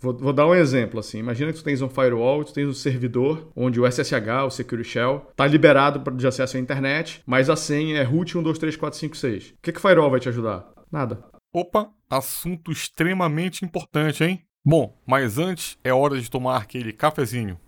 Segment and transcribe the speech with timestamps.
[0.00, 1.18] Vou, vou, dar um exemplo assim.
[1.18, 4.88] Imagina que tu tens um firewall, tu tens um servidor onde o SSH, o Security
[4.88, 9.50] Shell, está liberado de acesso à internet, mas a senha é root 123456.
[9.50, 10.70] O que, que o firewall vai te ajudar?
[10.90, 11.22] Nada.
[11.52, 14.42] Opa, assunto extremamente importante, hein?
[14.64, 17.58] Bom, mas antes é hora de tomar aquele cafezinho.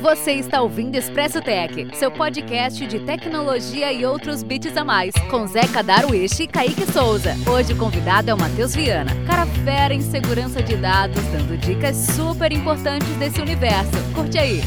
[0.00, 5.44] Você está ouvindo Expresso Tech, seu podcast de tecnologia e outros bits a mais, com
[5.44, 7.34] Zeca Daruishi e Kaique Souza.
[7.52, 11.96] Hoje o convidado é o Matheus Viana, cara fera em segurança de dados, dando dicas
[11.96, 13.90] super importantes desse universo.
[14.14, 14.60] Curte aí!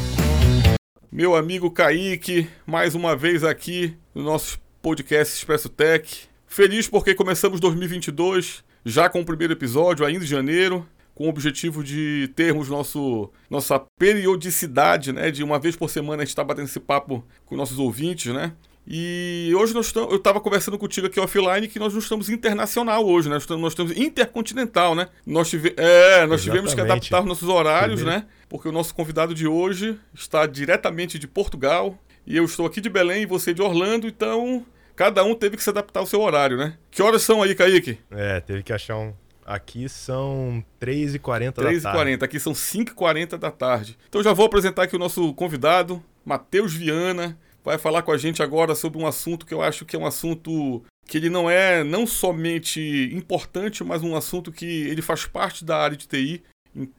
[1.10, 6.28] Meu amigo Kaique, mais uma vez aqui no nosso podcast Expresso Tech.
[6.46, 10.86] Feliz porque começamos 2022 já com o primeiro episódio, ainda em janeiro
[11.22, 15.30] com o objetivo de termos nosso, nossa periodicidade, né?
[15.30, 18.54] De uma vez por semana a gente está batendo esse papo com nossos ouvintes, né?
[18.88, 23.06] E hoje nós estamos, eu estava conversando contigo aqui offline que nós não estamos internacional
[23.06, 23.36] hoje, né?
[23.36, 25.10] Nós estamos, nós estamos intercontinental, né?
[25.24, 28.22] Nós, tive, é, nós tivemos que adaptar nossos horários, Primeiro.
[28.22, 28.28] né?
[28.50, 32.90] Porque o nosso convidado de hoje está diretamente de Portugal e eu estou aqui de
[32.90, 36.58] Belém e você de Orlando, então cada um teve que se adaptar ao seu horário,
[36.58, 36.74] né?
[36.90, 38.00] Que horas são aí, Kaique?
[38.10, 39.14] É, teve que achar um,
[39.52, 41.82] Aqui são 3h40 da tarde.
[41.82, 43.98] 3h40, aqui são 5h40 da tarde.
[44.08, 48.42] Então já vou apresentar aqui o nosso convidado, Matheus Viana, vai falar com a gente
[48.42, 51.84] agora sobre um assunto que eu acho que é um assunto que ele não é
[51.84, 56.42] não somente importante, mas um assunto que ele faz parte da área de TI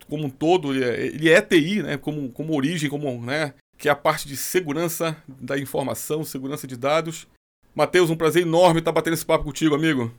[0.07, 3.89] como um todo, ele é, ele é TI, né, como, como origem, como, né, que
[3.89, 7.27] é a parte de segurança da informação, segurança de dados.
[7.75, 10.13] Matheus, um prazer enorme estar batendo esse papo contigo, amigo.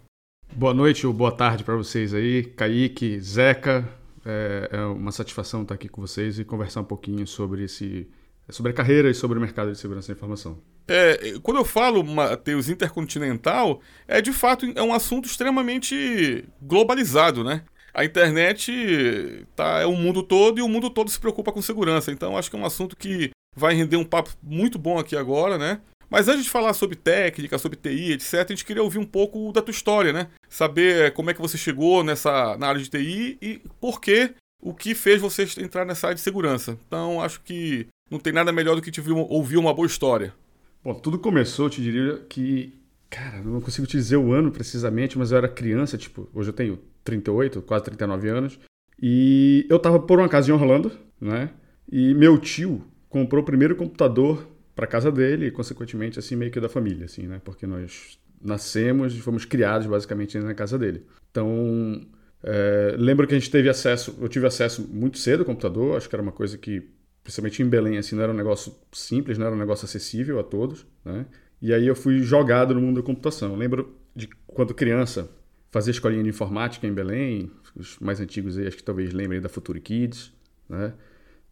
[0.52, 3.88] Boa noite ou boa tarde para vocês aí, Kaique, Zeca.
[4.26, 8.08] É, é, uma satisfação estar aqui com vocês e conversar um pouquinho sobre esse
[8.50, 10.60] sobre a carreira e sobre o mercado de segurança da informação.
[10.88, 17.64] É, quando eu falo, Matheus, intercontinental, é de fato é um assunto extremamente globalizado, né?
[17.94, 22.12] A internet tá, é o mundo todo e o mundo todo se preocupa com segurança.
[22.12, 25.58] Então acho que é um assunto que vai render um papo muito bom aqui agora,
[25.58, 25.80] né?
[26.14, 29.52] Mas antes de falar sobre técnica, sobre TI, etc., a gente queria ouvir um pouco
[29.52, 30.28] da tua história, né?
[30.48, 34.30] Saber como é que você chegou nessa, na área de TI e por que,
[34.62, 36.78] o que fez você entrar nessa área de segurança.
[36.86, 40.36] Então, acho que não tem nada melhor do que te ouvir uma boa história.
[40.84, 42.80] Bom, tudo começou, eu te diria que.
[43.10, 46.54] Cara, não consigo te dizer o ano precisamente, mas eu era criança, tipo, hoje eu
[46.54, 48.60] tenho 38, quase 39 anos.
[49.02, 51.50] E eu tava por uma casa em Orlando, né?
[51.92, 56.60] E meu tio comprou o primeiro computador para casa dele e consequentemente assim meio que
[56.60, 57.42] da família, assim, né?
[57.44, 61.06] Porque nós nascemos e fomos criados basicamente na casa dele.
[61.32, 62.02] Então
[62.44, 66.10] é, lembro que a gente teve acesso, eu tive acesso muito cedo ao computador, acho
[66.10, 66.90] que era uma coisa que
[67.24, 70.44] principalmente em Belém assim não era um negócio simples, não era um negócio acessível a
[70.44, 71.26] todos, né?
[71.62, 73.52] E aí eu fui jogado no mundo da computação.
[73.52, 75.30] Eu lembro de quando criança
[75.72, 79.48] fazer escolinha de informática em Belém, os mais antigos aí acho que talvez lembrem da
[79.48, 80.34] Future Kids,
[80.68, 80.94] né?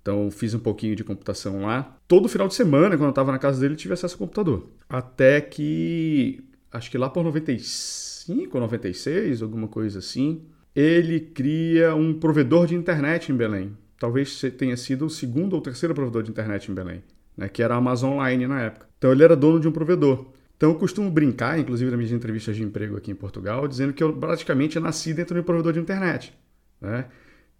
[0.02, 1.98] Então fiz um pouquinho de computação lá.
[2.08, 4.68] Todo final de semana, quando eu estava na casa dele, tive acesso ao computador.
[4.90, 10.44] Até que, acho que lá por 95 ou 96, alguma coisa assim,
[10.76, 13.78] ele cria um provedor de internet em Belém.
[14.00, 17.04] Talvez tenha sido o segundo ou terceiro provedor de internet em Belém,
[17.38, 18.88] né, que era a Amazon Line na época.
[18.98, 20.32] Então ele era dono de um provedor.
[20.58, 24.04] Então eu costumo brincar, inclusive nas minhas entrevistas de emprego aqui em Portugal, dizendo que
[24.04, 26.34] eu praticamente nasci dentro de um provedor de internet.
[26.80, 27.06] Né?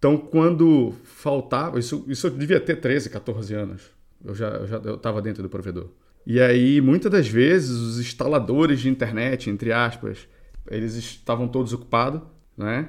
[0.02, 3.82] Então, quando faltava, isso, isso eu devia ter 13, 14 anos.
[4.24, 5.90] Eu já eu já estava dentro do provedor.
[6.26, 10.26] E aí, muitas das vezes, os instaladores de internet, entre aspas,
[10.68, 12.20] eles estavam todos ocupados,
[12.58, 12.88] né?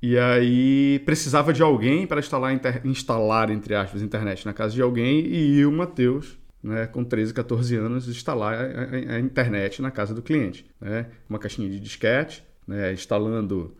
[0.00, 2.80] E aí precisava de alguém para instalar, inter...
[2.84, 7.74] instalar, entre aspas, internet na casa de alguém e o Matheus, né, com 13, 14
[7.74, 10.64] anos, instalar a, a, a internet na casa do cliente.
[10.80, 11.06] Né?
[11.28, 13.76] Uma caixinha de disquete, né, instalando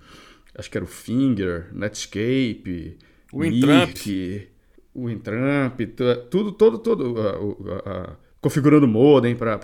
[0.55, 2.99] acho que era o Finger, Netscape,
[3.33, 3.97] o Intramp,
[4.95, 5.81] o Intramp,
[6.31, 9.59] tudo, todo, todo, uh, uh, configurando modem para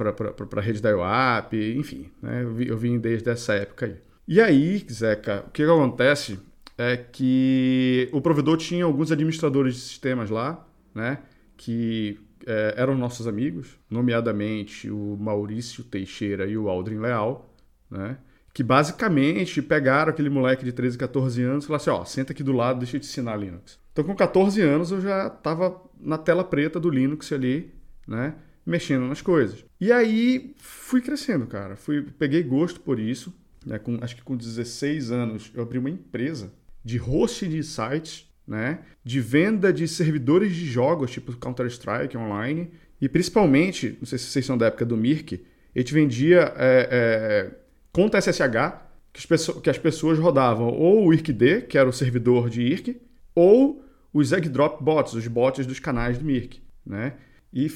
[0.57, 2.43] a rede da IOAP, enfim, né?
[2.43, 3.97] eu, eu vim desde essa época aí.
[4.27, 6.39] E aí, Zeca, o que acontece
[6.77, 11.19] é que o provedor tinha alguns administradores de sistemas lá, né,
[11.57, 17.53] que é, eram nossos amigos, nomeadamente o Maurício Teixeira e o Aldrin Leal,
[17.91, 18.17] né,
[18.53, 22.43] que basicamente pegaram aquele moleque de 13, 14 anos e falaram assim, ó, senta aqui
[22.43, 23.79] do lado, deixa eu te ensinar Linux.
[23.93, 27.73] Então com 14 anos eu já estava na tela preta do Linux ali,
[28.07, 28.35] né,
[28.65, 29.65] mexendo nas coisas.
[29.81, 33.35] E aí fui crescendo, cara, fui peguei gosto por isso,
[33.65, 36.53] né, com, acho que com 16 anos eu abri uma empresa
[36.85, 43.09] de hosting de sites, né, de venda de servidores de jogos tipo Counter-Strike online e
[43.09, 47.51] principalmente, não sei se vocês são da época do Mirk, a gente vendia é, é,
[47.99, 53.01] conta SSH que as, pessoas, rodavam ou o IRCD, que era o servidor de IRC,
[53.35, 57.15] ou os Egg-Drop Bots, os bots dos canais do Mirk, né?
[57.53, 57.67] E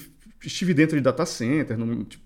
[0.45, 2.23] estive dentro de data center, no, tipo,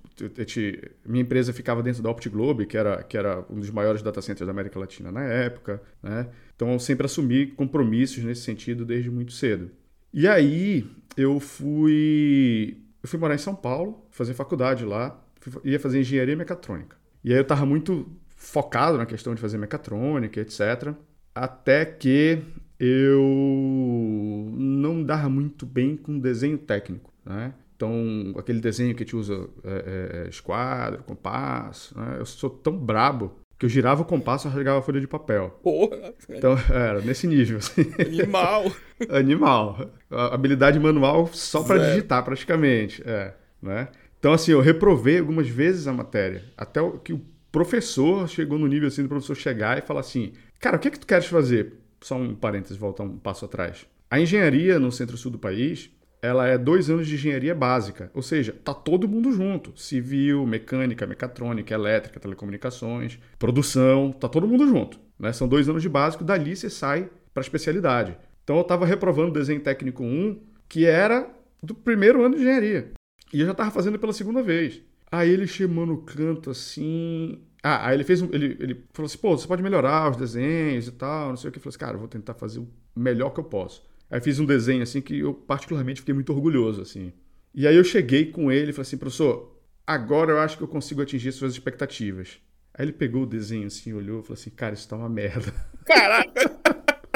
[1.08, 4.46] minha empresa ficava dentro da OptiGlobe, que era, que era um dos maiores data centers
[4.46, 6.30] da América Latina na época, né?
[6.56, 9.72] Então eu sempre assumi compromissos nesse sentido desde muito cedo.
[10.14, 10.86] E aí
[11.16, 15.20] eu fui eu fui morar em São Paulo, fazer faculdade lá,
[15.64, 16.96] ia fazer engenharia mecatrônica.
[17.28, 18.08] E aí eu estava muito
[18.38, 20.94] focado na questão de fazer mecatrônica, etc.
[21.36, 22.42] Até que
[22.80, 27.54] eu não dava muito bem com desenho técnico, né?
[27.76, 32.16] Então, aquele desenho que a gente usa é, é, esquadro, compasso, né?
[32.18, 35.60] Eu sou tão brabo que eu girava o compasso e rasgava a folha de papel.
[35.62, 36.14] Porra!
[36.30, 37.58] Então, era nesse nível.
[37.58, 37.92] Assim.
[38.00, 38.72] Animal!
[39.12, 39.90] Animal.
[40.10, 43.04] A habilidade manual só para digitar, praticamente.
[43.06, 43.90] É, né?
[44.20, 46.46] Então, assim, eu reprovei algumas vezes a matéria.
[46.58, 47.22] Até que o
[47.52, 50.92] professor chegou no nível assim do professor chegar e falar assim: Cara, o que é
[50.92, 51.78] que tu queres fazer?
[52.02, 53.86] só um parênteses, voltar um passo atrás.
[54.10, 55.90] A engenharia no centro-sul do país,
[56.22, 61.06] ela é dois anos de engenharia básica, ou seja, tá todo mundo junto, civil, mecânica,
[61.06, 65.32] mecatrônica, elétrica, telecomunicações, produção, tá todo mundo junto, né?
[65.34, 68.18] São dois anos de básico, dali você sai para especialidade.
[68.44, 70.40] Então eu estava reprovando desenho técnico 1,
[70.70, 71.30] que era
[71.62, 72.92] do primeiro ano de engenharia,
[73.34, 74.82] e eu já estava fazendo pela segunda vez.
[75.12, 79.18] Aí ele chamou no canto assim, ah, aí ele fez um, ele, ele falou assim,
[79.18, 81.58] pô, você pode melhorar os desenhos e tal, não sei o que.
[81.58, 83.84] Eu falei assim, cara, eu vou tentar fazer o melhor que eu posso.
[84.10, 87.12] Aí fiz um desenho assim que eu particularmente fiquei muito orgulhoso, assim.
[87.54, 90.68] E aí eu cheguei com ele e falei assim, professor, agora eu acho que eu
[90.68, 92.40] consigo atingir suas expectativas.
[92.74, 95.54] Aí ele pegou o desenho assim, olhou e falou assim, cara, isso tá uma merda.
[95.86, 96.58] Caraca!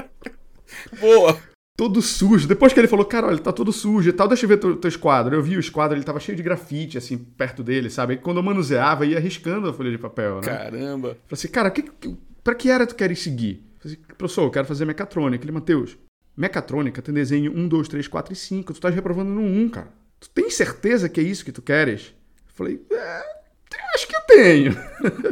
[0.99, 1.50] Boa!
[1.81, 2.47] Todo sujo.
[2.47, 4.75] Depois que ele falou, cara, olha, tá todo sujo e tal, deixa eu ver teu,
[4.75, 5.35] teu esquadro.
[5.35, 8.13] Eu vi o esquadro, ele tava cheio de grafite, assim, perto dele, sabe?
[8.13, 10.47] E quando eu manuseava, ia riscando a folha de papel, né?
[10.47, 11.07] Caramba!
[11.07, 13.65] Falei assim, cara, que, que, pra que área tu queres seguir?
[13.79, 15.43] Falei assim, professor, eu quero fazer mecatrônica.
[15.43, 15.97] Ele, Matheus,
[16.37, 18.73] mecatrônica tem desenho 1, 2, 3, 4 e 5.
[18.73, 19.91] Tu tá reprovando no 1, cara.
[20.19, 22.13] Tu tem certeza que é isso que tu queres?
[22.47, 23.23] Eu falei, é,
[23.95, 24.77] acho que eu tenho.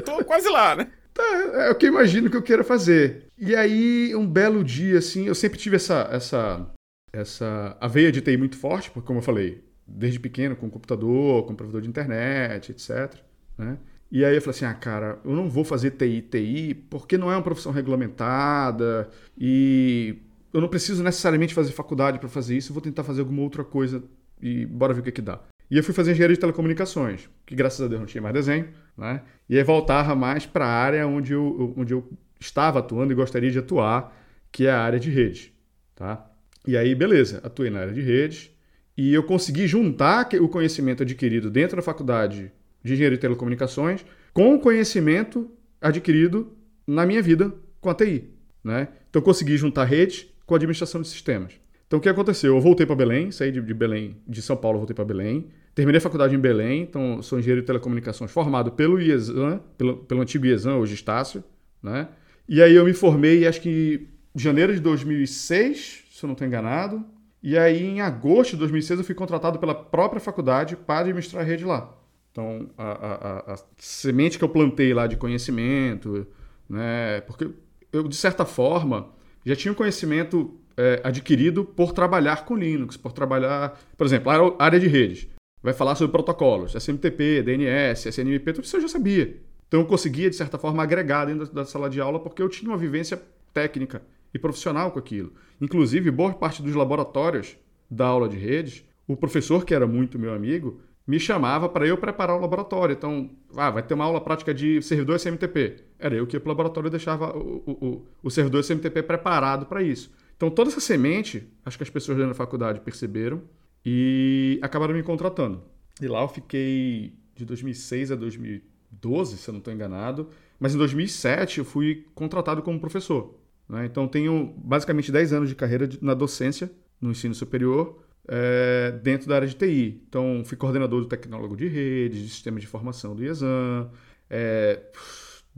[0.04, 0.88] Tô quase lá, né?
[1.20, 3.26] Tá, é o que eu imagino que eu queira fazer.
[3.38, 6.72] E aí, um belo dia, assim, eu sempre tive essa, essa,
[7.12, 11.46] essa a veia de TI muito forte, porque, como eu falei, desde pequeno, com computador,
[11.46, 13.16] com provedor de internet, etc.
[13.58, 13.78] Né?
[14.10, 17.30] E aí eu falei assim, ah, cara, eu não vou fazer TI, TI, porque não
[17.30, 20.16] é uma profissão regulamentada e
[20.54, 23.64] eu não preciso necessariamente fazer faculdade para fazer isso, eu vou tentar fazer alguma outra
[23.66, 24.02] coisa
[24.42, 25.42] e bora ver o que que dá.
[25.70, 28.70] E eu fui fazer engenharia de telecomunicações, que graças a Deus não tinha mais desenho,
[29.00, 29.22] né?
[29.50, 32.08] E aí voltava mais para a área onde eu, onde eu
[32.40, 34.16] estava atuando e gostaria de atuar,
[34.52, 35.54] que é a área de rede,
[35.96, 36.30] tá?
[36.68, 38.52] E aí, beleza, atuei na área de redes
[38.96, 42.52] e eu consegui juntar o conhecimento adquirido dentro da faculdade
[42.84, 45.50] de engenharia de telecomunicações com o conhecimento
[45.82, 46.56] adquirido
[46.86, 48.30] na minha vida com a TI,
[48.64, 48.90] né?
[49.10, 51.54] Então, consegui juntar rede com administração de sistemas.
[51.90, 52.56] Então o que aconteceu?
[52.56, 55.48] Eu voltei para Belém, saí de, de, Belém, de São Paulo, voltei para Belém.
[55.80, 60.20] Terminei a faculdade em Belém, então sou engenheiro de telecomunicações formado pelo IESAN, pelo, pelo
[60.20, 61.42] antigo IESAN, hoje Estácio,
[61.82, 62.10] né?
[62.50, 66.46] E aí eu me formei, acho que em janeiro de 2006, se eu não estou
[66.46, 67.06] enganado.
[67.42, 71.46] E aí em agosto de 2006 eu fui contratado pela própria faculdade para administrar a
[71.46, 71.98] rede lá.
[72.30, 76.28] Então a, a, a, a semente que eu plantei lá de conhecimento,
[76.70, 77.22] né?
[77.22, 77.50] Porque
[77.94, 79.12] eu de certa forma
[79.46, 84.66] já tinha um conhecimento é, adquirido por trabalhar com Linux, por trabalhar, por exemplo, a
[84.66, 85.39] área de redes.
[85.62, 89.38] Vai falar sobre protocolos, SMTP, DNS, SNMP, tudo isso eu já sabia.
[89.68, 92.72] Então eu conseguia, de certa forma, agregar dentro da sala de aula porque eu tinha
[92.72, 93.22] uma vivência
[93.54, 94.02] técnica
[94.34, 95.34] e profissional com aquilo.
[95.60, 97.58] Inclusive, boa parte dos laboratórios
[97.90, 101.98] da aula de redes, o professor, que era muito meu amigo, me chamava para eu
[101.98, 102.94] preparar o laboratório.
[102.94, 105.78] Então, ah, vai ter uma aula prática de servidor SMTP.
[105.98, 109.66] Era eu que ia para o laboratório e deixava o, o, o servidor SMTP preparado
[109.66, 110.12] para isso.
[110.38, 113.42] Então, toda essa semente, acho que as pessoas dentro da faculdade perceberam
[113.86, 115.62] e acabaram me contratando.
[116.02, 120.30] E lá eu fiquei de 2006 a 2012, se eu não estou enganado.
[120.60, 123.40] Mas em 2007 eu fui contratado como professor.
[123.68, 123.86] Né?
[123.86, 129.36] Então, tenho basicamente 10 anos de carreira na docência, no ensino superior, é, dentro da
[129.36, 130.04] área de TI.
[130.08, 133.90] Então, fui coordenador do tecnólogo de redes, de sistema de informação do IESAM.
[134.30, 134.82] É,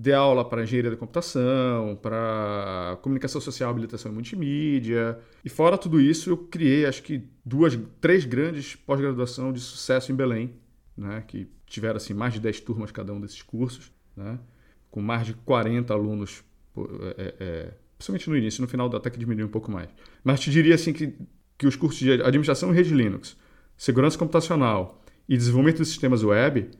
[0.01, 5.19] Dei aula para engenharia da computação, para comunicação social, habilitação e multimídia.
[5.45, 10.15] E fora tudo isso, eu criei, acho que duas, três grandes pós-graduação de sucesso em
[10.15, 10.55] Belém,
[10.97, 14.39] né, que tiveram assim mais de 10 turmas cada um desses cursos, né,
[14.89, 16.43] com mais de 40 alunos,
[17.15, 19.89] é, é, principalmente no início, no final até que diminuiu um pouco mais.
[20.23, 21.13] Mas te diria assim que,
[21.59, 23.37] que os cursos de administração em rede Linux,
[23.77, 26.71] segurança computacional e desenvolvimento de sistemas web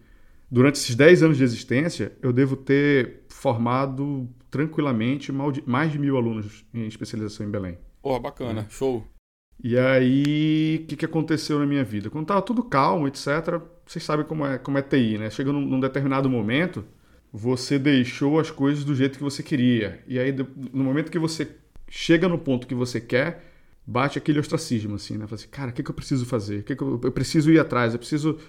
[0.52, 5.32] durante esses 10 anos de existência, eu devo ter formado tranquilamente
[5.66, 7.78] mais de mil alunos em especialização em Belém.
[8.02, 9.08] Porra, bacana, show.
[9.64, 12.10] E aí, o que, que aconteceu na minha vida?
[12.10, 15.30] Quando estava tudo calmo, etc., vocês sabem como é, como é TI, né?
[15.30, 16.84] Chega num, num, determinado momento,
[17.32, 20.04] você deixou as coisas do jeito que você queria.
[20.08, 20.36] E aí,
[20.74, 21.48] no momento que você
[21.88, 23.46] chega no ponto que você quer,
[23.86, 25.28] bate aquele ostracismo, assim, né?
[25.28, 26.62] Fala assim, cara, o que, que eu preciso fazer?
[26.62, 28.40] O que, que eu, eu preciso ir atrás, eu preciso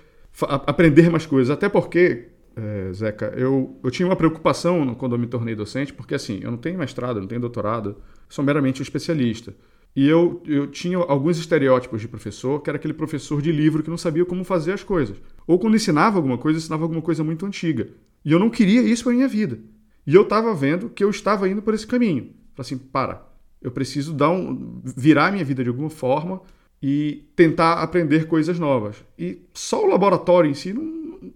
[0.41, 1.51] aprender mais coisas.
[1.51, 6.15] Até porque, é, Zeca, eu, eu tinha uma preocupação quando eu me tornei docente, porque
[6.15, 7.97] assim, eu não tenho mestrado, não tenho doutorado,
[8.29, 9.55] sou meramente um especialista.
[9.95, 13.91] E eu, eu tinha alguns estereótipos de professor, que era aquele professor de livro que
[13.91, 15.21] não sabia como fazer as coisas.
[15.47, 17.91] Ou quando ensinava alguma coisa, ensinava alguma coisa muito antiga.
[18.25, 19.59] E eu não queria isso para minha vida.
[20.07, 22.31] E eu estava vendo que eu estava indo por esse caminho.
[22.55, 23.29] Falei assim, para,
[23.61, 26.41] eu preciso dar um, virar minha vida de alguma forma
[26.83, 28.97] e tentar aprender coisas novas.
[29.17, 30.83] E só o laboratório em si não,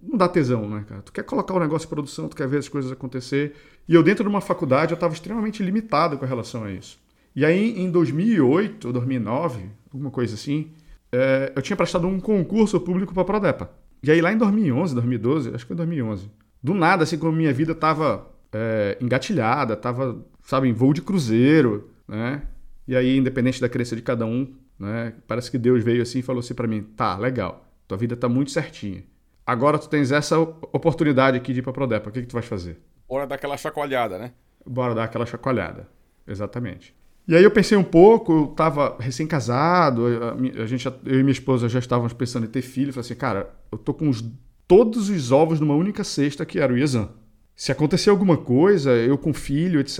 [0.03, 1.01] não dá tesão, né, cara?
[1.01, 3.55] Tu quer colocar o negócio em produção, tu quer ver as coisas acontecer.
[3.87, 6.99] E eu, dentro de uma faculdade, eu estava extremamente limitado com relação a isso.
[7.33, 10.71] E aí, em 2008 ou 2009, alguma coisa assim,
[11.11, 13.71] é, eu tinha prestado um concurso público para a Prodepa.
[14.03, 16.29] E aí, lá em 2011, 2012, acho que foi 2011,
[16.61, 21.89] do nada, assim, como minha vida estava é, engatilhada, estava, sabe, em voo de cruzeiro,
[22.07, 22.41] né?
[22.87, 25.13] E aí, independente da crença de cada um, né?
[25.27, 28.29] Parece que Deus veio assim e falou assim para mim: tá, legal, tua vida tá
[28.29, 29.03] muito certinha.
[29.45, 32.45] Agora tu tens essa oportunidade aqui de ir pra Prodepa, o que, que tu vais
[32.45, 32.79] fazer?
[33.07, 34.33] Bora dar aquela chacoalhada, né?
[34.65, 35.87] Bora dar aquela chacoalhada,
[36.27, 36.93] exatamente.
[37.27, 41.31] E aí eu pensei um pouco, eu estava recém-casado, a, a, gente, eu e minha
[41.31, 42.93] esposa já estávamos pensando em ter filho.
[42.93, 44.23] Falei assim, cara, eu tô com os,
[44.65, 47.09] todos os ovos numa única cesta que era o Iezan.
[47.53, 49.99] Se acontecer alguma coisa, eu com filho, etc.,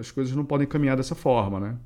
[0.00, 1.76] as coisas não podem caminhar dessa forma, né?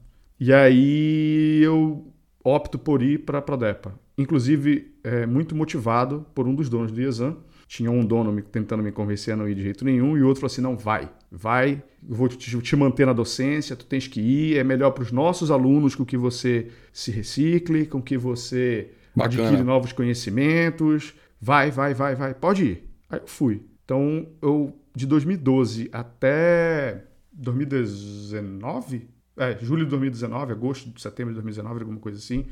[0.41, 2.08] E aí eu
[2.49, 3.99] opto por ir para a Prodepa.
[4.17, 7.37] Inclusive, é, muito motivado por um dos donos do Iezan,
[7.69, 10.27] tinha um dono me, tentando me convencer a não ir de jeito nenhum, e o
[10.27, 14.09] outro falou assim: não, vai, vai, eu vou te, te manter na docência, tu tens
[14.09, 18.17] que ir, é melhor para os nossos alunos com que você se recicle, com que
[18.17, 19.43] você Bacana.
[19.43, 21.15] adquire novos conhecimentos.
[21.41, 22.89] Vai, vai, vai, vai, pode ir.
[23.09, 23.63] Aí eu fui.
[23.85, 32.01] Então, eu, de 2012 até 2019, é, julho de 2019, agosto, setembro de 2019, alguma
[32.01, 32.47] coisa assim,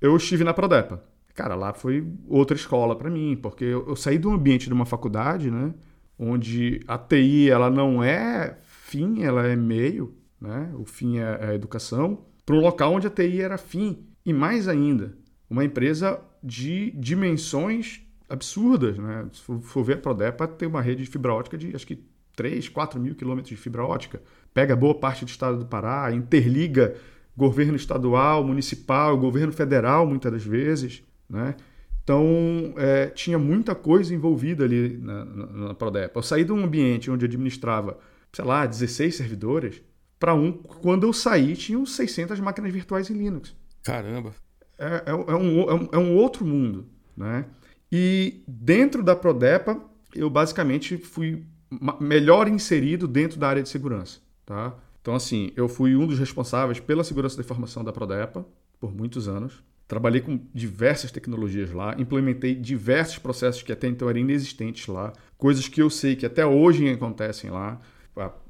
[0.00, 1.02] eu estive na Prodepa.
[1.34, 4.86] Cara, lá foi outra escola para mim, porque eu, eu, saí do ambiente de uma
[4.86, 5.72] faculdade, né,
[6.18, 11.46] onde a TI ela não é fim, ela é meio, né, o fim é, é
[11.50, 14.06] a educação, para um local onde a TI era fim.
[14.24, 15.16] E mais ainda,
[15.48, 19.26] uma empresa de dimensões absurdas, né?
[19.32, 22.04] Se for ver a Prodepa, tem uma rede de fibra ótica de acho que
[22.36, 24.22] 3, 4 mil quilômetros de fibra ótica.
[24.52, 26.96] Pega boa parte do estado do Pará, interliga
[27.36, 31.02] governo estadual, municipal, governo federal, muitas das vezes.
[31.28, 31.54] Né?
[32.02, 36.18] Então, é, tinha muita coisa envolvida ali na, na, na Prodepa.
[36.18, 37.98] Eu saí de um ambiente onde administrava,
[38.32, 39.80] sei lá, 16 servidores,
[40.18, 43.56] para um, quando eu saí, tinham 600 máquinas virtuais em Linux.
[43.82, 44.34] Caramba!
[44.78, 46.86] É, é, é, um, é, um, é um outro mundo.
[47.16, 47.44] Né?
[47.90, 49.80] E dentro da Prodepa,
[50.14, 51.44] eu basicamente fui
[52.00, 54.18] melhor inserido dentro da área de segurança.
[54.50, 54.74] Tá?
[55.00, 58.44] Então, assim, eu fui um dos responsáveis pela segurança da informação da Prodepa
[58.80, 59.62] por muitos anos.
[59.86, 65.68] Trabalhei com diversas tecnologias lá, implementei diversos processos que até então eram inexistentes lá, coisas
[65.68, 67.80] que eu sei que até hoje acontecem lá,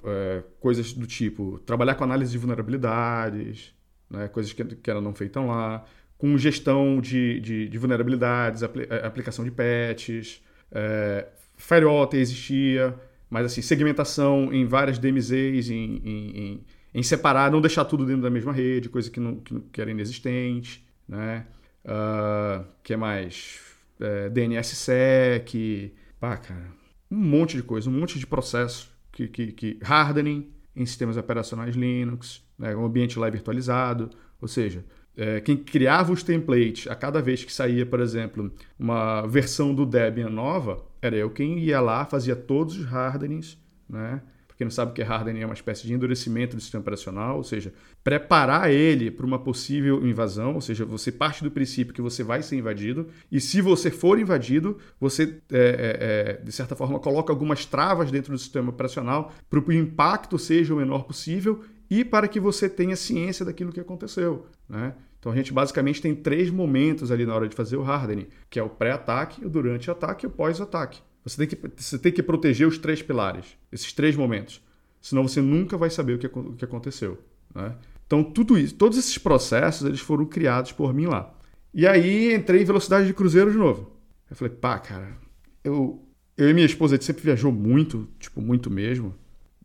[0.03, 3.75] é, coisas do tipo trabalhar com análise de vulnerabilidades,
[4.09, 5.85] né, coisas que, que eram não feitas lá,
[6.17, 10.43] com gestão de, de, de vulnerabilidades, apl é, aplicação de patches,
[10.73, 11.27] é,
[11.59, 12.99] firewall até existia,
[13.31, 18.23] mas assim, segmentação em várias DMZs, em, em, em, em, separar, não deixar tudo dentro
[18.23, 21.45] da mesma rede, coisa que, não, que, que era inexistente né?
[21.85, 23.61] Uh, que mais?
[23.99, 26.73] É, DNSSEC, pá, cara,
[27.11, 31.75] um monte de coisa, um monte de processo que, que, que hardening em sistemas operacionais
[31.75, 34.09] Linux, né, um ambiente lá virtualizado,
[34.41, 39.27] ou seja, é, quem criava os templates a cada vez que saía, por exemplo, uma
[39.27, 44.21] versão do Debian nova, era eu quem ia lá, fazia todos os hardenings, né?
[44.61, 47.39] quem não sabe o que é hardening é uma espécie de endurecimento do sistema operacional,
[47.39, 47.73] ou seja,
[48.05, 52.43] preparar ele para uma possível invasão, ou seja, você parte do princípio que você vai
[52.43, 57.33] ser invadido, e se você for invadido, você, é, é, é de certa forma, coloca
[57.33, 62.05] algumas travas dentro do sistema operacional para que o impacto seja o menor possível e
[62.05, 64.47] para que você tenha ciência daquilo que aconteceu.
[64.69, 64.95] Né?
[65.19, 68.59] Então a gente basicamente tem três momentos ali na hora de fazer o hardening, que
[68.59, 71.01] é o pré-ataque, o durante-ataque e o pós-ataque.
[71.25, 74.63] Você tem, que, você tem que proteger os três pilares, esses três momentos.
[75.03, 77.19] Senão você nunca vai saber o que, o que aconteceu.
[77.55, 77.75] Né?
[78.07, 81.35] Então, tudo isso, todos esses processos, eles foram criados por mim lá.
[81.73, 83.93] E aí entrei em velocidade de cruzeiro de novo.
[84.29, 85.17] Eu falei, pá, cara,
[85.63, 86.03] eu,
[86.37, 89.15] eu e minha esposa, a gente sempre viajou muito, tipo, muito mesmo.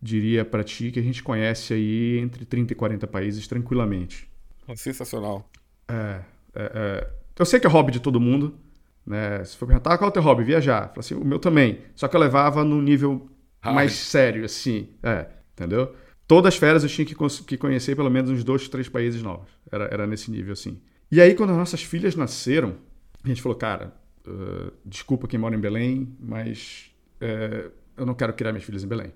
[0.06, 4.30] Diria para ti que a gente conhece aí entre 30 e 40 países tranquilamente.
[4.76, 5.50] Sensacional.
[5.88, 6.22] É,
[6.54, 7.10] é, é.
[7.40, 8.56] Eu sei que é hobby de todo mundo,
[9.04, 9.44] né?
[9.44, 10.44] Se for perguntar, ah, qual é o teu hobby?
[10.44, 10.90] Viajar.
[10.90, 11.80] Falei assim, o meu também.
[11.96, 13.28] Só que eu levava no nível
[13.60, 13.74] Hard.
[13.74, 14.90] mais sério, assim.
[15.02, 15.96] É, entendeu?
[16.28, 19.50] Todas as férias eu tinha que, que conhecer pelo menos uns dois, três países novos.
[19.72, 20.80] Era, era nesse nível, assim.
[21.12, 22.76] E aí, quando as nossas filhas nasceram,
[23.24, 23.92] a gente falou, cara,
[24.28, 28.88] uh, desculpa quem mora em Belém, mas uh, eu não quero criar minhas filhas em
[28.88, 29.12] Belém.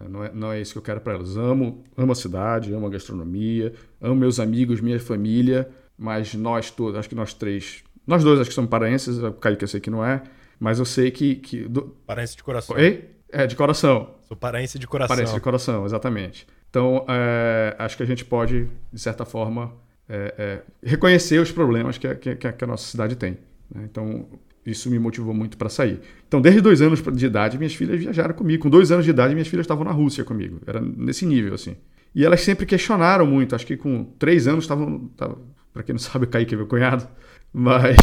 [0.00, 1.36] Não, é, não é isso que eu quero para elas.
[1.36, 6.98] Amo, amo a cidade, amo a gastronomia, amo meus amigos, minha família, mas nós todos,
[6.98, 9.90] acho que nós três, nós dois acho que somos paraenses, o Kaique eu sei que
[9.90, 10.22] não é,
[10.58, 11.36] mas eu sei que...
[11.36, 11.82] que do...
[12.06, 12.76] Paraense de coração.
[12.76, 13.08] Oi?
[13.30, 14.14] É, de coração.
[14.28, 15.14] Sou paraense de coração.
[15.16, 16.46] Paraense de coração, exatamente.
[16.70, 19.72] Então, é, acho que a gente pode, de certa forma,
[20.08, 23.38] é, é, reconhecer os problemas que a, que, que a nossa cidade tem.
[23.72, 23.82] Né?
[23.84, 24.28] Então,
[24.66, 26.00] isso me motivou muito para sair.
[26.26, 28.62] Então, desde dois anos de idade, minhas filhas viajaram comigo.
[28.62, 30.60] Com dois anos de idade, minhas filhas estavam na Rússia comigo.
[30.66, 31.76] Era nesse nível, assim.
[32.14, 33.54] E elas sempre questionaram muito.
[33.54, 35.10] Acho que com três anos estavam.
[35.72, 37.06] Para quem não sabe, o Kaique é meu cunhado.
[37.52, 37.96] Mas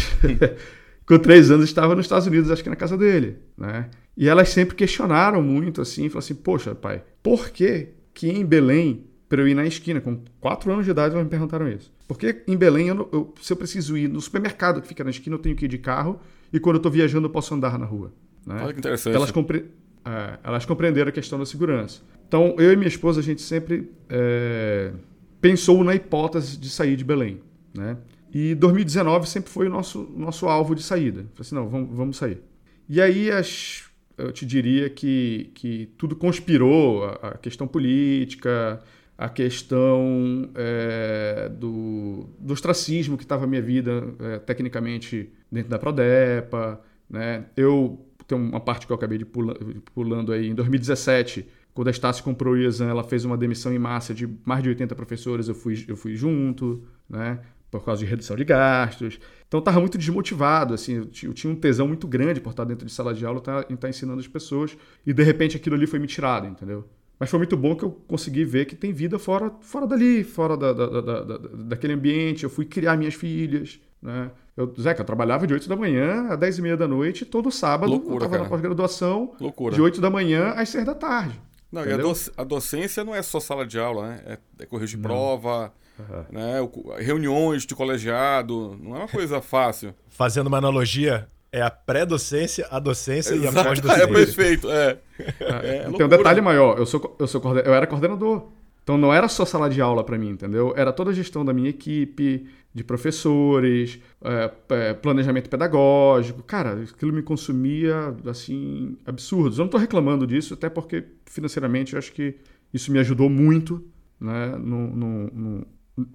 [1.04, 3.38] com três anos estava nos Estados Unidos, acho que na casa dele.
[3.56, 3.88] Né?
[4.16, 6.08] E elas sempre questionaram muito, assim.
[6.08, 9.98] Falaram assim: Poxa, pai, por que, que em Belém para eu ir na esquina.
[9.98, 11.90] Com quatro anos de idade, elas me perguntaram isso.
[12.06, 15.36] Porque em Belém, eu, eu, se eu preciso ir no supermercado que fica na esquina,
[15.36, 16.20] eu tenho que ir de carro.
[16.52, 18.12] E quando eu estou viajando, eu posso andar na rua.
[18.46, 18.60] Né?
[18.62, 19.14] Olha que interessante.
[19.14, 19.66] Elas, compre...
[20.04, 22.02] é, elas compreenderam a questão da segurança.
[22.28, 24.92] Então, eu e minha esposa, a gente sempre é,
[25.40, 27.40] pensou na hipótese de sair de Belém.
[27.74, 27.96] Né?
[28.32, 31.20] E 2019 sempre foi o nosso, nosso alvo de saída.
[31.34, 32.40] Falei assim, não, vamos, vamos sair.
[32.88, 33.84] E aí as,
[34.16, 38.80] eu te diria que, que tudo conspirou, a, a questão política,
[39.16, 45.78] a questão é, do, do ostracismo que estava a minha vida é, tecnicamente dentro da
[45.78, 46.80] Prodepa.
[47.08, 47.44] Né?
[47.56, 49.54] Eu tem uma parte que eu acabei de pula,
[49.94, 50.48] pulando aí.
[50.48, 54.28] Em 2017, quando a Estácio comprou o IESAN, ela fez uma demissão em massa de
[54.44, 57.40] mais de 80 professores, eu fui, eu fui junto, né?
[57.72, 59.18] por causa de redução de gastos.
[59.48, 62.84] Então eu estava muito desmotivado, assim, eu tinha um tesão muito grande por estar dentro
[62.84, 65.86] de sala de aula e estar, estar ensinando as pessoas, e de repente aquilo ali
[65.86, 66.86] foi me tirado, entendeu?
[67.18, 70.56] Mas foi muito bom que eu consegui ver que tem vida fora, fora dali, fora
[70.56, 72.44] da, da, da, da daquele ambiente.
[72.44, 73.80] Eu fui criar minhas filhas.
[74.02, 74.30] Né?
[74.56, 77.50] Eu, Zeca, eu trabalhava de 8 da manhã a 10 e meia da noite, todo
[77.50, 77.90] sábado.
[77.90, 79.74] Loucura, eu estava na pós-graduação, Loucura.
[79.74, 81.40] de 8 da manhã às 6 da tarde.
[81.70, 84.20] Não, e a, doc a, docência não é só sala de aula, né?
[84.26, 86.24] É, é corrigir de prova, uhum.
[86.30, 86.56] né?
[86.98, 89.94] reuniões de colegiado, não é uma coisa fácil.
[90.10, 93.56] Fazendo uma analogia, é a pré-docência, a docência Exato.
[93.56, 94.02] e a pós-docência.
[94.02, 94.98] É perfeito, é.
[95.40, 98.48] é Tem um detalhe maior, eu, sou, eu, sou, eu era coordenador.
[98.82, 100.74] Então não era só sala de aula para mim, entendeu?
[100.76, 106.42] Era toda a gestão da minha equipe, de professores, é, planejamento pedagógico.
[106.42, 109.58] Cara, aquilo me consumia, assim, absurdos.
[109.58, 112.34] Eu não estou reclamando disso, até porque financeiramente eu acho que
[112.72, 113.84] isso me ajudou muito,
[114.18, 114.56] né?
[114.56, 115.66] No, no, no,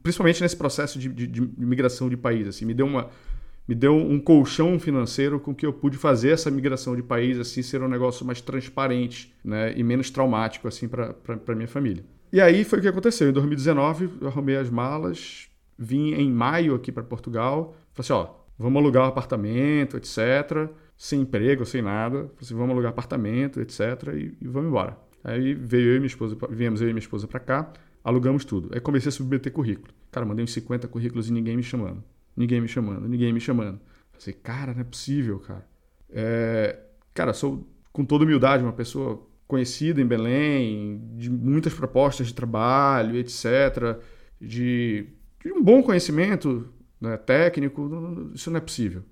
[0.04, 2.48] principalmente nesse processo de, de, de migração de país.
[2.48, 3.10] Assim, me deu uma
[3.68, 7.62] me deu um colchão financeiro com que eu pude fazer essa migração de país assim
[7.62, 12.06] ser um negócio mais transparente né, e menos traumático assim para minha família.
[12.32, 13.30] E aí foi o que aconteceu.
[13.30, 18.30] Em 2019 eu arrumei as malas, vim em maio aqui para Portugal, falei assim, ó,
[18.58, 20.70] vamos alugar um apartamento, etc.
[20.96, 22.20] Sem emprego, sem nada.
[22.20, 23.80] Falei assim, vamos alugar apartamento, etc.
[24.14, 24.98] E, e vamos embora.
[25.24, 28.70] Aí veio eu e minha esposa, viemos eu e minha esposa para cá, alugamos tudo.
[28.74, 29.94] Aí comecei a submeter currículo.
[30.12, 32.04] Cara, mandei uns 50 currículos e ninguém me chamando.
[32.38, 33.82] Ninguém me chamando, ninguém me chamando.
[34.14, 35.68] Falei, cara, não é possível, cara.
[36.10, 36.80] É,
[37.14, 43.16] cara, sou, com toda humildade, uma pessoa conhecida em Belém, de muitas propostas de trabalho,
[43.16, 44.00] etc.,
[44.40, 45.08] de,
[45.44, 46.72] de um bom conhecimento
[47.02, 49.04] né, técnico, isso não é possível.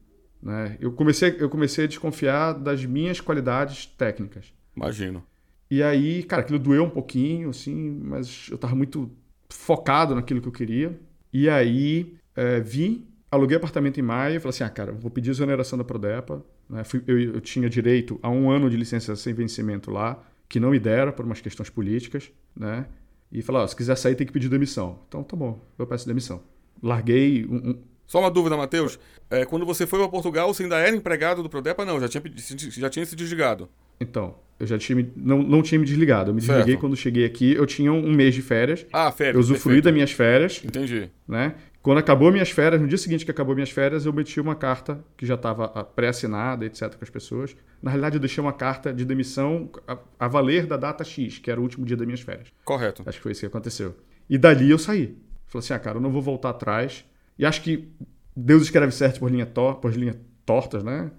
[0.42, 0.78] Né?
[0.80, 4.54] Eu, comecei, eu comecei a desconfiar das minhas qualidades técnicas.
[4.76, 5.24] Imagino.
[5.72, 9.10] E aí, cara, aquilo doeu um pouquinho, assim, mas eu estava muito
[9.50, 11.00] focado naquilo que eu queria.
[11.34, 15.30] E aí, é, vi aluguei apartamento em maio e falei assim: ah, cara, vou pedir
[15.30, 16.43] exoneração da Prodepa.
[16.69, 16.84] Né?
[16.84, 20.71] Fui, eu, eu, tinha direito a um ano de licença sem vencimento lá, que não
[20.71, 22.86] me deram por umas questões políticas, né?
[23.32, 25.00] E falei: oh, se quiser sair, tem que pedir demissão.
[25.08, 26.41] Então tá bom, eu peço demissão.
[26.82, 27.80] Larguei um, um...
[28.06, 29.00] Só uma dúvida, Matheus.
[29.30, 31.84] É, quando você foi para Portugal, você ainda era empregado do Prodepa?
[31.84, 32.24] Não, já tinha,
[32.69, 33.67] já tinha se desligado.
[34.00, 36.32] Então, eu já tinha não, não tinha me desligado.
[36.32, 36.58] Eu me certo.
[36.58, 37.54] desliguei quando cheguei aqui.
[37.54, 38.86] Eu tinha um mês de férias.
[38.91, 39.36] Ah, férias.
[39.36, 40.62] Eu usufruí das minhas férias.
[40.63, 41.10] Entendi.
[41.28, 41.56] Né?
[41.86, 45.06] Quando acabou minhas férias, no dia seguinte que acabou minhas férias, eu meti uma carta
[45.15, 47.56] que já estava ah, pré-assinada, etc., com as pessoas.
[47.80, 51.52] Na realidade, eu deixei uma carta de demissão a, a, valer da data X, que
[51.52, 52.48] era o último dia das minhas férias.
[52.63, 53.04] Correto.
[53.06, 53.95] Acho que foi isso que aconteceu.
[54.28, 55.15] E dali eu saí.
[55.45, 57.06] Falei assim, ah, cara, eu não vou voltar atrás.
[57.38, 57.88] E acho que
[58.36, 61.12] Deus escreve certo por, linha tor por linhas tortas, né?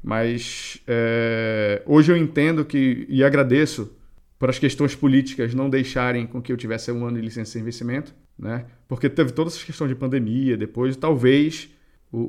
[0.00, 3.92] Mas é, hoje eu entendo que, e agradeço
[4.38, 7.64] por as questões políticas não deixarem com que eu tivesse um ano de licença sem
[7.64, 8.66] vencimento, né?
[8.88, 11.68] Porque teve todas essas questões de pandemia, depois talvez
[12.12, 12.22] o, o,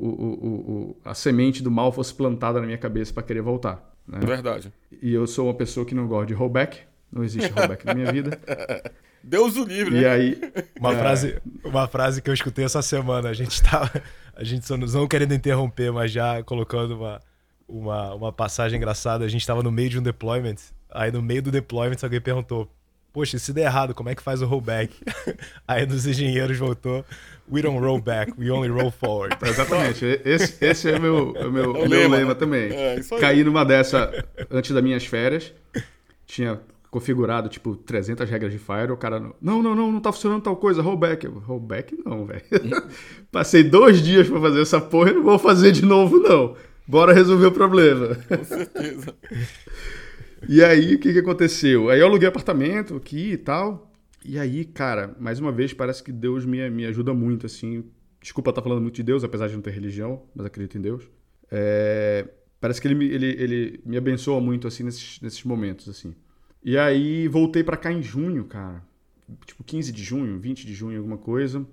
[0.92, 3.94] o, a semente do mal fosse plantada na minha cabeça para querer voltar.
[4.06, 4.18] Né?
[4.20, 4.72] Verdade.
[5.02, 6.78] E eu sou uma pessoa que não gosta de rollback,
[7.12, 8.38] não existe rollback na minha vida.
[9.22, 10.08] Deus o livre, E né?
[10.08, 10.40] aí,
[10.78, 10.98] Uma, É.
[10.98, 13.28] frase, uma frase que eu escutei essa semana.
[13.28, 13.90] A gente tava.
[14.36, 17.20] A gente só nos não querendo interromper, mas já colocando uma,
[17.66, 19.24] uma, uma passagem engraçada.
[19.24, 20.56] A gente tava no meio de um deployment.
[20.90, 22.70] Aí no meio do deployment alguém perguntou:
[23.16, 24.94] Poxa, e se der errado, como é que faz o rollback?
[25.66, 27.02] Aí dos engenheiros voltou:
[27.50, 29.34] We don't roll back, we only roll forward.
[29.42, 32.34] exatamente, esse, esse é o meu, o meu, É o meu lema, né?
[32.34, 32.70] também.
[32.70, 33.00] É.
[33.18, 34.12] Caí numa dessa
[34.50, 35.50] antes das minhas férias,
[36.26, 40.42] tinha configurado, tipo, 300 regras de Fire, o cara, não, não, não, não tá funcionando
[40.42, 41.24] tal coisa, rollback.
[41.24, 42.42] Eu, rollback não, velho.
[43.32, 46.54] Passei dois dias pra fazer essa porra e não vou fazer de novo, não.
[46.86, 48.14] Bora resolver o problema.
[48.28, 49.14] Com certeza.
[50.42, 51.90] E aí, o que, que aconteceu?
[51.90, 53.92] Aí eu aluguei apartamento aqui e tal.
[54.24, 57.84] E aí, cara, mais uma vez, parece que Deus me, me ajuda muito, assim.
[58.20, 61.08] Desculpa estar falando muito de Deus, apesar de não ter religião, mas acredito em Deus.
[61.50, 62.26] É,
[62.60, 66.14] parece que ele, me- ele, ele me abençoa muito, assim, nesses, nesses momentos, assim.
[66.62, 68.82] E aí, voltei pra cá em junho, cara.
[69.44, 71.66] Tipo, 15 de junho, 20 de junho, alguma coisa.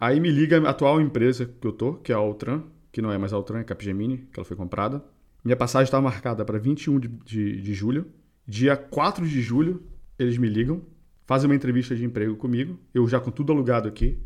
[0.00, 3.10] Aí me liga a atual empresa que eu tô, que é a Altran, que não
[3.12, 5.02] é mais a Altran, é Capgemini, que ela foi comprada.
[5.44, 8.06] Minha passagem estava marcada para 21 de, de, de julho.
[8.46, 9.82] Dia 4 de julho,
[10.18, 10.82] eles me ligam,
[11.26, 14.18] fazem uma entrevista de emprego comigo, eu já com tudo alugado aqui.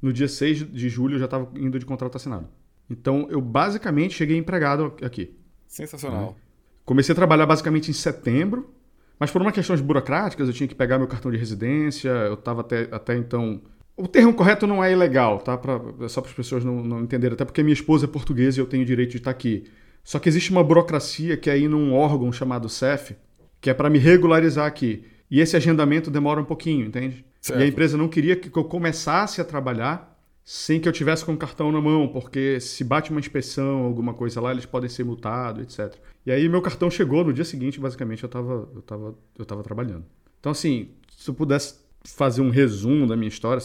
[0.00, 2.48] No dia 6 de julho, eu já estava indo de contrato assinado.
[2.88, 5.36] Então, eu basicamente cheguei empregado aqui.
[5.66, 6.36] Sensacional.
[6.84, 8.74] Comecei a trabalhar basicamente em setembro,
[9.18, 12.60] mas por uma questões burocráticas, eu tinha que pegar meu cartão de residência, eu estava
[12.60, 13.62] até, até então.
[13.96, 15.56] O termo correto não é ilegal, tá?
[15.56, 18.60] Pra, só para as pessoas não, não entenderem, até porque minha esposa é portuguesa e
[18.60, 19.64] eu tenho o direito de estar aqui.
[20.04, 23.16] Só que existe uma burocracia que é ir num órgão chamado CEF,
[23.60, 25.04] que é para me regularizar aqui.
[25.30, 27.24] E esse agendamento demora um pouquinho, entende?
[27.40, 27.60] Certo.
[27.60, 30.12] E a empresa não queria que eu começasse a trabalhar
[30.44, 34.12] sem que eu tivesse com o cartão na mão, porque se bate uma inspeção, alguma
[34.12, 35.96] coisa lá, eles podem ser multados, etc.
[36.26, 39.62] E aí meu cartão chegou no dia seguinte, basicamente eu estava eu tava, eu tava
[39.62, 40.04] trabalhando.
[40.40, 43.62] Então assim, se eu pudesse fazer um resumo da minha história,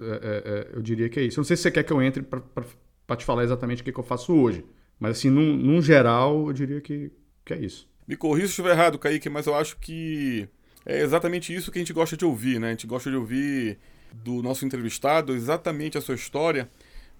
[0.00, 1.38] é, é, é, eu diria que é isso.
[1.38, 3.92] Eu não sei se você quer que eu entre para te falar exatamente o que,
[3.92, 4.64] que eu faço hoje,
[4.98, 7.10] mas assim, num, num geral, eu diria que,
[7.44, 7.88] que é isso.
[8.06, 10.48] Me corrija se estiver errado, Kaique, mas eu acho que
[10.84, 12.68] é exatamente isso que a gente gosta de ouvir, né?
[12.68, 13.78] A gente gosta de ouvir
[14.12, 16.68] do nosso entrevistado exatamente a sua história,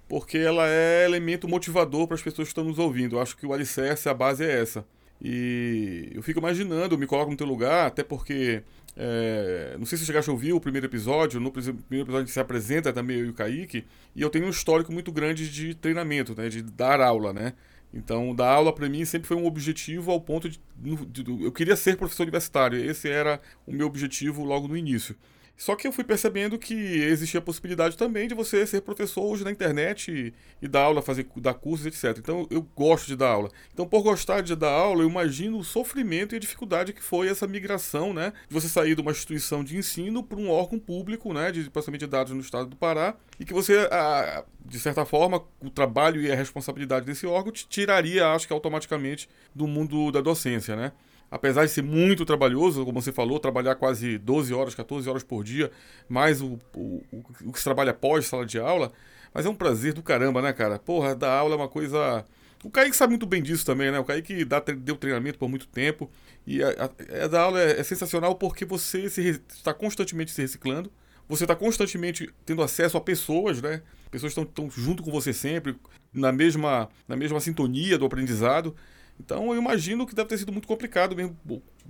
[0.08, 3.16] porque ela é elemento motivador para as pessoas que estão nos ouvindo.
[3.16, 4.86] Eu acho que o alicerce, a base é essa.
[5.20, 8.62] E eu fico imaginando, eu me coloco no teu lugar, até porque.
[8.96, 12.38] é, não sei se você chegaste a ouvir o primeiro episódio, no primeiro episódio se
[12.40, 16.34] apresenta também eu e o Kaique, e eu tenho um histórico muito grande de treinamento,
[16.36, 17.54] né, de dar aula, né?
[17.92, 21.52] Então, dar aula para mim sempre foi um objetivo ao ponto de, de- de- eu
[21.52, 22.76] queria ser professor universitário.
[22.78, 25.14] Esse era o meu objetivo logo no início.
[25.56, 29.44] Só que eu fui percebendo que existia a possibilidade também de você ser professor hoje
[29.44, 32.18] na internet e, e dar aula, fazer dar cursos, etc.
[32.18, 33.50] Então eu gosto de dar aula.
[33.72, 37.28] Então por gostar de dar aula, eu imagino o sofrimento e a dificuldade que foi
[37.28, 38.32] essa migração, né?
[38.48, 41.52] De você sair de uma instituição de ensino para um órgão público, né?
[41.52, 45.42] De processamento de dados no estado do Pará e que você, ah, de certa forma,
[45.60, 50.20] o trabalho e a responsabilidade desse órgão te tiraria, acho que automaticamente, do mundo da
[50.20, 50.92] docência, né?
[51.36, 55.42] Apesar de ser muito trabalhoso, como você falou, trabalhar quase 12 horas, 14 horas por
[55.44, 55.70] dia,
[56.08, 58.92] mais o, o, o- que se trabalha após sala de aula,
[59.32, 60.78] mas é um prazer do caramba, né, cara?
[60.78, 62.24] Porra, dar aula é uma coisa.
[62.62, 63.98] O Kaique sabe muito bem disso também, né?
[63.98, 66.10] O Kaique dá, deu treinamento por muito tempo.
[66.46, 70.90] E a, a, a dar aula é, é sensacional porque você está constantemente se reciclando.
[71.28, 73.82] Você está constantemente tendo acesso a pessoas, né?
[74.10, 75.74] Pessoas estão junto com você sempre,
[76.12, 78.74] na mesma, na mesma sintonia do aprendizado.
[79.18, 81.36] Então eu imagino que deve ter sido muito complicado mesmo.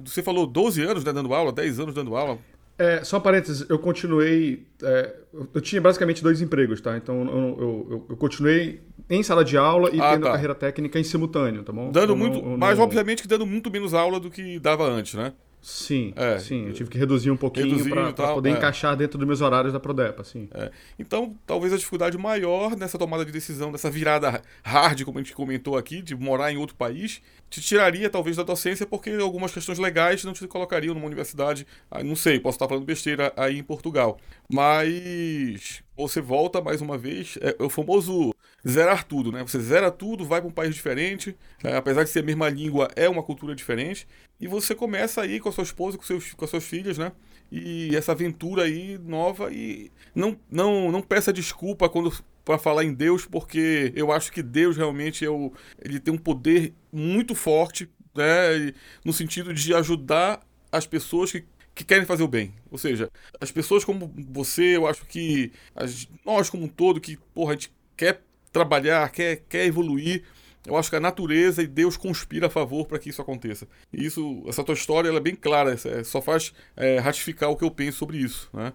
[0.04, 2.38] Você falou 12 anos né, dando aula, 10 anos dando aula.
[2.76, 4.66] É, só parênteses, eu continuei.
[4.82, 5.14] é,
[5.54, 6.96] eu- tinha basicamente dois empregos, tá?
[6.96, 7.60] Então eu,
[7.90, 10.32] eu, eu- continuei em sala de aula e Ah, tendo tá.
[10.32, 11.90] carreira técnica em simultâneo, tá bom?
[11.92, 12.44] Dando Eu não- muito.
[12.58, 15.32] Mas não- obviamente que dando muito menos aula do que dava antes, né?
[15.64, 16.38] Sim, É.
[16.38, 16.66] sim.
[16.66, 18.52] Eu tive que reduzir um pouquinho para poder é.
[18.52, 20.46] encaixar dentro dos meus horários da Prodepa, sim.
[20.52, 20.70] É.
[20.98, 25.34] Então, talvez a dificuldade maior nessa tomada de decisão, dessa virada hard, como a gente
[25.34, 27.22] comentou aqui, de morar em outro país,
[27.54, 32.02] te tiraria talvez da docência, porque algumas questões legais não te colocariam numa universidade, ah,
[32.02, 34.18] não sei, posso estar falando besteira aí em Portugal.
[34.52, 38.34] Mas você volta mais uma vez, é, o famoso
[38.66, 39.42] zerar tudo, né?
[39.42, 42.88] Você zera tudo, vai para um país diferente, é, apesar de ser a mesma língua,
[42.96, 44.06] é uma cultura diferente,
[44.40, 47.12] e você começa aí com a sua esposa, com, seus, com as suas filhas, né?
[47.50, 52.12] E essa aventura aí nova e não, não, não peça desculpa quando
[52.44, 56.18] para falar em Deus, porque eu acho que Deus realmente é o, ele tem um
[56.18, 58.72] poder muito forte, né,
[59.04, 62.54] no sentido de ajudar as pessoas que, que querem fazer o bem.
[62.70, 67.16] Ou seja, as pessoas como você, eu acho que as, nós como um todo, que
[67.32, 68.20] porra, a gente quer
[68.52, 70.24] trabalhar, quer, quer evoluir,
[70.66, 73.68] eu acho que a natureza e Deus conspira a favor para que isso aconteça.
[73.92, 77.56] E isso, essa tua história ela é bem clara, é, só faz é, ratificar o
[77.56, 78.72] que eu penso sobre isso, né?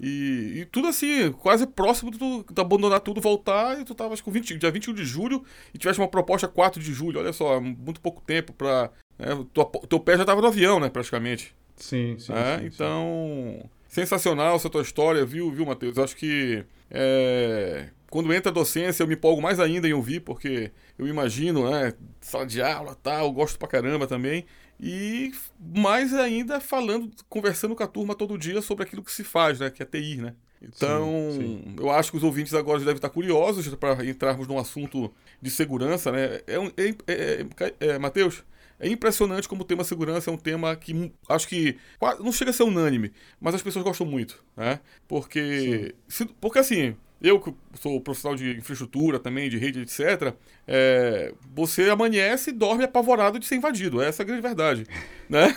[0.00, 4.16] E, e, tudo assim, quase próximo de tu, de abandonar tudo, voltar, e tu tava
[4.20, 7.60] com 20, dia 21 de julho e tivesse uma proposta 4 de julho, olha só,
[7.60, 11.54] muito pouco tempo para né, tua, teu pé já tava no avião, né, praticamente.
[11.76, 12.32] Sim, sim.
[12.32, 13.68] É, sim então, sim.
[13.88, 15.96] sensacional essa tua história, viu, viu, Matheus?
[15.96, 20.72] Acho que é, quando entra a docência, eu me empolgo mais ainda em ouvir, porque
[20.98, 21.92] eu imagino, né?
[22.20, 24.46] Sala de aula, tal, gosto pra caramba também.
[24.80, 29.60] E mais ainda falando, conversando com a turma todo dia sobre aquilo que se faz,
[29.60, 29.70] né?
[29.70, 30.34] Que é TI, né?
[30.62, 31.76] Então, sim, sim.
[31.78, 36.10] eu acho que os ouvintes agora devem estar curiosos para entrarmos num assunto de segurança,
[36.10, 36.40] né?
[36.46, 38.42] É, é, é, é, é Matheus,
[38.78, 41.76] é impressionante como o tema segurança é um tema que acho que
[42.20, 44.80] não chega a ser unânime, mas as pessoas gostam muito, né?
[45.06, 50.34] Porque, se, porque assim, eu que sou profissional de infraestrutura também, de rede, etc.,
[50.66, 54.02] é, você amanhece e dorme apavorado de ser invadido.
[54.02, 54.86] Essa é a grande verdade.
[55.26, 55.56] Né?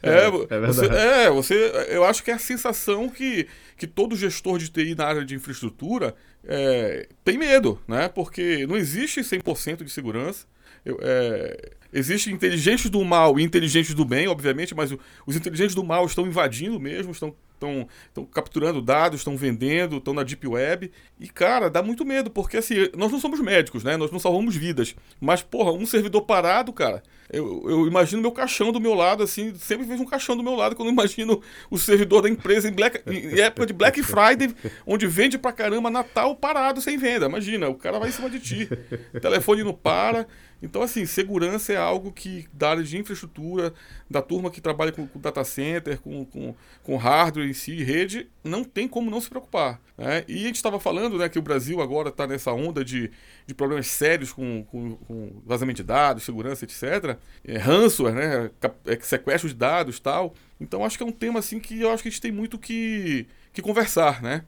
[0.00, 0.66] É, é, é, é verdade.
[0.66, 4.94] Você, é, você, eu acho que é a sensação que, que todo gestor de TI
[4.94, 8.08] na área de infraestrutura é, tem medo, né?
[8.08, 10.46] Porque não existe 100% de segurança.
[10.84, 14.94] Eu, é, Existem inteligentes do mal e inteligentes do bem, obviamente, mas
[15.26, 17.34] os inteligentes do mal estão invadindo mesmo, estão
[17.70, 20.90] estão capturando dados, estão vendendo, estão na Deep Web.
[21.20, 23.96] E, cara, dá muito medo, porque assim, nós não somos médicos, né?
[23.96, 24.94] Nós não salvamos vidas.
[25.20, 27.02] Mas, porra, um servidor parado, cara.
[27.32, 30.54] Eu, eu imagino meu caixão do meu lado, assim, sempre vejo um caixão do meu
[30.54, 34.54] lado quando imagino o servidor da empresa em, Black, em época de Black Friday,
[34.86, 37.26] onde vende pra caramba Natal parado sem venda.
[37.26, 38.68] Imagina, o cara vai em cima de ti.
[39.14, 40.26] O telefone não para.
[40.62, 43.74] Então, assim, segurança é algo que, da área de infraestrutura,
[44.08, 48.30] da turma que trabalha com, com data center, com, com, com, hardware em si, rede,
[48.44, 49.80] não tem como não se preocupar.
[49.98, 50.24] Né?
[50.28, 53.10] E a gente estava falando né, que o Brasil agora está nessa onda de,
[53.44, 57.18] de problemas sérios com, com, com vazamento de dados, segurança, etc.
[57.44, 58.50] É, ransomware, né?
[58.86, 60.32] É, sequestro de dados tal.
[60.60, 62.56] Então, acho que é um tema assim que eu acho que a gente tem muito
[62.56, 64.44] que, que conversar, né?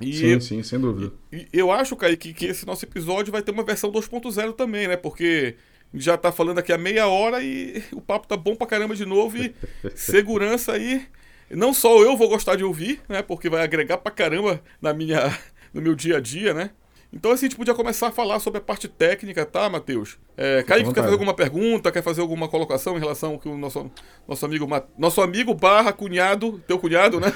[0.00, 1.12] E sim, sim, sem dúvida.
[1.32, 4.96] E, eu acho, Kaique, que esse nosso episódio vai ter uma versão 2.0 também, né?
[4.96, 5.56] Porque
[5.92, 9.06] já tá falando aqui a meia hora e o papo tá bom pra caramba de
[9.06, 9.54] novo e
[9.94, 11.06] segurança aí.
[11.50, 13.22] Não só eu vou gostar de ouvir, né?
[13.22, 15.38] Porque vai agregar pra caramba na minha,
[15.72, 16.70] no meu dia a dia, né?
[17.14, 20.18] Então, assim, a gente podia começar a falar sobre a parte técnica, tá, Matheus?
[20.36, 23.56] É, Kaique, quer fazer alguma pergunta, quer fazer alguma colocação em relação ao que o
[23.56, 23.88] nosso,
[24.26, 27.32] nosso amigo nosso amigo barra cunhado, teu cunhado, né?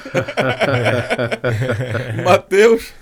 [2.24, 2.92] Matheus.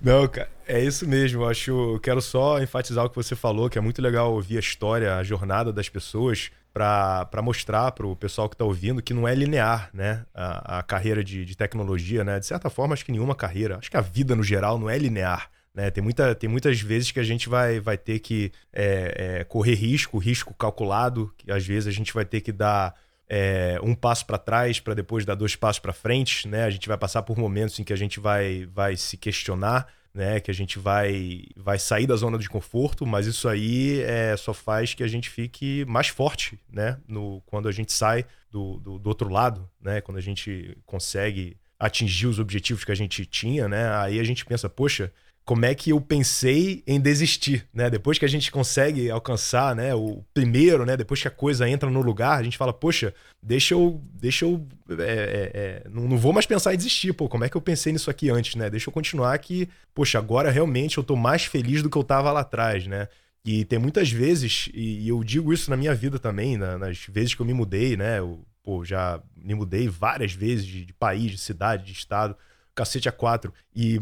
[0.00, 1.42] Não, cara, é isso mesmo.
[1.42, 4.58] Eu acho, eu quero só enfatizar o que você falou, que é muito legal ouvir
[4.58, 9.14] a história, a jornada das pessoas para mostrar para o pessoal que está ouvindo que
[9.14, 10.24] não é linear, né?
[10.32, 12.38] A, a carreira de, de, tecnologia, né?
[12.38, 14.96] De certa forma, acho que nenhuma carreira, acho que a vida no geral não é
[14.96, 15.50] linear.
[15.76, 15.90] Né?
[15.90, 19.74] Tem, muita, tem muitas vezes que a gente vai, vai ter que é, é, correr
[19.74, 22.94] risco, risco calculado, que às vezes a gente vai ter que dar
[23.28, 26.48] é, um passo para trás para depois dar dois passos para frente.
[26.48, 26.64] Né?
[26.64, 30.40] A gente vai passar por momentos em que a gente vai, vai se questionar, né?
[30.40, 34.54] que a gente vai, vai sair da zona de conforto, mas isso aí é, só
[34.54, 36.96] faz que a gente fique mais forte né?
[37.06, 40.00] no, quando a gente sai do, do, do outro lado, né?
[40.00, 43.90] quando a gente consegue atingir os objetivos que a gente tinha, né?
[43.96, 45.12] Aí a gente pensa, poxa,
[45.46, 47.88] como é que eu pensei em desistir, né?
[47.88, 51.88] Depois que a gente consegue alcançar, né, o primeiro, né, depois que a coisa entra
[51.88, 56.18] no lugar, a gente fala, poxa, deixa eu, deixa eu, é, é, é, não, não,
[56.18, 58.68] vou mais pensar em desistir, pô, como é que eu pensei nisso aqui antes, né?
[58.68, 62.32] Deixa eu continuar que, poxa, agora realmente eu tô mais feliz do que eu tava
[62.32, 63.06] lá atrás, né?
[63.44, 67.32] E tem muitas vezes, e, eu digo isso na minha vida também, na, nas vezes
[67.36, 68.18] que eu me mudei, né?
[68.18, 72.36] Eu, pô, já me mudei várias vezes de, de país, de cidade, de estado,
[72.74, 73.94] cacete a quatro, e,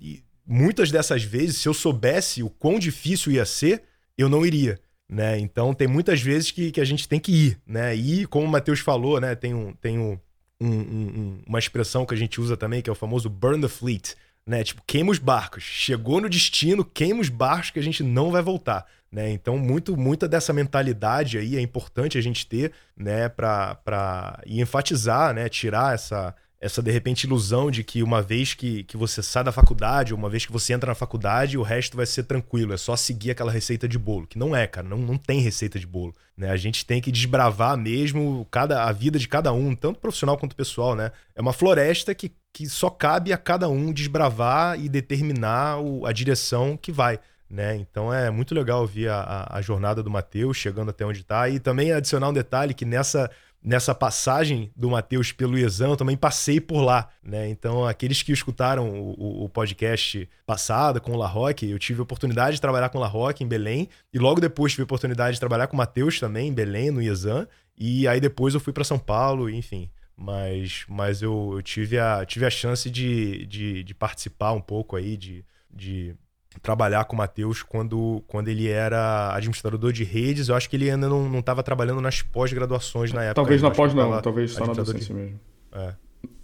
[0.00, 3.82] e muitas dessas vezes, se eu soubesse o quão difícil ia ser,
[4.16, 4.80] eu não iria.
[5.08, 5.40] Né?
[5.40, 7.94] Então tem muitas vezes que, que a gente tem que ir, né?
[7.94, 9.34] E como o Matheus falou, né?
[9.34, 10.18] Tem, um, tem um,
[10.58, 13.68] um, um, uma expressão que a gente usa também, que é o famoso burn the
[13.68, 14.14] fleet,
[14.46, 14.64] né?
[14.64, 15.64] Tipo, queima os barcos.
[15.64, 19.30] Chegou no destino, queima os barcos que a gente não vai voltar, né?
[19.30, 23.28] Então, muito, muita dessa mentalidade aí é importante a gente ter, né?
[23.28, 25.50] Para enfatizar, né?
[25.50, 29.52] Tirar essa, essa de repente ilusão de que uma vez que, que você sai da
[29.52, 32.78] faculdade, ou uma vez que você entra na faculdade, o resto vai ser tranquilo, é
[32.78, 34.26] só seguir aquela receita de bolo.
[34.26, 36.14] Que não é, cara, não, não tem receita de bolo.
[36.34, 36.48] Né?
[36.48, 40.56] A gente tem que desbravar mesmo cada, a vida de cada um, tanto profissional quanto
[40.56, 41.12] pessoal, né?
[41.34, 46.12] É uma floresta que, que só cabe a cada um desbravar e determinar o, a
[46.12, 47.18] direção que vai.
[47.52, 47.76] Né?
[47.76, 51.50] Então é muito legal ver a, a, a jornada do Matheus chegando até onde está.
[51.50, 53.30] E também adicionar um detalhe que nessa
[53.62, 57.48] nessa passagem do Matheus pelo Iezan, eu também passei por lá, né?
[57.48, 62.02] Então, aqueles que escutaram o, o, podcast passado com o La Roque, eu tive a
[62.02, 65.34] oportunidade de trabalhar com o La Roque em Belém, e logo depois tive a oportunidade
[65.34, 67.46] de trabalhar com o Matheus também em Belém, no Iezan,
[67.78, 69.88] e aí depois eu fui para São Paulo, enfim.
[70.16, 74.96] Mas, mas eu, eu, tive, a, tive a chance de, de, de participar um pouco
[74.96, 76.16] aí, de, de
[76.60, 80.48] trabalhar com o Matheus quando, quando ele era administrador de redes.
[80.48, 83.36] Eu acho que ele ainda não estava trabalhando nas pós-graduações na época.
[83.36, 85.14] Talvez na pós não, talvez só na docência de...
[85.14, 85.40] mesmo.
[85.72, 85.94] É,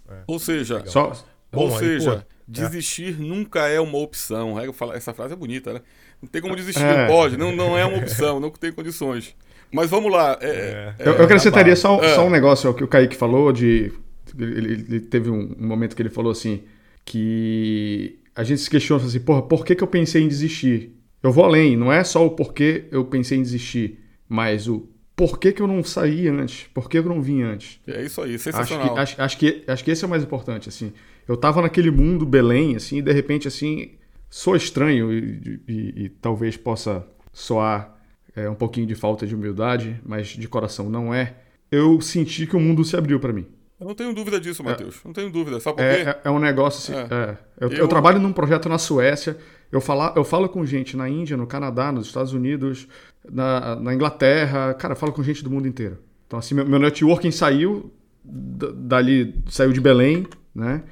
[0.09, 0.15] é.
[0.27, 1.11] Ou seja, só...
[1.51, 2.23] Bom, ou aí, seja, pô, é.
[2.47, 3.23] desistir é.
[3.23, 4.55] nunca é uma opção.
[4.93, 5.81] Essa frase é bonita, né?
[6.21, 7.07] Não tem como desistir, é.
[7.07, 9.35] não pode, não, não é uma opção, não tem condições.
[9.71, 10.37] Mas vamos lá.
[10.41, 13.91] É, eu, eu acrescentaria só, só um negócio que o Kaique falou de.
[14.37, 16.63] Ele, ele teve um momento que ele falou assim
[17.05, 20.95] que a gente se questiona assim, porra, por que, que eu pensei em desistir?
[21.21, 23.99] Eu vou além, não é só o porquê eu pensei em desistir,
[24.29, 27.81] mas o porquê que eu não saí antes, por que eu não vim antes.
[27.85, 28.97] É isso aí, sensacional.
[28.97, 30.93] Acho que, acho, acho, que, acho que esse é o mais importante, assim.
[31.27, 33.95] Eu tava naquele mundo Belém, assim, e de repente, assim,
[34.29, 37.93] sou estranho e, e, e talvez possa soar
[38.33, 41.35] é, um pouquinho de falta de humildade, mas de coração não é.
[41.69, 43.45] Eu senti que o mundo se abriu para mim.
[43.79, 44.95] Eu não tenho dúvida disso, Matheus.
[44.95, 45.59] É, não tenho dúvida.
[45.59, 46.09] Sabe por é, quê?
[46.09, 47.13] É, é um negócio assim.
[47.13, 47.37] É.
[47.59, 47.77] Eu, eu...
[47.77, 49.37] eu, trabalho num projeto na Suécia.
[49.71, 52.87] Eu, fala, eu falo com gente na Índia, no Canadá, nos Estados Unidos,
[53.31, 54.73] na, na Inglaterra.
[54.73, 55.97] Cara, eu falo com gente do mundo inteiro.
[56.27, 57.91] Então, assim, meu, meu networking saiu
[58.23, 60.83] dali, saiu de Belém, né?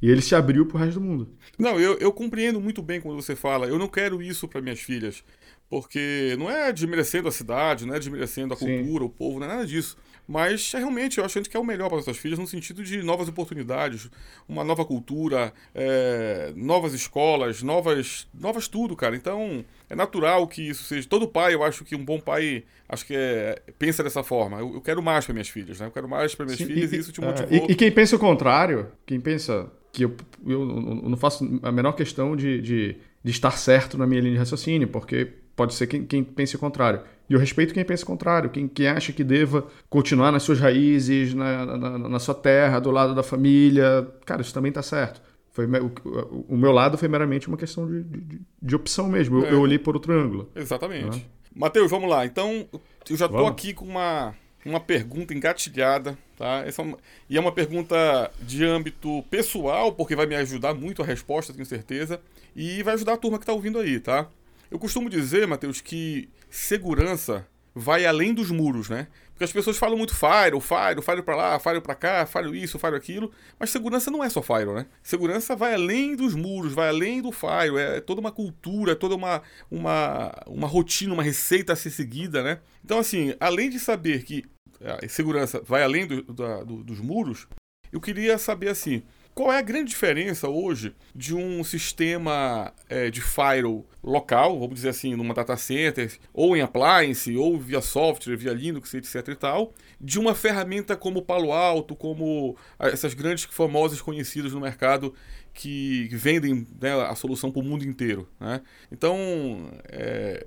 [0.00, 1.28] E ele se abriu pro resto do mundo.
[1.58, 3.66] Não, eu, eu compreendo muito bem quando você fala.
[3.66, 5.24] Eu não quero isso para minhas filhas.
[5.68, 9.06] Porque não é desmerecendo a cidade, não é desmerecendo a cultura, Sim.
[9.06, 9.96] o povo, não é nada disso.
[10.26, 13.02] Mas realmente eu acho que é o melhor para as nossas filhas no sentido de
[13.02, 14.10] novas oportunidades,
[14.48, 19.14] uma nova cultura, é, novas escolas, novas, novas tudo, cara.
[19.14, 21.06] Então é natural que isso seja.
[21.08, 24.58] Todo pai, eu acho que um bom pai, acho que é, pensa dessa forma.
[24.58, 25.86] Eu, eu quero mais para minhas filhas, né?
[25.86, 27.68] Eu quero mais para minhas Sim, filhas e, e, isso te é, motivou.
[27.68, 31.70] E, e, quem pensa o contrário, quem pensa que eu, eu, eu não faço a
[31.70, 35.86] menor questão de, de, de estar certo na minha linha de raciocínio, porque pode ser
[35.86, 37.00] quem, quem pense o contrário.
[37.28, 40.60] E eu respeito quem pensa o contrário, quem, quem acha que deva continuar nas suas
[40.60, 44.06] raízes, na, na, na sua terra, do lado da família.
[44.24, 45.20] Cara, isso também está certo.
[45.50, 49.38] Foi, o, o, meu lado foi meramente uma questão de, de, de opção mesmo.
[49.38, 49.52] Eu, é.
[49.54, 50.50] eu, olhei por outro ângulo.
[50.54, 51.16] Exatamente.
[51.16, 51.24] Né?
[51.54, 52.26] Matheus, vamos lá.
[52.26, 52.68] Então,
[53.08, 54.34] eu já estou aqui com uma,
[54.64, 56.16] uma pergunta engatilhada.
[56.36, 56.62] Tá?
[56.66, 56.98] Essa é uma,
[57.30, 61.64] e é uma pergunta de âmbito pessoal, porque vai me ajudar muito a resposta, tenho
[61.64, 62.20] certeza.
[62.54, 64.28] E vai ajudar a turma que está ouvindo aí, tá?
[64.70, 69.06] Eu costumo dizer, Matheus, que segurança vai além dos muros, né?
[69.32, 72.78] Porque as pessoas falam muito Fire, Fire, Fire para lá, Fire para cá, Fire isso,
[72.78, 74.86] Fire aquilo, mas segurança não é só Fire, né?
[75.02, 79.14] Segurança vai além dos muros, vai além do Fire, é toda uma cultura, é toda
[79.14, 82.60] uma, uma, uma rotina, uma receita a ser seguida, né?
[82.82, 84.42] Então, assim, além de saber que
[84.80, 87.46] a segurança vai além do, do, dos muros,
[87.92, 89.02] eu queria saber, assim,
[89.36, 94.88] qual é a grande diferença hoje de um sistema é, de firewall local, vamos dizer
[94.88, 99.74] assim, numa data center, ou em appliance, ou via software, via Linux, etc e tal,
[100.00, 105.12] de uma ferramenta como Palo Alto, como essas grandes famosas conhecidas no mercado
[105.52, 108.26] que vendem né, a solução para o mundo inteiro.
[108.40, 108.62] Né?
[108.90, 110.46] Então, é,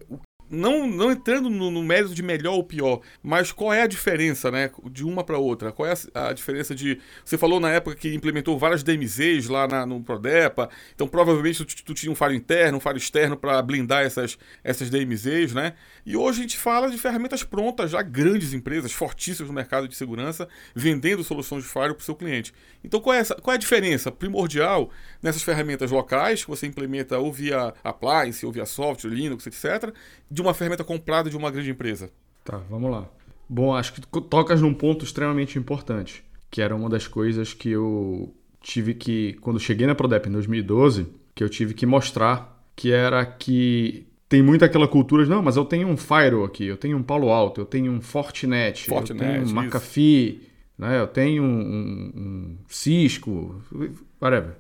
[0.50, 4.50] não, não entrando no, no, mérito de melhor ou pior, mas qual é a diferença,
[4.50, 5.72] né, de uma para outra?
[5.72, 7.00] Qual é a, a, diferença de.
[7.24, 11.84] Você falou na época que implementou várias DMZs lá na, no Prodepa, então provavelmente tu,
[11.84, 15.74] tu tinha um faro interno, um faro externo para blindar essas, essas DMZs, né?
[16.06, 19.96] E hoje a gente fala de ferramentas prontas, já grandes empresas, fortíssimas no mercado de
[19.96, 22.54] segurança, vendendo soluções de firewall para o seu cliente.
[22.84, 24.90] Então qual é, essa, qual é a diferença primordial
[25.22, 29.94] nessas ferramentas locais que você implementa ou via appliance, ou via software, Linux, etc.,
[30.30, 32.12] de uma ferramenta comprada de uma grande empresa?
[32.44, 33.08] Tá, vamos lá.
[33.48, 38.34] Bom, acho que tocas num ponto extremamente importante, que era uma das coisas que eu
[38.62, 43.26] tive que, quando cheguei na Prodep em 2012, que eu tive que mostrar, que era
[43.26, 46.98] que tem muito aquela cultura de, não, mas eu tenho um Firewall aqui, eu tenho
[46.98, 50.48] um Palo Alto, eu tenho um Fortinet, Fortinet eu tenho um McAfee,
[50.78, 53.60] né, eu tenho um, um, um Cisco,
[54.22, 54.56] whatever.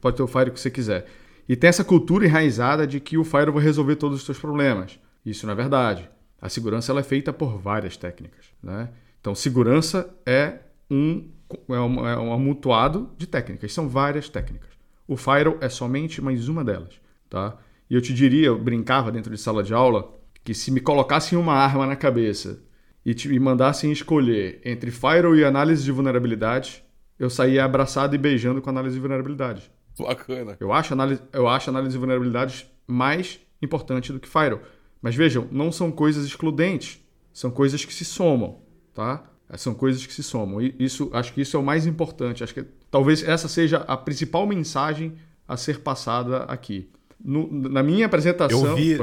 [0.00, 1.06] Pode ter o Firewall que você quiser.
[1.50, 5.00] E tem essa cultura enraizada de que o Firewall vai resolver todos os seus problemas.
[5.26, 6.08] Isso não é verdade.
[6.40, 8.46] A segurança ela é feita por várias técnicas.
[8.62, 8.88] Né?
[9.20, 11.28] Então, segurança é um
[11.68, 13.72] é um, é um amontoado de técnicas.
[13.72, 14.70] São várias técnicas.
[15.08, 17.58] O firewall é somente mais uma delas, tá?
[17.90, 20.08] E eu te diria, eu brincava dentro de sala de aula,
[20.44, 22.62] que se me colocassem uma arma na cabeça
[23.04, 26.84] e te, me mandassem escolher entre firewall e análise de vulnerabilidade,
[27.18, 29.68] eu saía abraçado e beijando com análise de vulnerabilidade.
[30.06, 30.56] Bacana.
[30.60, 34.62] Eu acho análise, eu acho análise de vulnerabilidades mais importante do que firewall.
[35.02, 37.00] Mas vejam, não são coisas excludentes,
[37.32, 38.60] são coisas que se somam,
[38.94, 39.24] tá?
[39.56, 40.60] São coisas que se somam.
[40.60, 42.44] E isso, acho que isso é o mais importante.
[42.44, 45.16] Acho que talvez essa seja a principal mensagem
[45.48, 46.88] a ser passada aqui.
[47.18, 48.64] No, na minha apresentação.
[48.64, 48.96] Eu vi,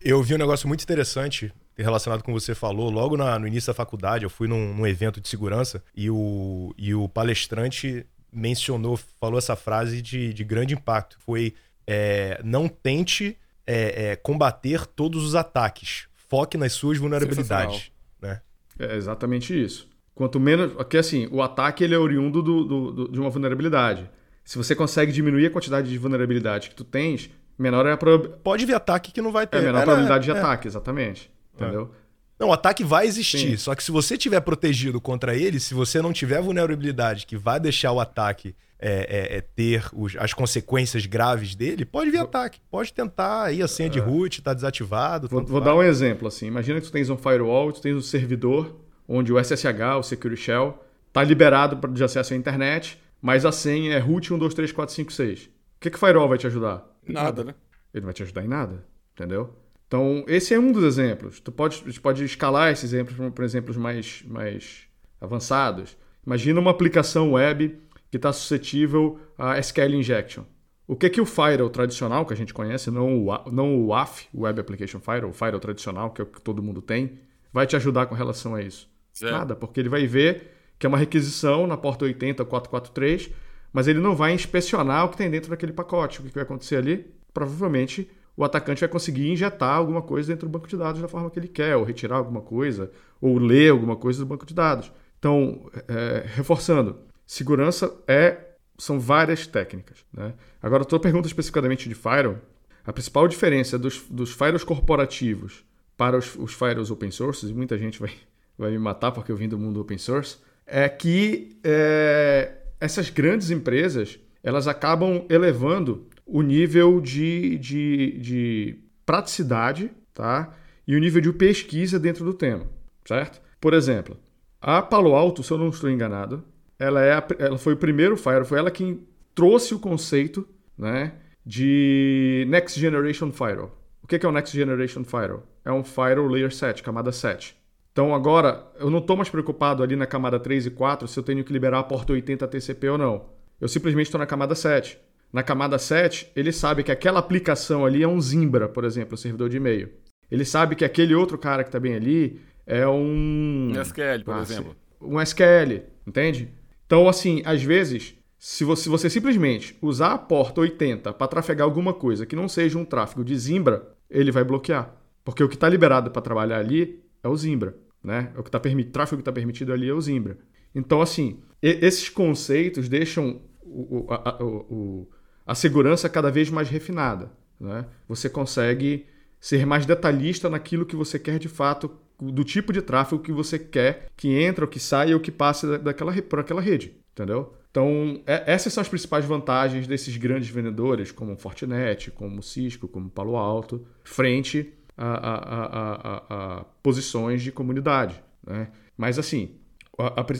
[0.00, 2.90] eu vi um negócio muito interessante relacionado com o que você falou.
[2.90, 6.74] Logo na, no início da faculdade, eu fui num, num, evento de segurança e o,
[6.76, 11.16] e o palestrante mencionou, falou essa frase de, de grande impacto.
[11.20, 11.54] Foi
[11.86, 16.06] é, não tente é, é, combater todos os ataques.
[16.14, 17.90] Foque nas suas vulnerabilidades.
[18.20, 18.40] Né?
[18.78, 19.88] É exatamente isso.
[20.14, 20.72] Quanto menos.
[20.72, 24.08] Porque assim, o ataque ele é oriundo do, do, do, de uma vulnerabilidade.
[24.44, 28.42] Se você consegue diminuir a quantidade de vulnerabilidade que tu tens, menor é a probabilidade.
[28.42, 29.58] Pode vir ataque que não vai ter.
[29.58, 30.38] É menor a probabilidade de é.
[30.38, 31.30] ataque, exatamente.
[31.54, 31.92] Entendeu?
[32.38, 33.50] Não, o ataque vai existir.
[33.50, 33.56] Sim.
[33.56, 37.58] Só que se você tiver protegido contra ele, se você não tiver vulnerabilidade que vai
[37.58, 42.60] deixar o ataque é, é, é ter os, as consequências graves dele, pode vir ataque.
[42.70, 44.02] Pode tentar aí a senha de é.
[44.02, 45.28] root, tá desativado.
[45.28, 46.46] Vou, vou dar um exemplo assim.
[46.46, 48.76] Imagina que tu tens um firewall, tu tens um servidor
[49.08, 50.78] onde o SSH, o Security Shell,
[51.12, 55.46] tá liberado de acesso à internet, mas a senha é root 123456.
[55.46, 56.86] O que, que o firewall vai te ajudar?
[57.06, 57.54] Nada, né?
[57.92, 58.84] Ele não vai te ajudar em nada,
[59.14, 59.56] entendeu?
[59.88, 61.40] Então, esse é um dos exemplos.
[61.40, 64.82] Tu pode, tu pode escalar esses exemplos para exemplos mais, mais
[65.18, 65.96] avançados.
[66.24, 67.78] Imagina uma aplicação web
[68.10, 70.44] que está suscetível a SQL injection.
[70.86, 74.28] O que que o firewall tradicional que a gente conhece, não o, não o WAF,
[74.34, 77.18] Web Application Firewall, o firewall tradicional que é o que todo mundo tem,
[77.52, 78.88] vai te ajudar com relação a isso?
[79.22, 83.30] Nada, porque ele vai ver que é uma requisição na porta 80443,
[83.72, 86.20] mas ele não vai inspecionar o que tem dentro daquele pacote.
[86.20, 87.06] O que vai acontecer ali?
[87.34, 88.08] Provavelmente
[88.38, 91.40] o atacante vai conseguir injetar alguma coisa dentro do banco de dados da forma que
[91.40, 92.88] ele quer, ou retirar alguma coisa,
[93.20, 94.92] ou ler alguma coisa do banco de dados.
[95.18, 98.44] Então, é, reforçando, segurança é
[98.78, 100.04] são várias técnicas.
[100.12, 100.34] Né?
[100.62, 102.38] Agora, a tua pergunta especificamente de firewall,
[102.86, 105.64] a principal diferença dos, dos firewalls corporativos
[105.96, 108.12] para os, os firewalls open source, e muita gente vai,
[108.56, 113.50] vai me matar porque eu vim do mundo open source, é que é, essas grandes
[113.50, 120.54] empresas elas acabam elevando o nível de, de, de praticidade tá?
[120.86, 122.66] e o nível de pesquisa dentro do tema,
[123.04, 123.40] certo?
[123.58, 124.16] Por exemplo,
[124.60, 126.44] a Palo Alto, se eu não estou enganado,
[126.78, 131.14] ela, é a, ela foi o primeiro Firewall, foi ela quem trouxe o conceito né,
[131.44, 133.76] de Next Generation Firewall.
[134.02, 135.42] O que é o Next Generation Firewall?
[135.64, 137.56] É um Firewall Layer 7, camada 7.
[137.92, 141.22] Então agora, eu não estou mais preocupado ali na camada 3 e 4 se eu
[141.22, 143.26] tenho que liberar a porta 80 TCP ou não.
[143.60, 144.98] Eu simplesmente estou na camada 7.
[145.32, 149.18] Na camada 7, ele sabe que aquela aplicação ali é um Zimbra, por exemplo, o
[149.18, 149.90] servidor de e-mail.
[150.30, 153.72] Ele sabe que aquele outro cara que está bem ali é um.
[153.74, 154.76] Um SQL, por ah, exemplo.
[155.00, 156.48] Um SQL, entende?
[156.86, 161.66] Então, assim, às vezes, se você, se você simplesmente usar a porta 80 para trafegar
[161.66, 164.94] alguma coisa que não seja um tráfego de Zimbra, ele vai bloquear.
[165.24, 167.76] Porque o que está liberado para trabalhar ali é o Zimbra.
[168.02, 168.32] Né?
[168.36, 170.38] O que tá permitido, tráfego que está permitido ali é o Zimbra.
[170.74, 175.08] Então, assim, esses conceitos deixam o, a, o,
[175.48, 177.32] a segurança cada vez mais refinada.
[177.58, 177.86] Né?
[178.06, 179.06] Você consegue
[179.40, 181.90] ser mais detalhista naquilo que você quer de fato,
[182.20, 185.78] do tipo de tráfego que você quer que entre ou que saia ou que passe
[185.78, 186.94] daquela, por aquela rede.
[187.12, 187.54] Entendeu?
[187.70, 193.08] Então, é, essas são as principais vantagens desses grandes vendedores, como Fortinet, como Cisco, como
[193.08, 198.22] Palo Alto, frente a, a, a, a posições de comunidade.
[198.46, 198.68] Né?
[198.98, 199.54] Mas, assim,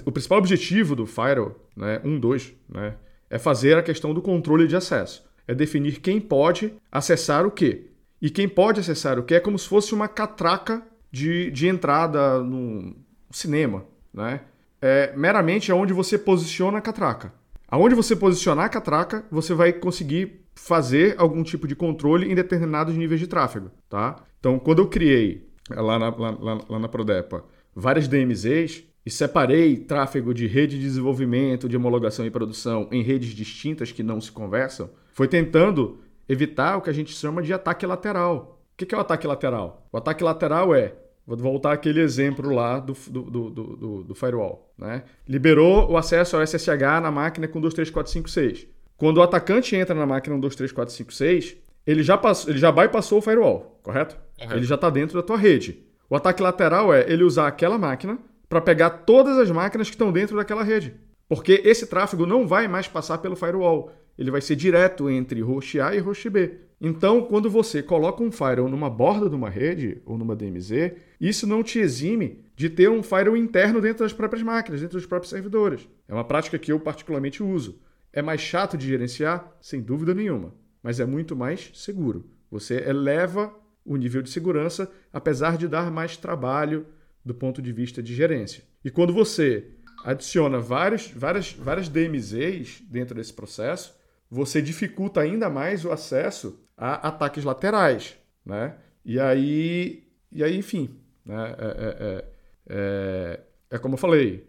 [0.04, 2.94] o principal objetivo do Firewall, né, um, dois, né,
[3.30, 5.24] é fazer a questão do controle de acesso.
[5.46, 7.86] É definir quem pode acessar o quê.
[8.20, 12.40] E quem pode acessar o quê é como se fosse uma catraca de, de entrada
[12.40, 12.96] no
[13.30, 13.84] cinema.
[14.12, 14.40] Né?
[14.80, 17.32] É meramente onde você posiciona a catraca.
[17.68, 22.94] Aonde você posicionar a catraca, você vai conseguir fazer algum tipo de controle em determinados
[22.96, 23.70] níveis de tráfego.
[23.88, 24.16] Tá?
[24.40, 30.34] Então, quando eu criei lá na, lá, lá na Prodepa várias DMZs, e separei tráfego
[30.34, 34.90] de rede de desenvolvimento, de homologação e produção em redes distintas que não se conversam,
[35.14, 38.60] foi tentando evitar o que a gente chama de ataque lateral.
[38.70, 39.88] O que é o ataque lateral?
[39.90, 40.92] O ataque lateral é,
[41.26, 45.04] vou voltar aquele exemplo lá do, do, do, do, do firewall, né?
[45.26, 48.66] liberou o acesso ao SSH na máquina com 23456.
[48.98, 51.56] Quando o atacante entra na máquina 23456,
[51.86, 54.18] ele já, passou, ele já bypassou o firewall, correto?
[54.38, 54.52] Uhum.
[54.52, 55.82] Ele já está dentro da tua rede.
[56.10, 60.10] O ataque lateral é ele usar aquela máquina para pegar todas as máquinas que estão
[60.10, 60.94] dentro daquela rede.
[61.28, 63.92] Porque esse tráfego não vai mais passar pelo firewall.
[64.16, 66.58] Ele vai ser direto entre host A e host B.
[66.80, 71.46] Então, quando você coloca um firewall numa borda de uma rede ou numa DMZ, isso
[71.46, 75.30] não te exime de ter um firewall interno dentro das próprias máquinas, dentro dos próprios
[75.30, 75.88] servidores.
[76.06, 77.80] É uma prática que eu particularmente uso.
[78.12, 79.56] É mais chato de gerenciar?
[79.60, 82.24] Sem dúvida nenhuma, mas é muito mais seguro.
[82.50, 83.52] Você eleva
[83.84, 86.86] o nível de segurança, apesar de dar mais trabalho
[87.24, 88.64] do ponto de vista de gerência.
[88.84, 89.72] E quando você
[90.04, 93.94] adiciona vários, várias, várias DMZs dentro desse processo,
[94.30, 98.76] você dificulta ainda mais o acesso a ataques laterais, né?
[99.04, 101.54] E aí, e aí enfim, né?
[101.58, 102.24] É, é, é,
[102.68, 103.40] é,
[103.70, 104.48] é como eu falei,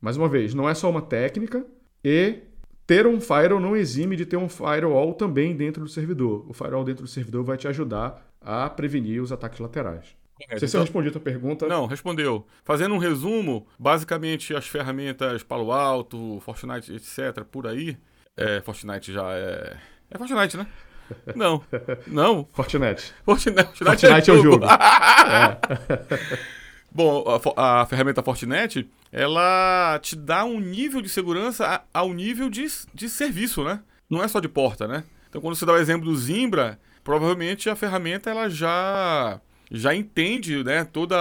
[0.00, 1.64] mais uma vez, não é só uma técnica
[2.04, 2.40] e
[2.86, 6.48] ter um firewall não exime de ter um firewall também dentro do servidor.
[6.48, 10.16] O firewall dentro do servidor vai te ajudar a prevenir os ataques laterais.
[10.38, 11.66] Não sei se eu então- respondi a tua pergunta.
[11.66, 12.46] Não, respondeu.
[12.64, 17.96] Fazendo um resumo, basicamente as ferramentas Palo Alto, Fortnite, etc., por aí.
[18.36, 19.76] É, Fortnite já é.
[20.10, 20.66] É Fortnite, né?
[21.34, 21.62] Não.
[22.06, 22.46] Não.
[22.52, 23.14] Fortnite.
[23.24, 24.64] Fortnite, Fortnite, Fortnite é, o jogo.
[24.68, 26.56] é.
[26.92, 27.24] Bom,
[27.56, 33.08] a, a, ferramenta Fortinet, ela te dá um nível de segurança ao nível de, de
[33.08, 33.80] serviço, né?
[34.08, 35.04] Não é só de porta, né?
[35.28, 39.40] Então, quando você dá o exemplo do Zimbra, provavelmente a ferramenta ela já
[39.70, 41.16] já entende né, toda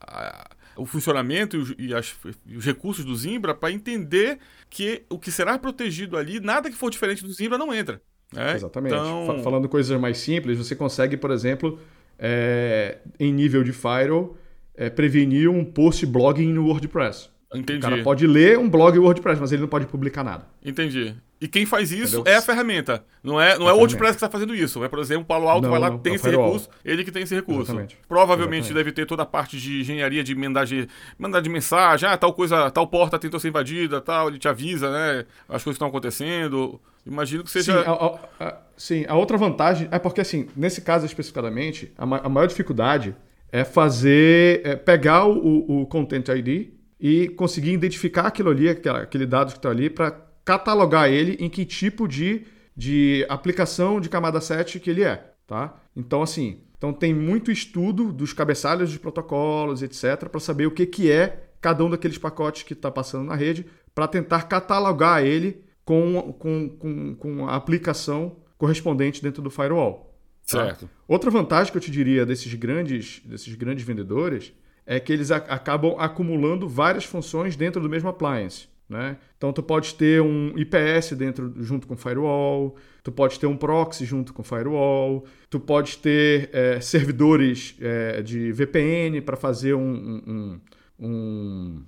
[0.00, 2.14] a, o funcionamento e os, e as,
[2.56, 4.38] os recursos do Zimbra para entender
[4.70, 8.00] que o que será protegido ali, nada que for diferente do Zimbra não entra.
[8.32, 8.54] Né?
[8.54, 8.94] Exatamente.
[8.94, 9.40] Então...
[9.42, 11.78] Falando coisas mais simples, você consegue, por exemplo,
[12.18, 14.36] é, em nível de firewall,
[14.74, 17.30] é, prevenir um post blogging no WordPress.
[17.54, 17.78] Entendi.
[17.78, 20.46] O cara pode ler um blog WordPress, mas ele não pode publicar nada.
[20.64, 21.14] Entendi.
[21.42, 22.32] E quem faz isso Entendeu?
[22.34, 23.04] é a ferramenta.
[23.20, 24.84] Não é, não é, é o WordPress que está fazendo isso.
[24.84, 27.02] É, por exemplo, o Palo Alto não, vai lá, não, tem é esse recurso, ele
[27.02, 27.62] que tem esse recurso.
[27.62, 27.98] Exatamente.
[28.06, 28.84] Provavelmente Exatamente.
[28.84, 30.88] deve ter toda a parte de engenharia de mandar de,
[31.18, 34.88] mandar de mensagem, ah, tal coisa, tal porta tentou ser invadida, tal, ele te avisa,
[34.92, 35.26] né?
[35.48, 36.80] As coisas estão acontecendo.
[37.04, 37.82] Imagino que seja.
[37.82, 42.18] Sim a, a, sim, a outra vantagem é porque, assim, nesse caso especificadamente, a, ma
[42.18, 43.16] a maior dificuldade
[43.50, 44.60] é fazer.
[44.64, 46.68] É pegar o, o Content ID
[47.00, 51.64] e conseguir identificar aquilo ali, aquele dado que está ali, para catalogar ele em que
[51.64, 55.80] tipo de, de aplicação de camada 7 que ele é, tá?
[55.94, 60.84] Então, assim, então tem muito estudo dos cabeçalhos dos protocolos, etc., para saber o que,
[60.86, 63.64] que é cada um daqueles pacotes que está passando na rede,
[63.94, 70.12] para tentar catalogar ele com, com, com, com a aplicação correspondente dentro do firewall.
[70.50, 70.64] Tá?
[70.66, 70.90] Certo.
[71.06, 74.52] Outra vantagem que eu te diria desses grandes, desses grandes vendedores
[74.84, 78.66] é que eles acabam acumulando várias funções dentro do mesmo appliance.
[78.88, 79.16] Né?
[79.38, 84.04] Então tu pode ter um IPS dentro junto com firewall, tu pode ter um proxy
[84.04, 90.60] junto com firewall, tu pode ter é, servidores é, de VPN para fazer um,
[90.98, 91.84] um,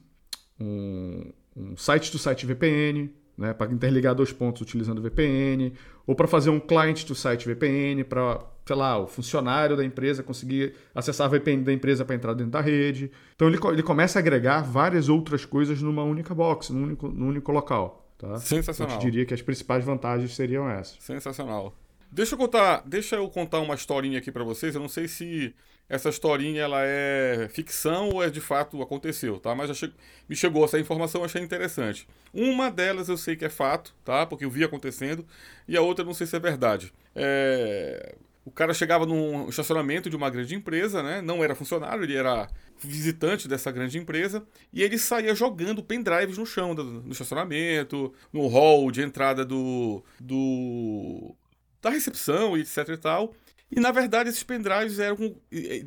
[0.60, 3.52] um, um site-to-site VPN, né?
[3.52, 5.74] para interligar dois pontos utilizando VPN,
[6.06, 11.26] ou para fazer um client-to-site VPN para sei lá, o funcionário da empresa conseguir acessar
[11.26, 13.10] a VPN da empresa para entrar dentro da rede.
[13.34, 17.28] Então ele, ele começa a agregar várias outras coisas numa única box, num único, num
[17.28, 18.08] único local.
[18.16, 18.36] Tá?
[18.38, 18.96] Sensacional.
[18.96, 20.96] Eu te diria que as principais vantagens seriam essas.
[21.00, 21.74] Sensacional.
[22.10, 24.74] Deixa eu contar, deixa eu contar uma historinha aqui para vocês.
[24.74, 25.54] Eu não sei se
[25.88, 29.54] essa historinha ela é ficção ou é de fato aconteceu, tá?
[29.54, 29.92] Mas che...
[30.28, 32.08] me chegou essa informação, eu achei interessante.
[32.32, 34.24] Uma delas eu sei que é fato, tá?
[34.24, 35.26] Porque eu vi acontecendo,
[35.68, 36.92] e a outra eu não sei se é verdade.
[37.14, 38.14] É...
[38.44, 41.22] O cara chegava num estacionamento de uma grande empresa, né?
[41.22, 46.44] Não era funcionário, ele era visitante dessa grande empresa, e ele saía jogando pendrives no
[46.44, 51.34] chão no estacionamento, no hall de entrada do, do
[51.80, 53.34] da recepção etc e tal.
[53.70, 55.36] E na verdade esses pendrives eram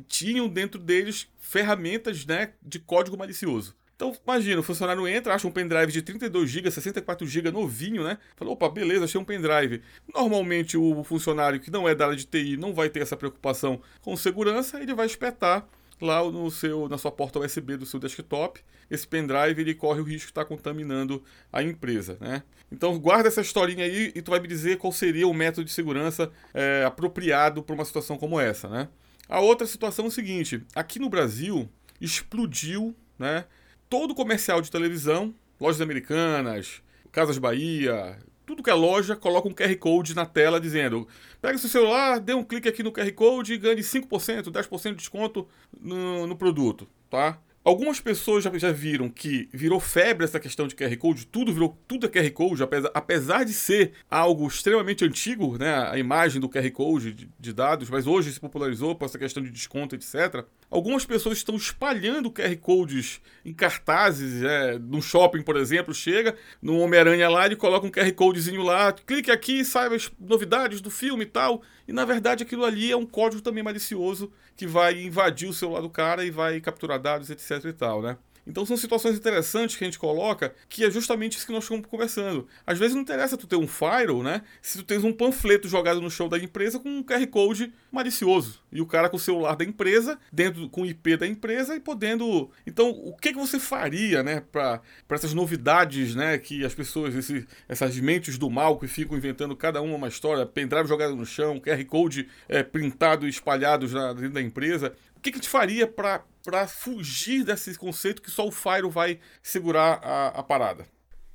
[0.08, 3.76] tinham dentro deles ferramentas, né, de código malicioso.
[3.98, 8.16] Então, imagina, o funcionário entra, acha um pendrive de 32 GB, 64 GB novinho, né?
[8.36, 9.82] Fala, opa, beleza, achei um pendrive.
[10.14, 13.80] Normalmente o funcionário que não é da área de TI não vai ter essa preocupação
[14.00, 15.66] com segurança, ele vai espetar
[16.00, 18.60] lá no seu, na sua porta USB do seu desktop.
[18.88, 21.20] Esse pendrive ele corre o risco de estar contaminando
[21.52, 22.44] a empresa, né?
[22.70, 25.72] Então guarda essa historinha aí e tu vai me dizer qual seria o método de
[25.72, 28.88] segurança é, apropriado para uma situação como essa, né?
[29.28, 31.68] A outra situação é o seguinte: aqui no Brasil
[32.00, 33.44] explodiu, né?
[33.88, 39.76] Todo comercial de televisão, lojas americanas, Casas Bahia, tudo que é loja, coloca um QR
[39.76, 41.06] Code na tela dizendo:
[41.40, 44.96] pega seu celular, dê um clique aqui no QR Code e ganhe 5%, 10% de
[44.96, 45.46] desconto
[45.78, 47.38] no, no produto, tá?
[47.68, 51.76] Algumas pessoas já, já viram que virou febre essa questão de QR Code, tudo virou
[51.86, 56.48] tudo é QR Code, apesar, apesar de ser algo extremamente antigo, né, a imagem do
[56.48, 60.46] QR Code de, de dados, mas hoje se popularizou por essa questão de desconto, etc.
[60.70, 66.78] algumas pessoas estão espalhando QR Codes em cartazes, é, no shopping, por exemplo, chega no
[66.78, 71.24] Homem-Aranha lá, ele coloca um QR Codezinho lá, clique aqui, saiba as novidades do filme
[71.24, 71.62] e tal.
[71.86, 75.80] E na verdade aquilo ali é um código também malicioso que vai invadir o celular
[75.80, 78.18] do cara e vai capturar dados, etc e tal, né?
[78.48, 81.86] Então são situações interessantes que a gente coloca, que é justamente isso que nós estamos
[81.86, 82.48] conversando.
[82.66, 84.42] Às vezes não interessa tu ter um firewall, né?
[84.62, 88.60] Se tu tens um panfleto jogado no chão da empresa com um QR Code malicioso.
[88.72, 91.80] E o cara com o celular da empresa, dentro com o IP da empresa e
[91.80, 92.50] podendo.
[92.66, 97.46] Então, o que, que você faria, né, para essas novidades, né, que as pessoas, esse,
[97.68, 101.60] essas mentes do mal que ficam inventando cada uma uma história, pendrive jogado no chão,
[101.60, 104.94] QR Code é, printado e espalhados dentro da empresa.
[105.18, 110.00] O que, que te faria para fugir desse conceito que só o Fire vai segurar
[110.00, 110.86] a, a parada?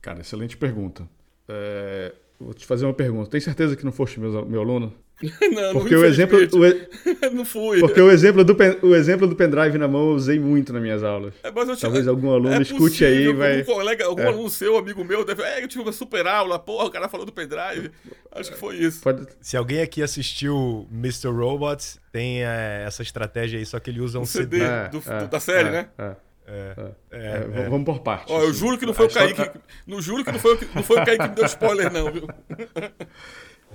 [0.02, 1.08] Cara, excelente pergunta.
[1.50, 3.30] É, vou te fazer uma pergunta.
[3.30, 4.94] Tem certeza que não foste meu, meu aluno?
[5.54, 7.80] não, porque o exemplo, o, não fui.
[7.80, 11.04] Porque o exemplo, do, o exemplo do pendrive na mão eu usei muito nas minhas
[11.04, 11.34] aulas.
[11.44, 13.60] É, te, Talvez algum aluno é escute aí vai.
[13.60, 14.28] Algum colega, algum é.
[14.28, 15.44] aluno seu, amigo meu, deve.
[15.44, 17.92] É, eu tive uma super aula, porra, o cara falou do pendrive.
[18.32, 19.02] Acho que foi isso.
[19.02, 19.26] Pode...
[19.42, 21.30] Se alguém aqui assistiu Mr.
[21.30, 24.90] Robots, tem é, essa estratégia aí, só que ele usa um, um CD, CD é,
[24.90, 25.88] do, é, da série, né?
[25.98, 26.12] É.
[26.46, 26.76] É,
[27.12, 28.30] é, vamos por partes.
[28.30, 29.46] Ó, eu juro que não foi o Kaique.
[29.46, 29.54] Tá...
[29.88, 32.28] Não juro que não foi, não foi o Kaique que me deu spoiler, não, viu?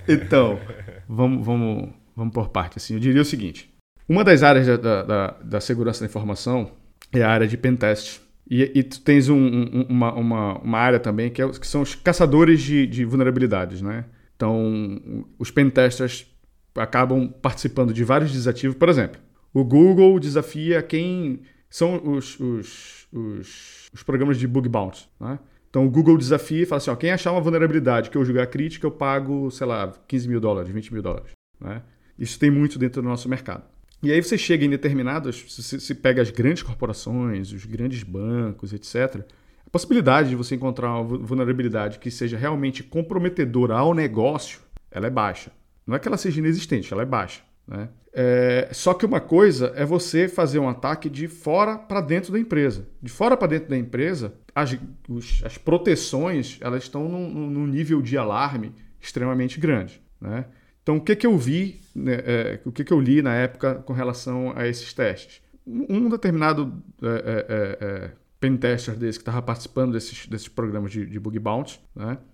[0.07, 0.61] Então,
[1.09, 2.79] vamos, vamos, vamos por parte.
[2.79, 3.73] Assim, eu diria o seguinte:
[4.09, 6.71] uma das áreas da, da, da segurança da informação
[7.13, 8.21] é a área de pentest.
[8.51, 11.83] E, e tu tens um, um, uma, uma, uma, área também que, é, que são
[11.83, 14.07] os caçadores de, de vulnerabilidades, né?
[14.35, 16.27] Então, os pentesters
[16.75, 18.75] acabam participando de vários desafios.
[18.75, 19.21] Por exemplo,
[19.53, 25.39] o Google desafia quem são os, os, os, os programas de bug bounty, né?
[25.71, 28.47] Então o Google desafia e fala assim: ó, quem achar uma vulnerabilidade que eu julgar
[28.47, 31.33] crítica, eu pago, sei lá, 15 mil dólares, 20 mil dólares.
[31.61, 31.83] Né?
[32.19, 33.65] Isso tem muito dentro do nosso mercado.
[34.03, 38.73] E aí você chega em determinadas, se, se pega as grandes corporações, os grandes bancos,
[38.73, 39.25] etc.
[39.67, 44.61] A possibilidade de você encontrar uma vulnerabilidade que seja realmente comprometedora ao negócio,
[44.91, 45.51] ela é baixa.
[45.87, 47.43] Não é que ela seja inexistente, ela é baixa.
[47.67, 47.89] Né?
[48.13, 52.39] É, só que uma coisa é você fazer um ataque de fora para dentro da
[52.39, 52.87] empresa.
[53.03, 54.33] De fora para dentro da empresa,
[54.63, 54.77] as,
[55.09, 60.01] os, as proteções elas estão num, num, nível de alarme extremamente grande.
[60.21, 60.45] Né?
[60.83, 63.77] Então, o que, que eu vi, né, é, o que, que eu li na época
[63.77, 65.43] com relação a esses testes?
[65.67, 71.05] Um determinado é, é, é, é pentester desse que estava participando desses, desses programas de,
[71.05, 71.81] de bug bounty,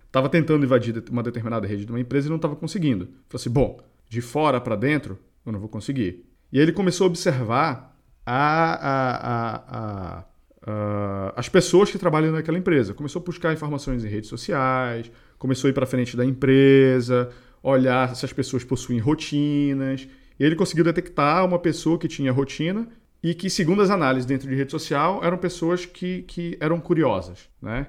[0.07, 0.31] estava né?
[0.31, 3.07] tentando invadir uma determinada rede de uma empresa e não estava conseguindo.
[3.29, 6.25] Falei assim, bom, de fora para dentro, eu não vou conseguir.
[6.53, 10.25] E aí ele começou a observar a, a, a,
[11.37, 12.95] as pessoas que trabalham naquela empresa.
[12.95, 17.31] Começou a buscar informações em redes sociais, começou a ir para frente da empresa,
[17.63, 20.09] olhar se as pessoas possuem rotinas.
[20.39, 22.89] E ele conseguiu detectar uma pessoa que tinha rotina
[23.23, 27.49] e que, segundo as análises dentro de rede social, eram pessoas que, que eram curiosas.
[27.61, 27.87] Né?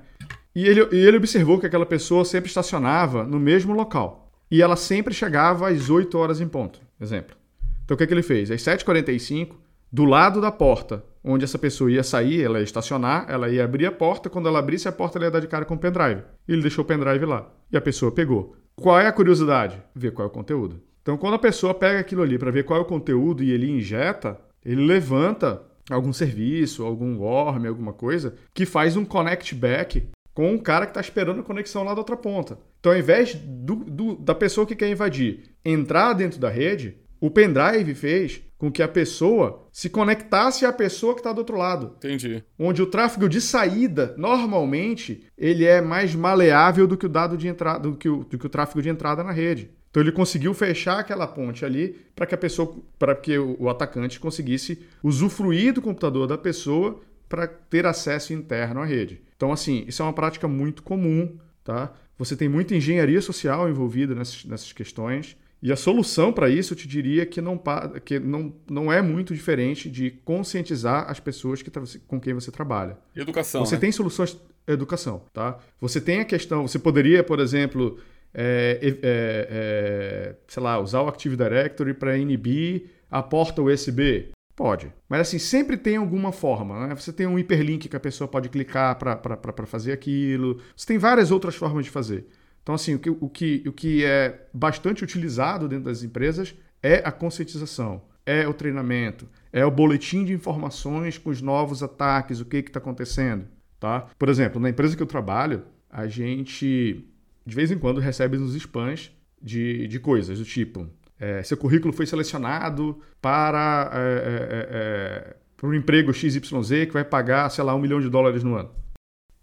[0.56, 4.32] E, ele, e ele observou que aquela pessoa sempre estacionava no mesmo local.
[4.50, 6.80] E ela sempre chegava às 8 horas em ponto.
[7.02, 7.36] Exemplo.
[7.84, 8.52] Então o que, que ele fez?
[8.52, 9.56] Às 7h45,
[9.92, 13.88] do lado da porta onde essa pessoa ia sair, ela ia estacionar, ela ia abrir
[13.88, 16.22] a porta, quando ela abrisse a porta, ela ia dar de cara com o pendrive.
[16.48, 17.52] E ele deixou o pendrive lá.
[17.72, 18.56] E a pessoa pegou.
[18.76, 19.82] Qual é a curiosidade?
[19.96, 20.82] Ver qual é o conteúdo.
[21.02, 23.70] Então, quando a pessoa pega aquilo ali para ver qual é o conteúdo e ele
[23.70, 30.52] injeta, ele levanta algum serviço, algum worm, alguma coisa, que faz um connect back com
[30.52, 32.58] um cara que está esperando a conexão lá da outra ponta.
[32.80, 37.32] Então, ao invés do, do, da pessoa que quer invadir entrar dentro da rede, o
[37.32, 41.93] pendrive fez com que a pessoa se conectasse à pessoa que está do outro lado.
[41.97, 42.43] Entendi.
[42.57, 47.47] Onde o tráfego de saída, normalmente, ele é mais maleável do que o dado de
[47.47, 49.70] entrada, do que o, do que o tráfego de entrada na rede.
[49.91, 53.70] Então ele conseguiu fechar aquela ponte ali para que a pessoa, para que o, o
[53.70, 56.99] atacante conseguisse usufruir do computador da pessoa
[57.30, 59.22] para ter acesso interno à rede.
[59.36, 61.93] Então, assim, isso é uma prática muito comum, tá?
[62.18, 65.38] Você tem muita engenharia social envolvida nessas, nessas questões.
[65.66, 67.59] E a solução para isso, eu te diria que, não,
[68.05, 71.72] que não, não é muito diferente de conscientizar as pessoas que,
[72.05, 72.99] com quem você trabalha.
[73.16, 73.66] Educação.
[73.66, 73.82] Você né?
[73.82, 74.39] tem soluções.
[74.68, 75.57] Educação, tá?
[75.82, 76.68] Você tem a questão.
[76.68, 77.97] Você poderia, por exemplo,
[78.32, 84.30] é, é, é, sei lá, usar o Active Directory para inibir a porta USB.
[84.55, 84.93] Pode.
[85.09, 86.86] Mas assim, sempre tem alguma forma.
[86.86, 86.93] Né?
[86.93, 90.61] Você tem um hiperlink que a pessoa pode clicar para fazer aquilo.
[90.76, 92.28] Você tem várias outras formas de fazer.
[92.66, 96.95] Então, assim, o que, o, que, o que é bastante utilizado dentro das empresas é
[97.05, 102.45] a conscientização, é o treinamento, é o boletim de informações com os novos ataques, o
[102.45, 103.45] que está acontecendo.
[103.80, 104.07] Tá?
[104.18, 107.07] Por exemplo, na empresa que eu trabalho, a gente
[107.45, 110.89] de vez em quando recebe nos spams de, de coisas do tipo
[111.20, 116.41] É, seu currículo foi selecionado para, é, é, é para um emprego XYZ
[116.88, 118.72] que vai pagar, sei lá, um milhão de dólares no ano.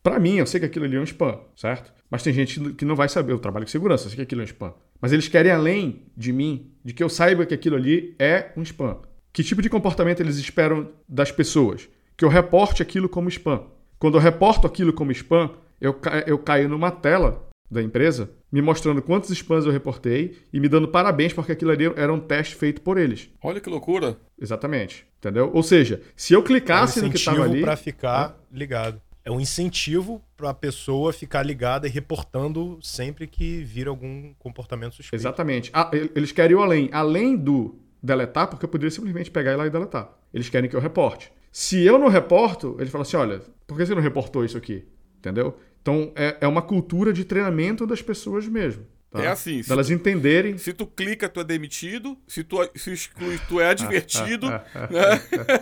[0.02, 1.92] Para mim, eu sei que aquilo ali é um spam, certo?
[2.12, 3.32] Mas tem gente que não vai saber.
[3.32, 4.74] Eu trabalho com segurança, eu sei que aquilo é um spam.
[5.00, 8.60] Mas eles querem além de mim, de que eu saiba que aquilo ali é um
[8.60, 8.98] spam.
[9.32, 11.88] Que tipo de comportamento eles esperam das pessoas?
[12.14, 13.62] Que eu reporte aquilo como spam.
[13.98, 18.60] Quando eu reporto aquilo como spam, eu, ca eu caio numa tela da empresa me
[18.60, 22.54] mostrando quantos spams eu reportei e me dando parabéns porque aquilo ali era um teste
[22.54, 23.30] feito por eles.
[23.42, 24.18] Olha que loucura.
[24.38, 25.06] Exatamente.
[25.18, 25.50] Entendeu?
[25.54, 27.62] Ou seja, se eu clicasse é um no que estava ali.
[27.62, 29.00] para ficar ligado.
[29.24, 34.94] É um incentivo para a pessoa ficar ligada e reportando sempre que vir algum comportamento
[34.94, 35.20] suspeito.
[35.20, 35.70] Exatamente.
[35.72, 36.88] Ah, eles querem o além.
[36.92, 40.10] Além do deletar, porque eu poderia simplesmente pegar e lá e deletar.
[40.34, 41.32] Eles querem que eu reporte.
[41.52, 44.84] Se eu não reporto, eles falam assim: olha, por que você não reportou isso aqui?
[45.18, 45.56] Entendeu?
[45.80, 48.86] Então é, é uma cultura de treinamento das pessoas mesmo.
[49.10, 49.22] Tá?
[49.22, 49.60] É assim.
[49.68, 50.56] elas tu, entenderem.
[50.56, 52.16] Se tu clica, tu é demitido.
[52.26, 54.48] Se tu se exclui, tu é advertido.
[54.48, 54.64] né?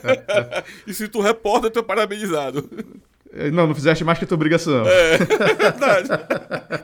[0.87, 2.71] e se tu reporta, tu é parabenizado.
[3.33, 4.85] É, não, não fizeste mais que a tua obrigação.
[4.91, 6.09] É, verdade.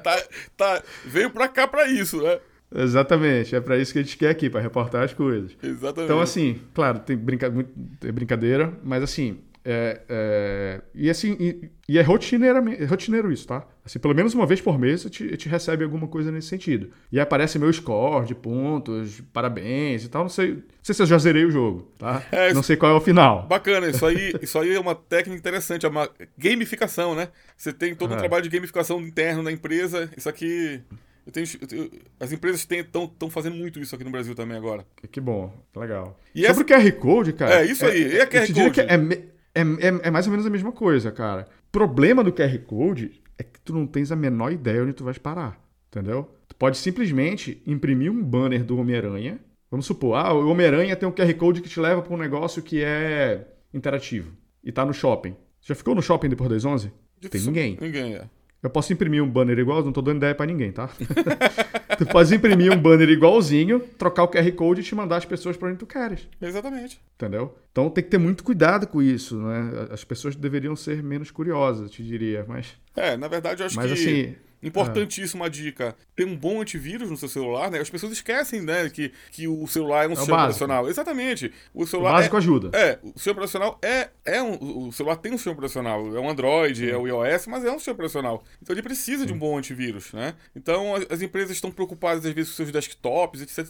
[0.03, 0.23] tá,
[0.57, 2.39] tá, veio pra cá pra isso, né?
[2.75, 5.57] Exatamente, é para isso que a gente quer aqui, para reportar as coisas.
[5.63, 6.05] Exatamente.
[6.05, 7.53] Então, assim, claro, tem, brinca...
[8.01, 9.39] tem brincadeira, mas assim,
[9.69, 13.67] é, é, e assim, e, e é rotineiro isso, tá?
[13.85, 16.93] Assim, pelo menos uma vez por mês a gente, te recebe alguma coisa nesse sentido.
[17.11, 20.23] E aparece meu score de pontos, parabéns e tal.
[20.23, 22.23] Não sei, não sei se eu já zerei o jogo, tá?
[22.31, 23.45] É, não sei qual é o final.
[23.49, 26.09] Bacana, isso aí, isso aí é uma técnica interessante, é uma
[26.39, 27.29] gamificação, né?
[27.57, 28.19] Você tem todo um é.
[28.19, 30.09] trabalho de gamificação interno na empresa.
[30.17, 30.81] Isso aqui
[31.27, 31.91] eu tenho, eu tenho,
[32.21, 34.87] as empresas estão fazendo muito isso aqui no Brasil também agora.
[34.95, 36.17] Que, que bom, legal.
[36.33, 36.83] E Sobre essa...
[36.85, 37.63] o QR Code, cara.
[37.63, 38.17] É, isso aí.
[38.17, 38.81] É, a QR Code?
[38.81, 41.49] É, é, é, é, mais ou menos a mesma coisa, cara.
[41.69, 45.05] O problema do QR Code é que tu não tens a menor ideia onde tu
[45.05, 46.31] vais parar, entendeu?
[46.47, 49.41] Tu pode simplesmente imprimir um banner do Homem-Aranha.
[49.71, 52.63] Vamos supor, ah, o Homem-Aranha tem um QR Code que te leva para um negócio
[52.63, 54.31] que é interativo
[54.63, 55.35] e tá no shopping.
[55.63, 56.93] Já ficou no shopping depois das 11?
[57.31, 57.79] Tem ninguém.
[57.81, 58.25] Ninguém, é.
[58.63, 60.91] Eu posso imprimir um banner igual, não tô dando ideia para ninguém, tá?
[61.99, 65.57] tu pode imprimir um banner igualzinho, trocar o QR Code e te mandar as pessoas
[65.57, 66.29] para onde tu queres.
[66.41, 67.01] Exatamente.
[67.15, 67.57] Entendeu?
[67.73, 69.89] Então tem que ter muito cuidado com isso, né?
[69.91, 72.75] As pessoas deveriam ser menos curiosas, te diria, mas...
[72.97, 73.93] É, na verdade eu acho mas, que...
[73.93, 75.95] Assim, Importantíssima dica.
[76.15, 77.79] Ter um bom antivírus no seu celular, né?
[77.79, 80.89] As pessoas esquecem, né, que, que o celular é um é sistema operacional.
[80.89, 81.53] Exatamente.
[81.75, 82.11] O celular.
[82.11, 82.79] O básico é, ajuda.
[82.79, 84.89] É, o sistema operacional é, é um.
[84.89, 86.17] O celular tem um sistema operacional.
[86.17, 86.91] É um Android, Sim.
[86.91, 88.43] é o iOS, mas é um sistema operacional.
[88.63, 89.27] Então ele precisa Sim.
[89.27, 90.35] de um bom antivírus, né?
[90.55, 93.69] Então as empresas estão preocupadas, às vezes, com seus desktops, etc.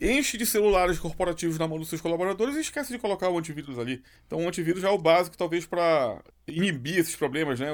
[0.00, 3.78] Enche de celulares corporativos na mão dos seus colaboradores e esquece de colocar o antivírus
[3.78, 4.02] ali.
[4.26, 7.68] Então o antivírus já é o básico, talvez, para inibir esses problemas, né?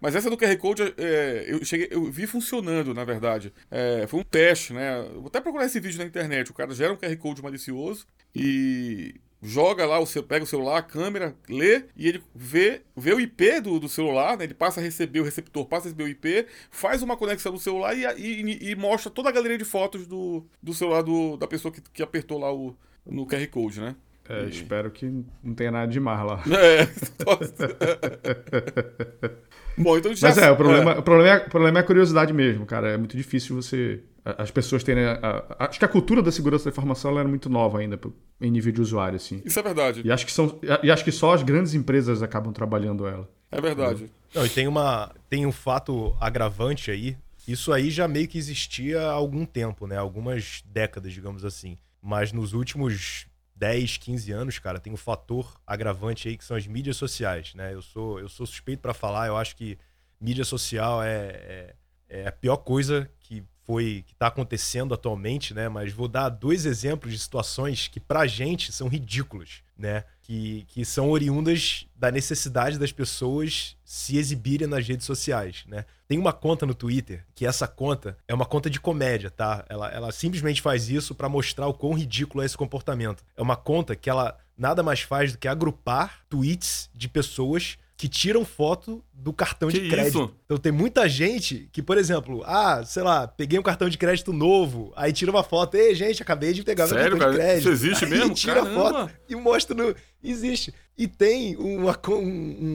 [0.00, 3.52] Mas essa do QR Code, é, eu, cheguei, eu vi funcionando, na verdade.
[3.70, 5.02] É, foi um teste, né?
[5.14, 6.50] Vou até procurar esse vídeo na internet.
[6.50, 9.96] O cara gera um QR Code malicioso e joga lá,
[10.28, 14.36] pega o celular, a câmera, lê e ele vê, vê o IP do, do celular,
[14.36, 14.44] né?
[14.44, 17.58] Ele passa a receber, o receptor passa a receber o IP, faz uma conexão no
[17.58, 21.46] celular e, e, e mostra toda a galeria de fotos do, do celular do, da
[21.46, 23.96] pessoa que, que apertou lá o, no QR Code, né?
[24.30, 24.48] É, e...
[24.48, 26.40] espero que não tenha nada demais lá.
[26.60, 26.86] É.
[29.76, 30.28] Bom, então já...
[30.28, 30.98] Mas é, o problema, é.
[30.98, 32.90] O, problema é, o problema é a curiosidade mesmo, cara.
[32.90, 34.02] É muito difícil você.
[34.24, 35.04] As pessoas terem.
[35.04, 37.98] A, a, acho que a cultura da segurança da informação era muito nova ainda
[38.40, 39.40] em nível de usuário, assim.
[39.44, 40.02] Isso é verdade.
[40.04, 43.28] E acho que, são, e acho que só as grandes empresas acabam trabalhando ela.
[43.50, 44.10] É verdade.
[44.34, 47.16] Não, e tem, uma, tem um fato agravante aí.
[47.48, 49.96] Isso aí já meio que existia há algum tempo, né?
[49.96, 51.76] Algumas décadas, digamos assim.
[52.02, 53.26] Mas nos últimos
[53.60, 57.74] 10, 15 anos, cara, tem um fator agravante aí que são as mídias sociais, né?
[57.74, 59.78] Eu sou, eu sou suspeito para falar, eu acho que
[60.18, 61.74] mídia social é, é,
[62.08, 65.68] é, a pior coisa que foi que tá acontecendo atualmente, né?
[65.68, 70.04] Mas vou dar dois exemplos de situações que pra gente são ridículas, né?
[70.22, 75.84] Que, que são oriundas da necessidade das pessoas se exibirem nas redes sociais, né?
[76.06, 79.64] Tem uma conta no Twitter que essa conta é uma conta de comédia, tá?
[79.68, 83.24] Ela, ela simplesmente faz isso para mostrar o quão ridículo é esse comportamento.
[83.36, 88.08] É uma conta que ela nada mais faz do que agrupar tweets de pessoas que
[88.08, 90.22] tiram foto do cartão que de crédito.
[90.22, 90.34] Isso?
[90.46, 94.32] Então tem muita gente que, por exemplo, ah, sei lá, peguei um cartão de crédito
[94.32, 97.32] novo, aí tira uma foto, ei, gente, acabei de pegar Sério, meu cartão cara?
[97.32, 97.60] de crédito.
[97.60, 98.32] Isso existe aí mesmo?
[98.34, 98.80] tira Caramba.
[98.80, 99.94] a foto e mostra no.
[100.24, 100.72] Existe.
[100.96, 102.00] E tem uma,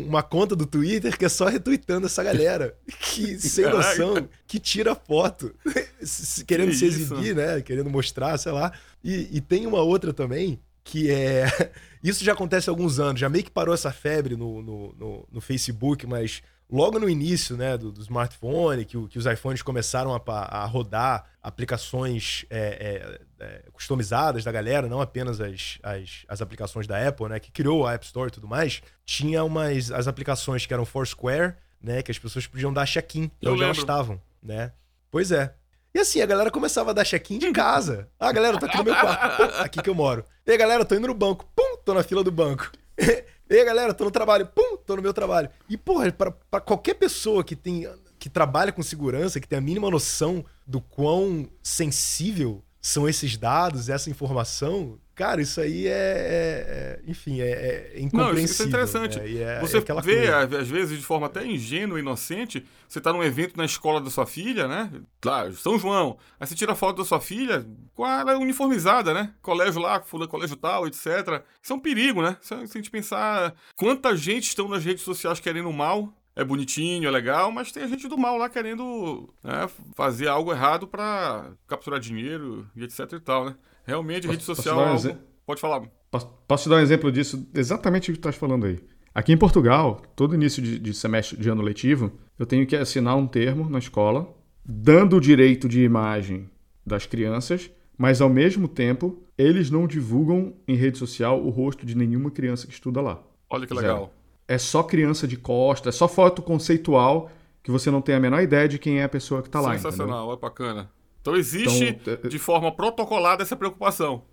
[0.06, 2.76] uma conta do Twitter que é só retweetando essa galera.
[3.16, 5.56] Que, sem noção, que tira foto.
[6.46, 7.62] querendo que se exibir, né?
[7.62, 8.72] Querendo mostrar, sei lá.
[9.04, 11.46] E, e tem uma outra também que é.
[12.02, 15.28] Isso já acontece há alguns anos, já meio que parou essa febre no, no, no,
[15.32, 20.14] no Facebook, mas logo no início né, do, do smartphone, que, que, os iPhones começaram
[20.14, 26.42] a, a rodar aplicações é, é, é, customizadas da galera, não apenas as, as, as,
[26.44, 30.08] aplicações da Apple, né, que criou a App Store e tudo mais, tinha umas as
[30.08, 34.72] aplicações que eram Foursquare, né, que as pessoas podiam dar check-in onde elas estavam, né?
[35.10, 35.56] Pois é.
[35.96, 38.10] E assim, a galera começava a dar check-in de casa.
[38.20, 39.38] Ah, galera, tô aqui no meu quarto.
[39.38, 40.26] Pum, aqui que eu moro.
[40.46, 41.50] E aí, galera, tô indo no banco.
[41.56, 42.70] Pum, tô na fila do banco.
[43.48, 44.48] E aí, galera, tô no trabalho.
[44.48, 45.52] Pum, tô no meu trabalho.
[45.70, 47.88] E, porra, pra, pra qualquer pessoa que tem
[48.18, 53.88] que trabalha com segurança, que tem a mínima noção do quão sensível são esses dados,
[53.88, 58.34] essa informação, cara, isso aí é, é, é enfim, é, é incompreensível.
[58.34, 59.20] Não, isso é interessante.
[59.20, 59.42] Né?
[59.42, 60.60] É, você é vê, coisa.
[60.60, 64.26] às vezes, de forma até ingênua, inocente, você está num evento na escola da sua
[64.26, 64.92] filha, né?
[65.22, 66.18] Claro, São João.
[66.40, 69.34] Aí você tira foto da sua filha com ela uniformizada, né?
[69.42, 71.44] Colégio lá, colégio tal, etc.
[71.62, 72.38] Isso é um perigo, né?
[72.42, 77.12] Se a gente pensar quanta gente estão nas redes sociais querendo mal, é bonitinho, é
[77.12, 82.00] legal, mas tem a gente do mal lá querendo né, fazer algo errado para capturar
[82.00, 83.56] dinheiro e etc e tal, né?
[83.86, 85.20] Realmente, posso, rede social é algo...
[85.46, 85.84] Pode falar.
[86.10, 87.48] Posso, posso, te dar um exemplo disso?
[87.54, 88.80] Exatamente o que tu estás falando aí.
[89.14, 93.16] Aqui em Portugal, todo início de, de semestre de ano letivo, eu tenho que assinar
[93.16, 94.28] um termo na escola,
[94.66, 96.50] dando o direito de imagem
[96.86, 101.96] das crianças, mas ao mesmo tempo, eles não divulgam em rede social o rosto de
[101.96, 103.24] nenhuma criança que estuda lá.
[103.50, 103.98] Olha que legal.
[103.98, 107.32] Zero é só criança de costa, é só foto conceitual
[107.64, 109.74] que você não tem a menor ideia de quem é a pessoa que está lá.
[109.74, 110.90] Sensacional, é bacana.
[111.26, 114.24] Então existe então, é, é, de forma protocolada essa preocupação.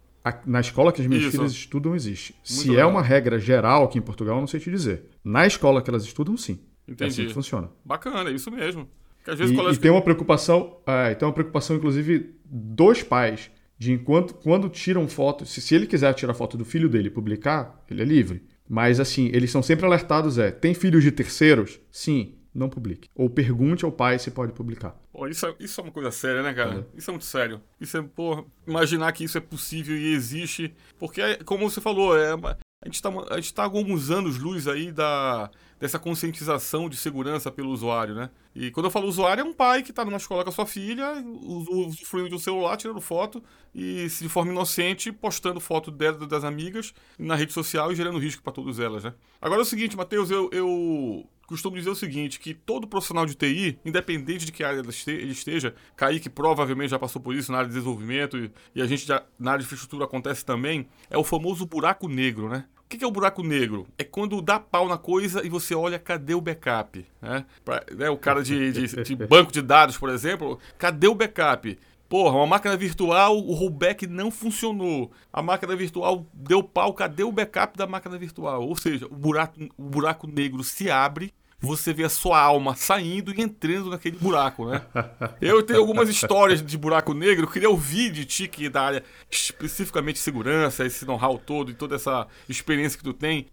[0.44, 1.32] na escola que as minhas Isso.
[1.32, 2.34] filhas estudam, existe.
[2.34, 2.90] Muito Se é legal.
[2.90, 5.04] é uma regra geral aqui em Portugal, não sei te dizer.
[5.24, 6.60] Na escola que elas estudam, sim.
[6.86, 7.04] Entendi.
[7.04, 7.70] É assim que funciona.
[7.82, 8.86] Bacana, é isso mesmo.
[9.26, 13.90] às vezes e, e tem uma preocupação, é, tem uma preocupação, inclusive, dos pais, de
[13.90, 17.82] enquanto quando tiram foto, se, se ele quiser tirar foto do filho dele e publicar,
[17.90, 18.44] ele é livre.
[18.68, 21.80] Mas assim, eles são sempre alertados: é, tem filhos de terceiros?
[21.90, 23.08] Sim, não publique.
[23.14, 24.96] Ou pergunte ao pai se pode publicar.
[25.12, 26.86] Pô, isso, é, isso é uma coisa séria, né, cara?
[26.94, 26.98] É.
[26.98, 27.60] Isso é muito sério.
[27.80, 30.74] Isso é, pô, imaginar que isso é possível e existe.
[30.98, 34.90] Porque, é, como você falou, é, a gente está tá há alguns anos luz aí
[34.90, 38.30] da, dessa conscientização de segurança pelo usuário, né?
[38.54, 40.66] E quando eu falo usuário, é um pai que está numa escola com a sua
[40.66, 43.42] filha, usufruindo de um celular, tirando foto
[43.74, 48.42] e, de forma inocente, postando foto dela das amigas na rede social e gerando risco
[48.42, 49.14] para todas elas, né?
[49.40, 53.34] Agora é o seguinte, Matheus, eu, eu costumo dizer o seguinte, que todo profissional de
[53.34, 57.68] TI, independente de que área ele esteja, Kaique provavelmente já passou por isso na área
[57.68, 61.24] de desenvolvimento e, e a gente já na área de infraestrutura acontece também, é o
[61.24, 62.64] famoso buraco negro, né?
[62.84, 63.86] O que é o buraco negro?
[63.96, 67.06] É quando dá pau na coisa e você olha cadê o backup.
[67.22, 67.46] Né?
[67.64, 71.78] Pra, né, o cara de, de, de banco de dados, por exemplo, cadê o backup?
[72.12, 75.10] Porra, uma máquina virtual, o rollback não funcionou.
[75.32, 78.68] A máquina virtual deu pau, cadê o backup da máquina virtual?
[78.68, 83.32] Ou seja, o buraco, o buraco negro se abre você vê a sua alma saindo
[83.32, 84.82] e entrando naquele buraco, né?
[85.40, 89.04] Eu tenho algumas histórias de buraco negro, eu queria ouvir de ti que da área
[89.30, 93.46] especificamente segurança, esse know-how todo e toda essa experiência que tu tem.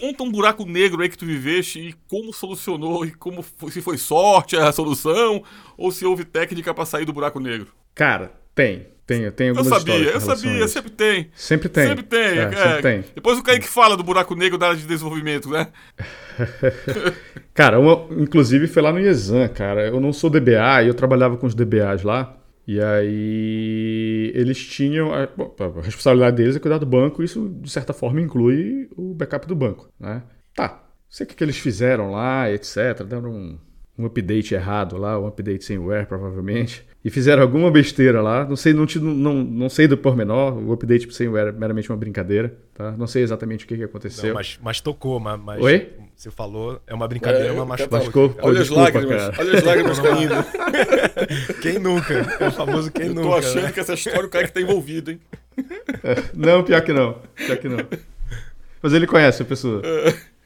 [0.00, 3.98] Conta um buraco negro aí que tu viveste e como solucionou e como se foi
[3.98, 5.44] sorte a solução
[5.76, 7.79] ou se houve técnica para sair do buraco negro.
[7.94, 8.90] Cara, tem.
[9.10, 11.30] Tem, tem Eu sabia, eu sabia, sempre tem.
[11.34, 11.88] Sempre tem.
[11.88, 12.50] Sempre tem, é, é.
[12.52, 13.04] Sempre tem.
[13.12, 15.66] Depois o Kaique fala do buraco negro da área de desenvolvimento, né?
[17.52, 19.88] cara, uma, inclusive foi lá no IESAN, cara.
[19.88, 22.36] Eu não sou DBA e eu trabalhava com os DBAs lá.
[22.64, 25.12] E aí eles tinham.
[25.12, 29.44] A, a responsabilidade deles é cuidar do banco, isso de certa forma inclui o backup
[29.44, 30.22] do banco, né?
[30.54, 30.84] Tá.
[31.08, 33.02] Sei o que, que eles fizeram lá, etc.
[33.04, 33.58] Deram um,
[33.98, 38.44] um update errado lá, um update sem ware, provavelmente e fizeram alguma besteira lá.
[38.44, 40.58] Não sei, não, não, não sei do pormenor.
[40.58, 42.92] O update sem era meramente uma brincadeira, tá?
[42.92, 44.28] Não sei exatamente o que, que aconteceu.
[44.28, 45.88] Não, mas, mas tocou, mas, mas Oi?
[46.14, 48.34] você falou, é uma brincadeira, é, mas machucou.
[48.38, 49.34] Olha, olha as lágrimas, cara.
[49.38, 50.34] olha as lágrimas caindo.
[51.62, 52.14] quem nunca?
[52.38, 53.28] É o famoso quem Eu nunca.
[53.28, 53.72] Tô achando né?
[53.72, 55.20] que essa história o cara que tá envolvido, hein?
[56.04, 57.16] É, não, pior que não.
[57.34, 57.78] Pior que não.
[58.82, 59.80] Mas ele conhece a pessoa.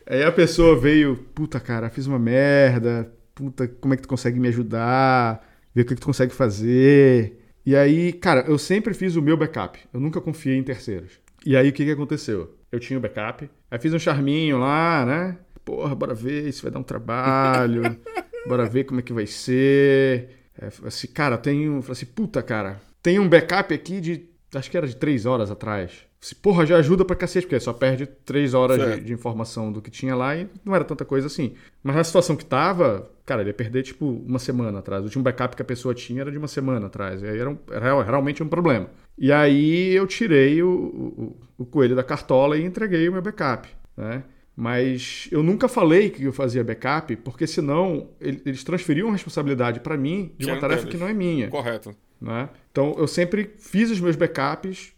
[0.06, 4.38] Aí a pessoa veio, puta cara, fiz uma merda, puta, como é que tu consegue
[4.38, 5.53] me ajudar?
[5.74, 7.38] Ver o que, que tu consegue fazer.
[7.66, 9.78] E aí, cara, eu sempre fiz o meu backup.
[9.92, 11.12] Eu nunca confiei em terceiros.
[11.44, 12.56] E aí, o que, que aconteceu?
[12.70, 15.38] Eu tinha o backup, aí fiz um charminho lá, né?
[15.64, 17.82] Porra, bora ver se vai dar um trabalho,
[18.46, 20.28] bora ver como é que vai ser.
[20.58, 21.80] É, assim, cara, tenho.
[21.82, 24.28] Falei assim, puta, cara, tem um backup aqui de.
[24.54, 25.92] Acho que era de três horas atrás.
[26.24, 29.82] Se, porra, já ajuda pra cacete, porque só perde três horas de, de, informação do
[29.82, 31.52] que tinha lá e não era tanta coisa assim.
[31.82, 35.02] Mas na situação que tava, Cara, ele ia perder, tipo, uma semana atrás.
[35.02, 37.22] O último backup que a pessoa tinha era de uma semana atrás.
[37.22, 38.88] E aí era, um, era realmente um problema.
[39.18, 43.68] E aí eu tirei o, o, o, coelho da cartola e entreguei o meu backup,
[43.94, 44.24] né?
[44.56, 49.96] Mas eu nunca falei que eu fazia backup, porque senão eles transferiam a responsabilidade para
[49.96, 51.48] mim de uma tarefa que não é minha.
[51.48, 51.94] Correto.
[52.18, 52.48] Né?
[52.72, 54.93] Então eu sempre fiz os meus backups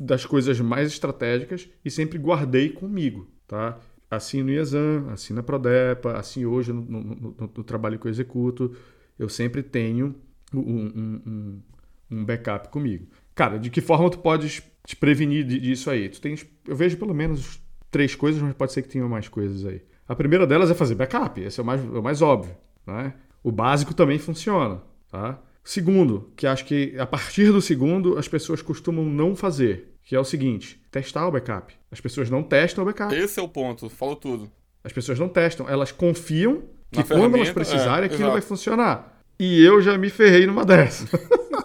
[0.00, 3.28] das coisas mais estratégicas e sempre guardei comigo.
[3.46, 3.78] Tá?
[4.10, 8.10] Assim no IESAN, assim na Prodepa, assim hoje no, no, no, no trabalho que eu
[8.10, 8.74] executo,
[9.18, 10.14] eu sempre tenho
[10.54, 11.62] um, um, um,
[12.10, 13.06] um, backup comigo.
[13.34, 16.08] Cara, de que forma tu podes te prevenir disso aí?
[16.08, 17.60] Tu tens, eu vejo pelo menos
[17.90, 19.82] três coisas, mas pode ser que tenha mais coisas aí.
[20.08, 22.56] A primeira delas é fazer backup, esse é o mais, é o mais óbvio.
[22.86, 23.12] Né?
[23.42, 24.80] O básico também funciona.
[25.10, 25.40] Tá?
[25.66, 30.20] Segundo, que acho que a partir do segundo as pessoas costumam não fazer, que é
[30.20, 31.74] o seguinte: testar o backup.
[31.90, 33.12] As pessoas não testam o backup.
[33.12, 34.48] Esse é o ponto, falou tudo.
[34.84, 36.62] As pessoas não testam, elas confiam
[36.92, 38.32] que quando elas precisarem é, aquilo exato.
[38.32, 39.20] vai funcionar.
[39.40, 41.10] E eu já me ferrei numa dessas.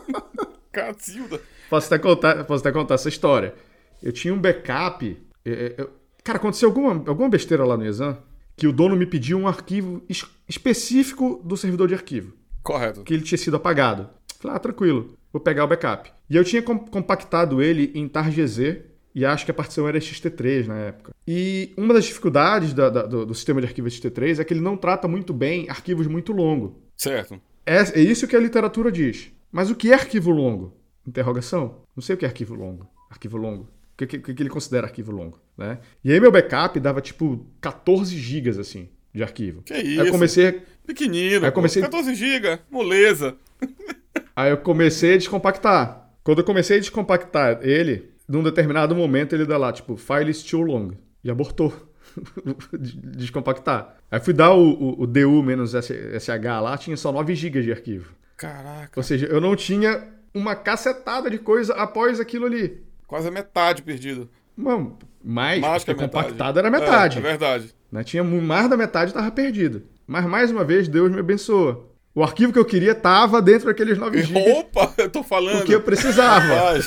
[0.74, 1.39] Cacilda.
[1.70, 3.54] Posso até contar, posso até contar essa história.
[4.02, 5.16] Eu tinha um backup.
[5.45, 5.91] Eu, é, eu,
[6.24, 8.18] cara, aconteceu alguma, alguma besteira lá no Exam
[8.58, 12.41] que o dono me pediu um arquivo es, específico do servidor de arquivo.
[12.64, 13.03] Correto.
[13.03, 14.09] Que ele tinha sido apagado.
[14.39, 16.12] Falei, ah, tranquilo, vou pegar o backup.
[16.30, 18.80] E eu tinha compactado ele em TarGZ
[19.14, 21.14] e acho que a partição era XT3 na época.
[21.28, 24.62] E uma das dificuldades da, da, do, do, sistema de arquivo XT3 é que ele
[24.62, 26.72] não trata muito bem arquivos muito longos.
[26.97, 27.39] Certo.
[27.66, 29.32] É, é isso que a literatura diz.
[29.51, 30.78] Mas o que é arquivo longo?
[31.05, 31.82] Interrogação.
[31.95, 32.88] Não sei o que é arquivo longo.
[33.09, 33.64] Arquivo longo.
[33.64, 35.80] O que, que, que ele considera arquivo longo, né?
[36.03, 39.62] E aí meu backup dava tipo 14 gigas assim de arquivo.
[39.64, 40.01] Que isso?
[40.01, 41.45] Aí eu comecei pequenino.
[41.45, 43.36] Aí comecei 14 GB, moleza.
[44.36, 46.09] aí eu comecei a descompactar.
[46.24, 50.43] Quando eu comecei a descompactar ele, num determinado momento ele dá lá tipo file is
[50.43, 50.91] too long
[51.24, 51.74] e abortou.
[52.78, 53.95] descompactar.
[54.09, 56.28] Aí fui dar o, o, o DU-SH
[56.62, 58.14] lá, tinha só 9 GB de arquivo.
[58.36, 58.91] Caraca.
[58.99, 62.82] Ou seja, eu não tinha uma cacetada de coisa após aquilo ali.
[63.07, 64.30] Quase a metade perdido.
[64.55, 67.18] Mano, mais, mais que a compactado era metade.
[67.18, 67.74] É, é verdade.
[67.92, 68.04] Né?
[68.04, 69.84] Tinha mais da metade estava perdido.
[70.08, 71.88] Mas mais uma vez, Deus me abençoa.
[72.14, 74.39] O arquivo que eu queria tava dentro daqueles 9 GB.
[74.52, 75.62] Opa, eu tô falando.
[75.62, 76.80] O que eu precisava.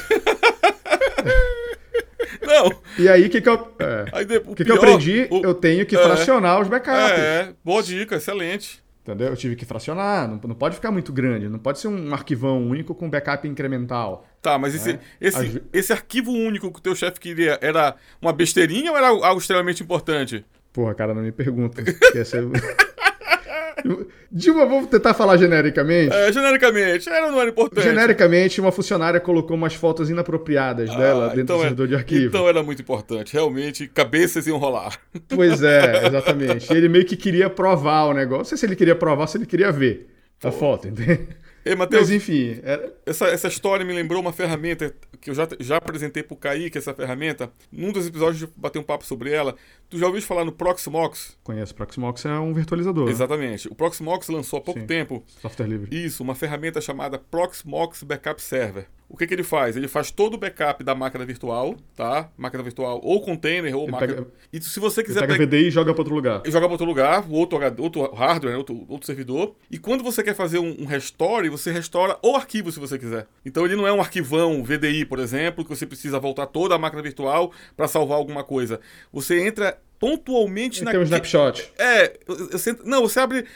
[2.43, 2.71] Não.
[2.99, 3.75] E aí, o que, que eu.
[3.79, 5.27] É, aí, o que, pior, que eu aprendi?
[5.31, 7.19] O, eu tenho que é, fracionar os backups.
[7.19, 8.85] É, boa dica, excelente.
[9.03, 9.29] Entendeu?
[9.29, 12.67] Eu tive que fracionar, não, não pode ficar muito grande, não pode ser um arquivão
[12.67, 14.27] único com backup incremental.
[14.41, 15.01] Tá, mas esse, né?
[15.21, 15.61] esse, As...
[15.75, 19.83] esse arquivo único que o teu chefe queria era uma besteirinha ou era algo extremamente
[19.83, 20.43] importante?
[20.75, 21.83] Porra, cara, não me pergunta.
[22.17, 22.41] Essa é...
[24.33, 26.13] Dilma, vamos tentar falar genericamente?
[26.13, 27.85] É, genericamente, era não era importante?
[27.85, 31.95] Genericamente, uma funcionária colocou umas fotos inapropriadas ah, dela dentro então do é- servidor de
[31.95, 32.27] arquivo.
[32.27, 34.99] Então era muito importante, realmente, cabeças iam rolar.
[35.29, 36.73] Pois é, exatamente.
[36.73, 38.39] Ele meio que queria provar o negócio.
[38.39, 40.09] Não sei se ele queria provar, se ele queria ver
[40.43, 41.29] a foto, entende?
[41.65, 42.61] Ei, Mateus, Mas enfim.
[42.63, 42.95] Era...
[43.07, 46.93] Essa, essa história me lembrou uma ferramenta que eu já, já apresentei pro Kaique, essa
[46.93, 47.51] ferramenta.
[47.73, 49.57] Num dos episódios eu batei um papo sobre ela.
[49.89, 51.39] Tu já ouviu falar no Proxmox?
[51.43, 51.73] Conheço.
[51.73, 53.09] O Proxmox é um virtualizador.
[53.09, 53.69] Exatamente.
[53.69, 54.87] O Proxmox lançou há pouco Sim.
[54.87, 55.25] tempo.
[55.41, 56.05] Software livre.
[56.05, 58.87] Isso, uma ferramenta chamada Proxmox Backup Server.
[59.09, 59.77] O que, que ele faz?
[59.77, 62.31] Ele faz todo o backup da máquina virtual, tá?
[62.37, 64.15] Máquina virtual ou container ou ele máquina.
[64.15, 65.25] Pega, e se você quiser.
[65.25, 66.43] Ele pega VDI e joga para outro lugar.
[66.45, 68.59] E joga para outro lugar, outro, outro hardware, né?
[68.59, 69.55] outro, outro servidor.
[69.71, 73.27] E quando você quer fazer um, um restore, você restaura o arquivo se você quiser.
[73.45, 76.79] Então ele não é um arquivão VDI, por exemplo, que você precisa voltar toda a
[76.79, 78.81] máquina virtual para salvar alguma coisa.
[79.13, 80.91] Você entra pontualmente na.
[80.91, 81.73] Tem um snapshot.
[81.79, 83.47] É, você, não, você abre.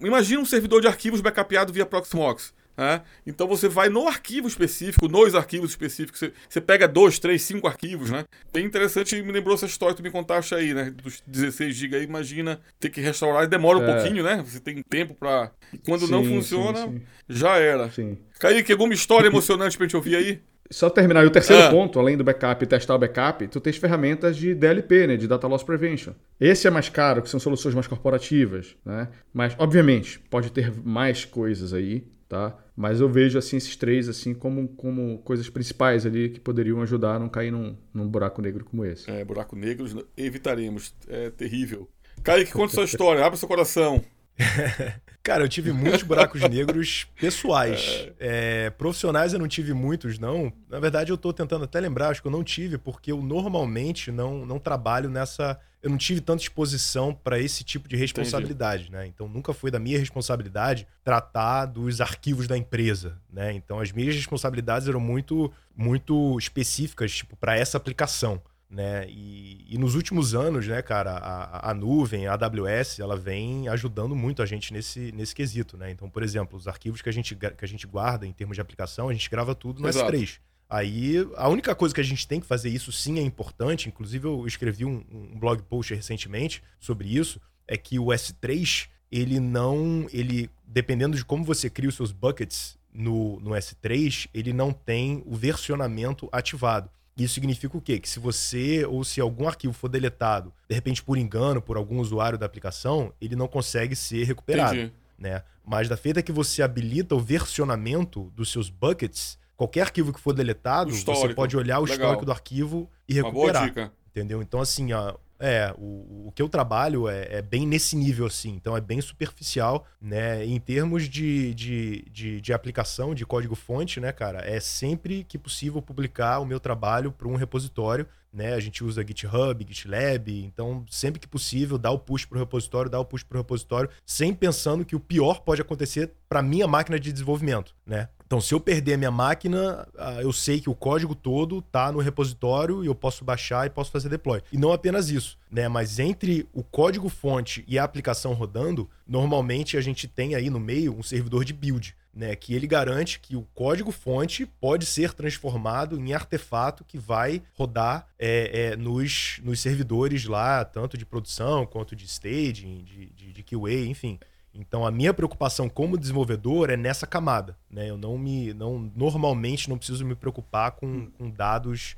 [0.00, 2.52] Imagina um servidor de arquivos backupeado via Proxmox.
[2.80, 3.02] Né?
[3.26, 7.68] Então você vai no arquivo específico, nos arquivos específicos, você, você, pega dois, três, cinco
[7.68, 8.24] arquivos, né?
[8.50, 10.90] Bem interessante, me lembrou essa história que tu me contaste aí, né?
[10.90, 13.94] Dos 16 GB aí, imagina ter que restaurar, demora um é.
[13.94, 14.42] pouquinho, né?
[14.46, 15.50] Você tem tempo para
[15.84, 17.02] Quando sim, não funciona, sim, sim.
[17.28, 17.90] já era.
[17.90, 18.16] Sim.
[18.38, 20.40] Kaique, alguma história emocionante pra gente ouvir aí?
[20.70, 21.70] Só terminar, e o terceiro ah.
[21.70, 25.28] ponto, além do backup e testar o backup, tu tens ferramentas de DLP, né, de
[25.28, 26.14] Data Loss Prevention.
[26.40, 29.08] Esse é mais caro, que são soluções mais corporativas, né?
[29.34, 32.56] Mas, obviamente, pode ter mais coisas aí, tá?
[32.80, 37.16] Mas eu vejo assim esses três assim como, como coisas principais ali que poderiam ajudar
[37.16, 39.10] a não cair num, num buraco negro como esse.
[39.10, 40.94] É, buraco negro evitaremos.
[41.06, 41.90] É terrível.
[42.24, 44.02] Kaique, conta sua história, abre seu coração.
[45.22, 48.08] Cara, eu tive muitos buracos negros pessoais.
[48.22, 50.52] É, profissionais eu não tive muitos, não.
[50.68, 54.12] Na verdade, eu tô tentando até lembrar, acho que eu não tive, porque eu normalmente
[54.12, 55.58] não, não trabalho nessa.
[55.82, 58.96] Eu não tive tanta exposição para esse tipo de responsabilidade, Entendi.
[58.96, 59.06] né?
[59.06, 63.52] Então nunca foi da minha responsabilidade tratar dos arquivos da empresa, né?
[63.54, 68.40] Então as minhas responsabilidades eram muito, muito específicas, tipo, para essa aplicação
[68.70, 69.04] né?
[69.08, 74.14] E, e, nos últimos anos, né, cara, a, a, nuvem, a AWS, ela vem ajudando
[74.14, 75.90] muito a gente nesse, nesse quesito, né?
[75.90, 78.60] Então, por exemplo, os arquivos que a gente, que a gente guarda em termos de
[78.60, 80.12] aplicação, a gente grava tudo no Exato.
[80.12, 80.38] S3.
[80.68, 84.28] Aí, a única coisa que a gente tem que fazer isso sim é importante, inclusive
[84.28, 90.06] eu escrevi um, um blog post recentemente sobre isso, é que o S3, ele não,
[90.12, 95.24] ele dependendo de como você cria os seus buckets no, no S3, ele não tem
[95.26, 96.88] o versionamento ativado.
[97.16, 97.98] Isso significa o quê?
[97.98, 101.98] Que se você ou se algum arquivo for deletado, de repente por engano, por algum
[101.98, 104.74] usuário da aplicação, ele não consegue ser recuperado.
[104.74, 104.92] Entendi.
[105.18, 105.42] Né?
[105.64, 110.32] Mas da feita que você habilita o versionamento dos seus buckets, qualquer arquivo que for
[110.32, 111.96] deletado, você pode olhar o Legal.
[111.96, 113.44] histórico do arquivo e recuperar.
[113.44, 113.92] Uma boa dica.
[114.10, 114.40] Entendeu?
[114.42, 118.50] Então, assim, ó, é, o, o que eu trabalho é, é, bem nesse nível, assim.
[118.50, 120.44] Então é bem superficial, né?
[120.44, 124.40] Em termos de, de, de, de aplicação, de código-fonte, né, cara?
[124.46, 128.06] É sempre que possível publicar o meu trabalho para um repositório.
[128.32, 128.54] Né?
[128.54, 132.90] A gente usa GitHub, GitLab, então sempre que possível dá o push para o repositório,
[132.90, 136.68] dá o push para o repositório, sem pensando que o pior pode acontecer para minha
[136.68, 138.08] máquina de desenvolvimento, né?
[138.30, 141.90] Então, se eu perder a minha máquina, ah, eu sei que o código todo tá
[141.90, 144.40] no repositório e eu posso baixar e posso fazer deploy.
[144.52, 145.66] E não apenas isso, né?
[145.66, 150.60] Mas entre o código fonte e a aplicação rodando, normalmente a gente tem aí no
[150.60, 151.96] meio um servidor de build.
[152.12, 157.40] Né, que ele garante que o código fonte pode ser transformado em artefato que vai
[157.54, 163.32] rodar é, é, nos, nos servidores lá, tanto de produção quanto de staging, de, de,
[163.32, 164.18] de QA, enfim.
[164.52, 167.88] Então a minha preocupação como desenvolvedor é nessa camada, né?
[167.88, 171.96] Eu não me, não normalmente não preciso me preocupar com, com dados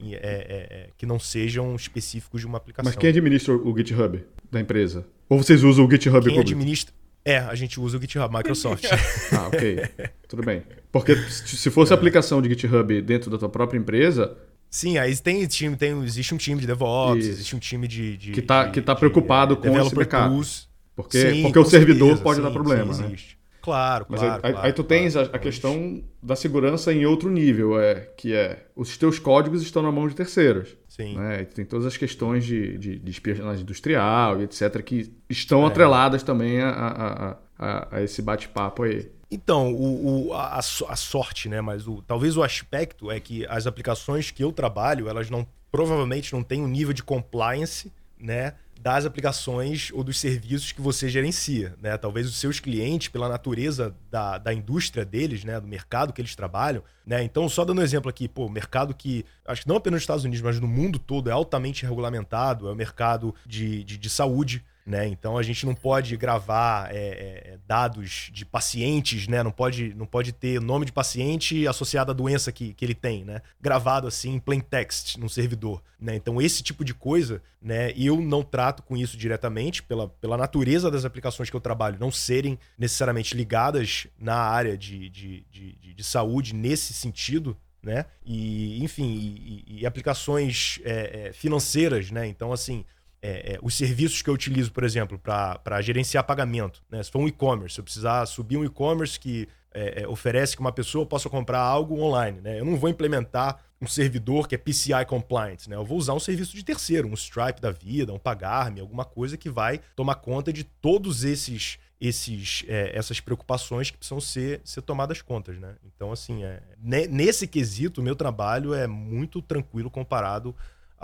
[0.00, 2.90] é, é, é, que não sejam específicos de uma aplicação.
[2.90, 5.06] Mas quem administra o GitHub da empresa?
[5.28, 6.40] Ou vocês usam o GitHub quem público?
[6.40, 6.94] administra?
[7.24, 8.84] É, a gente usa o GitHub, Microsoft.
[9.32, 9.82] ah, ok.
[10.28, 10.62] Tudo bem.
[10.92, 14.36] Porque se fosse a aplicação de GitHub dentro da tua própria empresa,
[14.74, 18.16] Sim, aí tem time, tem, existe um time de DevOps, existe um time de.
[18.16, 20.28] de que está que tá preocupado de, com esse backup.
[20.28, 20.68] Tools.
[20.96, 23.16] Porque, Sim, porque o servidor certeza, pode sim, dar problema, sim, né?
[23.62, 27.06] Claro, Mas claro, aí, claro, aí tu tens claro, a, a questão da segurança em
[27.06, 30.76] outro nível, é, que é os teus códigos estão na mão de terceiros.
[30.94, 31.16] Sim.
[31.16, 31.44] Né?
[31.44, 34.80] Tem todas as questões de, de, de espionagem industrial e etc.
[34.80, 35.66] que estão é.
[35.66, 39.10] atreladas também a, a, a, a esse bate-papo aí.
[39.28, 41.60] Então, o, o, a, a, sorte, né?
[41.60, 46.32] Mas o, talvez o aspecto é que as aplicações que eu trabalho, elas não provavelmente
[46.32, 48.54] não têm um nível de compliance, né?
[48.84, 51.74] Das aplicações ou dos serviços que você gerencia.
[51.80, 51.96] Né?
[51.96, 55.58] Talvez os seus clientes, pela natureza da, da indústria deles, né?
[55.58, 56.82] do mercado que eles trabalham.
[57.06, 57.24] Né?
[57.24, 60.24] Então, só dando um exemplo aqui, pô, mercado que, acho que não apenas nos Estados
[60.24, 64.62] Unidos, mas no mundo todo, é altamente regulamentado, é o mercado de, de, de saúde.
[64.86, 65.08] Né?
[65.08, 69.42] Então a gente não pode gravar é, é, dados de pacientes, né?
[69.42, 73.24] Não pode, não pode ter nome de paciente associado à doença que, que ele tem,
[73.24, 73.40] né?
[73.58, 76.14] Gravado assim em plain text no servidor, né?
[76.14, 77.94] Então esse tipo de coisa, né?
[77.96, 82.10] Eu não trato com isso diretamente pela, pela natureza das aplicações que eu trabalho não
[82.10, 88.06] serem necessariamente ligadas na área de, de, de, de saúde nesse sentido, né?
[88.24, 92.26] E, enfim, e, e aplicações é, é, financeiras, né?
[92.26, 92.84] Então, assim,
[93.24, 96.82] é, é, os serviços que eu utilizo, por exemplo, para gerenciar pagamento.
[96.90, 97.02] Né?
[97.02, 100.60] Se for um e-commerce, se eu precisar subir um e-commerce que é, é, oferece que
[100.60, 102.42] uma pessoa possa comprar algo online.
[102.42, 102.60] Né?
[102.60, 105.66] Eu não vou implementar um servidor que é PCI compliant.
[105.68, 105.74] Né?
[105.74, 109.38] Eu vou usar um serviço de terceiro, um Stripe da vida, um Pagar-me, alguma coisa
[109.38, 114.82] que vai tomar conta de todos esses esses, é, essas preocupações que precisam ser, ser
[114.82, 115.76] tomadas contas, né?
[115.84, 116.60] Então, assim, é,
[117.08, 120.54] nesse quesito, o meu trabalho é muito tranquilo comparado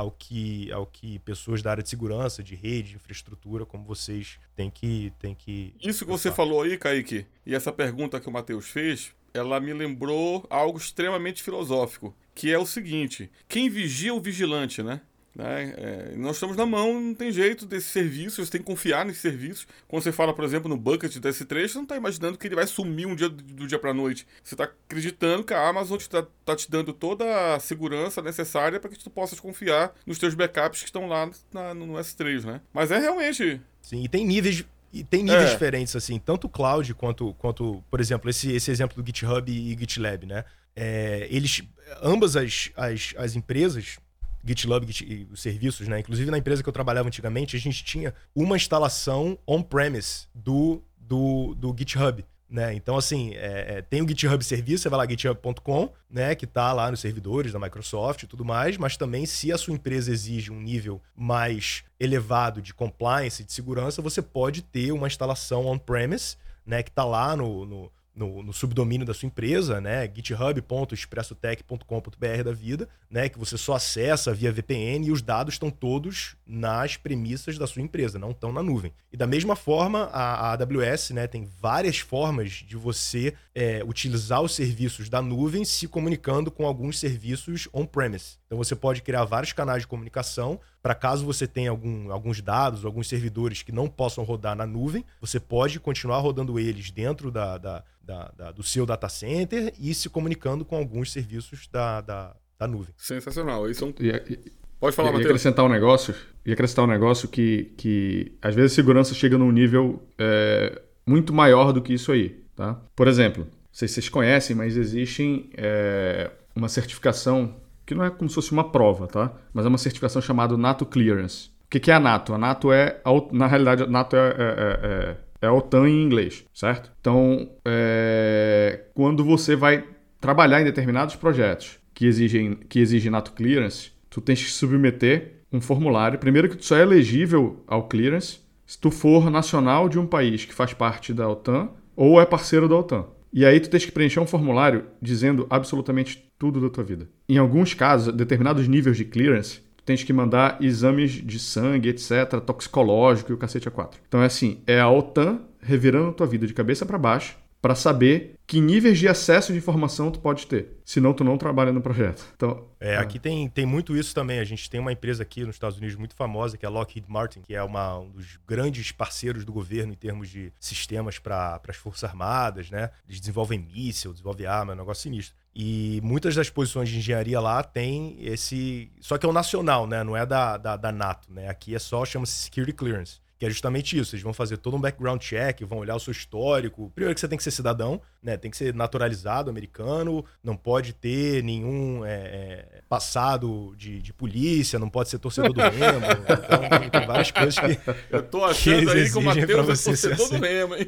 [0.00, 4.38] ao que, ao que pessoas da área de segurança, de rede, de infraestrutura, como vocês
[4.56, 5.12] têm que.
[5.18, 9.12] Têm que Isso que você falou aí, Kaique, e essa pergunta que o Matheus fez,
[9.34, 15.02] ela me lembrou algo extremamente filosófico, que é o seguinte: quem vigia o vigilante, né?
[15.34, 15.74] Né?
[15.76, 19.20] É, nós estamos na mão, não tem jeito desse serviço, você tem que confiar nesse
[19.20, 19.66] serviço.
[19.86, 22.56] Quando você fala, por exemplo, no bucket do S3, você não está imaginando que ele
[22.56, 24.26] vai sumir um dia do dia para noite.
[24.42, 28.90] Você está acreditando que a Amazon está tá te dando toda a segurança necessária para
[28.90, 32.60] que tu possas confiar nos teus backups que estão lá na, no S3, né?
[32.72, 33.60] Mas é realmente.
[33.80, 35.52] Sim, e tem níveis e tem níveis é.
[35.52, 40.26] diferentes, assim, tanto cloud quanto, quanto por exemplo, esse, esse exemplo do GitHub e GitLab,
[40.26, 40.44] né?
[40.74, 41.62] É, eles,
[42.02, 43.98] ambas as, as, as empresas,
[44.44, 46.00] GitLab Git, os serviços, né?
[46.00, 51.54] Inclusive na empresa que eu trabalhava antigamente, a gente tinha uma instalação on-premise do, do,
[51.54, 52.24] do GitHub.
[52.50, 52.74] Né?
[52.74, 56.72] Então, assim, é, é, tem o GitHub Serviço, você vai lá github.com, né, que está
[56.72, 60.50] lá nos servidores da Microsoft e tudo mais, mas também se a sua empresa exige
[60.50, 66.36] um nível mais elevado de compliance, de segurança, você pode ter uma instalação on-premise,
[66.66, 70.06] né, que está lá no, no no, no, subdomínio da sua empresa, né?
[70.06, 73.30] github.expressotech.com.br da vida, né?
[73.30, 77.80] Que você só acessa via VPN e os dados estão todos nas premissas da sua
[77.80, 78.92] empresa, não estão na nuvem.
[79.10, 84.42] E da mesma forma, a, a AWS né, tem várias formas de você é, utilizar
[84.42, 88.36] os serviços da nuvem se comunicando com alguns serviços on-premise.
[88.44, 92.84] Então você pode criar vários canais de comunicação para caso você tenha algum, alguns dados,
[92.84, 97.58] alguns servidores que não possam rodar na nuvem, você pode continuar rodando eles dentro da,
[97.58, 102.36] da, da, da do seu data center e se comunicando com alguns serviços da, da,
[102.58, 102.94] da nuvem.
[102.96, 103.68] Sensacional.
[103.68, 103.94] Isso é um...
[104.00, 105.26] e, Pode falar, Matheus.
[105.26, 109.36] E acrescentar um negócio, e acrescentar um negócio que, que às vezes a segurança chega
[109.36, 112.80] num nível é, muito maior do que isso aí, tá?
[112.96, 117.56] Por exemplo, não sei se vocês conhecem, mas existe é, uma certificação
[117.90, 119.32] que não é como se fosse uma prova, tá?
[119.52, 121.50] Mas é uma certificação chamada NATO Clearance.
[121.66, 122.32] O que é a NATO?
[122.32, 123.00] A NATO é,
[123.32, 126.90] na realidade, a NATO é, é, é, é a OTAN em inglês, certo?
[127.00, 129.84] Então, é, quando você vai
[130.20, 135.60] trabalhar em determinados projetos que exigem, que exigem NATO Clearance, tu tens que submeter um
[135.60, 136.18] formulário.
[136.18, 140.44] Primeiro que tu só é elegível ao clearance se tu for nacional de um país
[140.44, 143.06] que faz parte da OTAN ou é parceiro da OTAN.
[143.32, 147.08] E aí tu tens que preencher um formulário dizendo absolutamente tudo da tua vida.
[147.28, 152.40] Em alguns casos, determinados níveis de clearance, tu tens que mandar exames de sangue, etc,
[152.44, 154.00] toxicológico e o cacete a quatro.
[154.08, 157.74] Então é assim, é a OTAN revirando a tua vida de cabeça para baixo para
[157.74, 160.78] saber que níveis de acesso de informação tu pode ter.
[160.84, 162.24] Senão tu não trabalha no projeto.
[162.34, 164.40] Então, é, aqui tem, tem muito isso também.
[164.40, 167.06] A gente tem uma empresa aqui nos Estados Unidos muito famosa, que é a Lockheed
[167.08, 171.60] Martin, que é uma, um dos grandes parceiros do governo em termos de sistemas para
[171.68, 172.90] as Forças Armadas, né?
[173.06, 175.36] Eles desenvolvem míssil, desenvolvem arma, é um negócio sinistro.
[175.54, 178.90] E muitas das posições de engenharia lá tem esse.
[179.00, 180.02] Só que é o nacional, né?
[180.02, 181.48] Não é da, da, da NATO, né?
[181.48, 184.14] Aqui é só, chama-se Security Clearance que é justamente isso.
[184.14, 186.92] Eles vão fazer todo um background check, vão olhar o seu histórico.
[186.94, 188.36] Primeiro que você tem que ser cidadão, né?
[188.36, 194.78] Tem que ser naturalizado americano, não pode ter nenhum é, é, passado de, de, polícia,
[194.78, 196.04] não pode ser torcedor do Remo.
[196.28, 197.80] então, tem várias coisas que.
[198.14, 200.86] Eu tô achando que aí que o Matheus é torcedor do Remo, hein?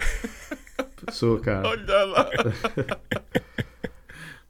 [1.10, 1.66] Sou, cara.
[1.66, 2.30] Olha lá.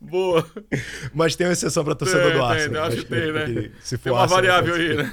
[0.03, 0.45] Boa.
[1.15, 2.89] Mas tem uma exceção para torcedor tem, do Arsenal.
[2.89, 3.71] Tem, acho que tem, né?
[3.81, 5.11] Se for tem uma Arsenal, variável aí, né?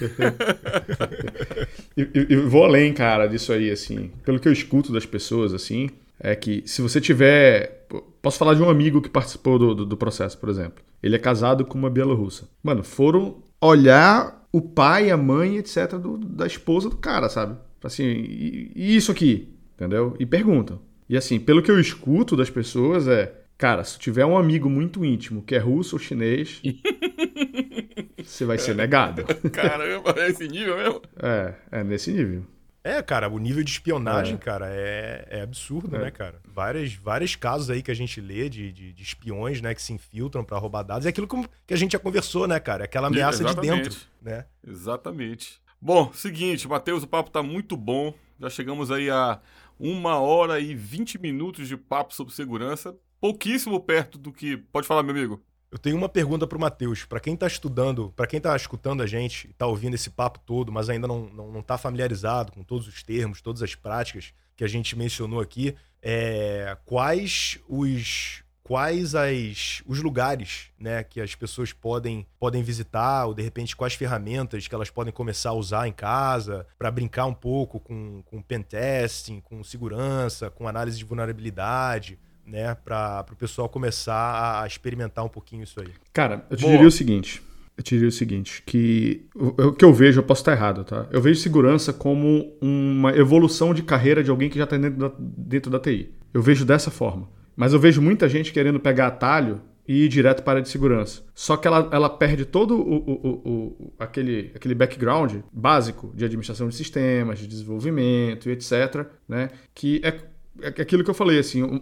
[1.95, 4.11] e, vou além, cara, disso aí, assim.
[4.25, 5.89] Pelo que eu escuto das pessoas, assim,
[6.19, 7.85] é que se você tiver.
[8.21, 10.83] Posso falar de um amigo que participou do, do, do processo, por exemplo.
[11.01, 12.49] Ele é casado com uma bielorrussa.
[12.61, 17.55] Mano, foram olhar o pai, a mãe, etc., do, da esposa do cara, sabe?
[17.83, 19.47] Assim, e, e isso aqui?
[19.75, 20.15] Entendeu?
[20.19, 20.79] E perguntam.
[21.07, 25.03] E assim, pelo que eu escuto das pessoas é Cara, se tiver um amigo muito
[25.03, 26.61] íntimo que é russo ou chinês,
[28.23, 29.25] você vai ser negado.
[29.51, 31.01] Caramba, é esse nível mesmo?
[31.21, 32.45] É, é nesse nível.
[32.81, 34.37] É, cara, o nível de espionagem, é.
[34.37, 35.99] cara, é, é absurdo, é.
[35.99, 36.39] né, cara?
[36.47, 39.91] Várias, vários casos aí que a gente lê de, de, de espiões, né, que se
[39.91, 41.05] infiltram para roubar dados.
[41.05, 42.85] É aquilo que a gente já conversou, né, cara?
[42.85, 44.45] Aquela ameaça de dentro, né?
[44.65, 45.61] Exatamente.
[45.81, 48.13] Bom, seguinte, Matheus, o papo tá muito bom.
[48.39, 49.41] Já chegamos aí a
[49.77, 54.57] uma hora e vinte minutos de papo sobre segurança pouquíssimo perto do que.
[54.57, 55.41] Pode falar, meu amigo.
[55.71, 57.05] Eu tenho uma pergunta para o Matheus.
[57.05, 60.71] Para quem está estudando, para quem está escutando a gente, está ouvindo esse papo todo,
[60.71, 64.63] mas ainda não não, não tá familiarizado com todos os termos, todas as práticas que
[64.63, 71.73] a gente mencionou aqui, é, quais os quais as, os lugares né, que as pessoas
[71.73, 75.91] podem, podem visitar, ou de repente quais ferramentas que elas podem começar a usar em
[75.91, 82.19] casa para brincar um pouco com, com pentesting, com segurança, com análise de vulnerabilidade
[82.49, 85.89] né, para o pessoal começar a experimentar um pouquinho isso aí?
[86.11, 86.73] Cara, eu te Boa.
[86.73, 87.41] diria o seguinte.
[87.77, 91.07] Eu te diria o seguinte, que o, que eu vejo, eu posso estar errado, tá?
[91.11, 95.11] Eu vejo segurança como uma evolução de carreira de alguém que já está dentro da,
[95.17, 96.13] dentro da TI.
[96.33, 97.29] Eu vejo dessa forma.
[97.55, 100.69] Mas eu vejo muita gente querendo pegar atalho e ir direto para a área de
[100.69, 101.23] segurança.
[101.33, 106.69] Só que ela, ela perde todo o, o, o, aquele, aquele background básico de administração
[106.69, 109.07] de sistemas, de desenvolvimento e etc.
[109.27, 109.49] Né?
[109.73, 110.19] Que é,
[110.61, 111.81] é aquilo que eu falei, assim,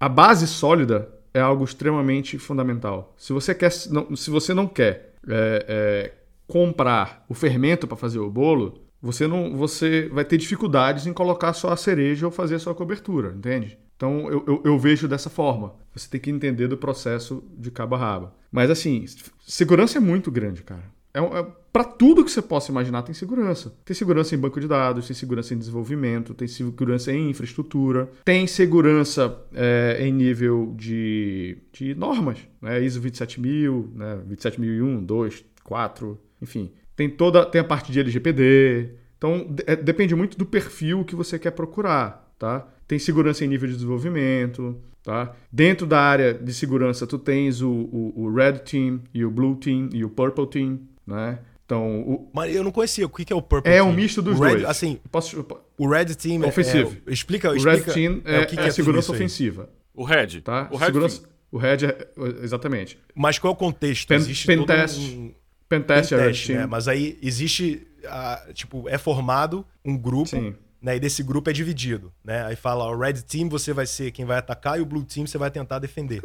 [0.00, 3.14] a base sólida é algo extremamente fundamental.
[3.18, 6.14] Se você, quer, não, se você não quer é, é,
[6.46, 11.52] comprar o fermento para fazer o bolo, você não você vai ter dificuldades em colocar
[11.52, 13.78] só a cereja ou fazer a sua cobertura, entende?
[13.96, 15.74] Então eu, eu, eu, vejo dessa forma.
[15.94, 18.30] Você tem que entender do processo de cabo a rabo.
[18.50, 19.04] Mas assim,
[19.46, 20.84] segurança é muito grande, cara.
[21.12, 23.72] É, é para tudo que você possa imaginar tem segurança.
[23.84, 28.46] Tem segurança em banco de dados, tem segurança em desenvolvimento, tem segurança em infraestrutura, tem
[28.46, 32.82] segurança é, em nível de, de normas, né?
[32.82, 34.20] ISO 27000, né?
[34.26, 36.72] 27001, 2, 4, enfim.
[36.96, 38.90] Tem toda tem a parte de LGPD.
[39.16, 42.66] Então é, depende muito do perfil que você quer procurar, tá?
[42.88, 45.34] Tem segurança em nível de desenvolvimento, Tá?
[45.50, 49.56] Dentro da área de segurança, tu tens o, o, o Red Team e o Blue
[49.56, 50.78] Team e o Purple Team,
[51.10, 51.38] né?
[51.66, 52.30] Então, o...
[52.34, 53.06] Mas eu não conhecia.
[53.06, 53.88] O que é o Purple é Team?
[53.88, 54.64] um misto dos o Red, dois.
[54.64, 55.46] Assim, Posso...
[55.78, 56.96] o Red Team Ofensivo.
[57.06, 57.12] é...
[57.12, 60.40] Explica, O explica Red Team é, o que, que é é segurança ofensiva, O Red.
[60.40, 60.68] tá?
[60.72, 61.20] O Red segurança...
[61.20, 61.30] Team.
[61.52, 62.08] O Red é...
[62.42, 62.98] Exatamente.
[63.14, 64.08] Mas qual é o contexto?
[64.08, 64.98] Pen- existe pen todo test.
[64.98, 65.32] um...
[65.68, 66.58] Pentest é Red teste, Team.
[66.60, 66.66] né?
[66.66, 70.54] Mas aí existe, ah, tipo, é formado um grupo, Sim.
[70.82, 70.96] né?
[70.96, 72.44] E desse grupo é dividido, né?
[72.46, 75.24] Aí fala, o Red Team você vai ser quem vai atacar e o Blue Team
[75.26, 76.20] você vai tentar defender.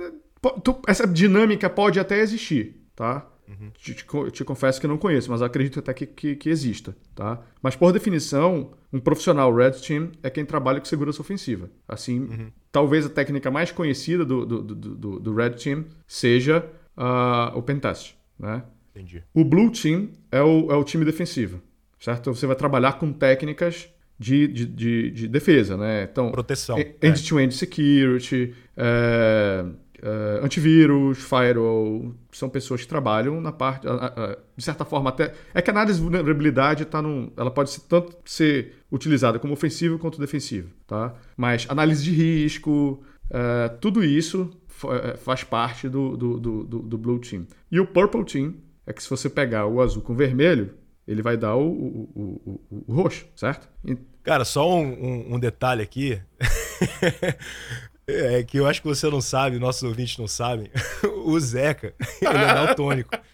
[0.88, 3.28] Essa dinâmica pode até existir, tá?
[3.47, 3.69] Uhum.
[3.77, 7.41] Te, te te confesso que não conheço, mas acredito até que, que, que exista, tá?
[7.61, 11.69] Mas por definição, um profissional Red Team é quem trabalha com segurança ofensiva.
[11.88, 12.51] Assim, Uhum.
[12.72, 16.65] talvez a técnica mais conhecida do, do, do, do- Red Team seja
[16.97, 18.63] ah, o Pentest, né?
[18.95, 19.23] Entendi.
[19.34, 21.61] O Blue Team é o, é o time defensivo,
[21.99, 22.22] certo?
[22.22, 26.07] Então Você vai trabalhar com técnicas de, de, de, de defesa, né?
[26.09, 26.77] Então, Proteção.
[27.01, 29.65] End-to-end security, é,
[30.06, 33.88] é, antivírus, firewall, são pessoas que trabalham na parte,
[34.56, 37.82] de certa forma até, é que a análise de vulnerabilidade tá num, ela pode ser,
[37.82, 41.15] tanto ser utilizada como ofensiva quanto defensiva, tá?
[41.36, 44.52] Mas análise de risco, é, tudo isso
[45.03, 47.48] é, faz parte do, do, do, do- Blue Team.
[47.72, 48.53] E o Purple Team
[48.86, 50.73] é que se você pegar o azul com o vermelho,
[51.07, 52.10] ele vai dar o, o,
[52.69, 53.68] o, o- roxo, certo?
[54.23, 56.19] Cara, só um, um- um detalhe aqui.
[58.07, 60.69] É que eu acho que você não sabe, nossos ouvintes não sabem.
[61.26, 61.91] O Zeca,
[62.22, 63.10] ele é daltônico.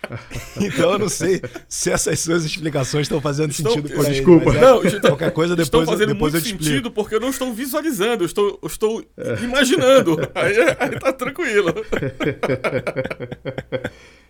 [0.59, 4.45] Então eu não sei se essas suas explicações estão fazendo Estão- sentido pra ele, Desculpa.
[4.47, 6.63] mas é- Não, está- qualquer coisa estão depois, eu- fazendo depois muito eu te explico.
[6.69, 9.05] sentido porque eu não estou visualizando, eu estou, eu estou
[9.41, 10.17] imaginando.
[10.35, 11.73] Aí, aí tá tranquilo.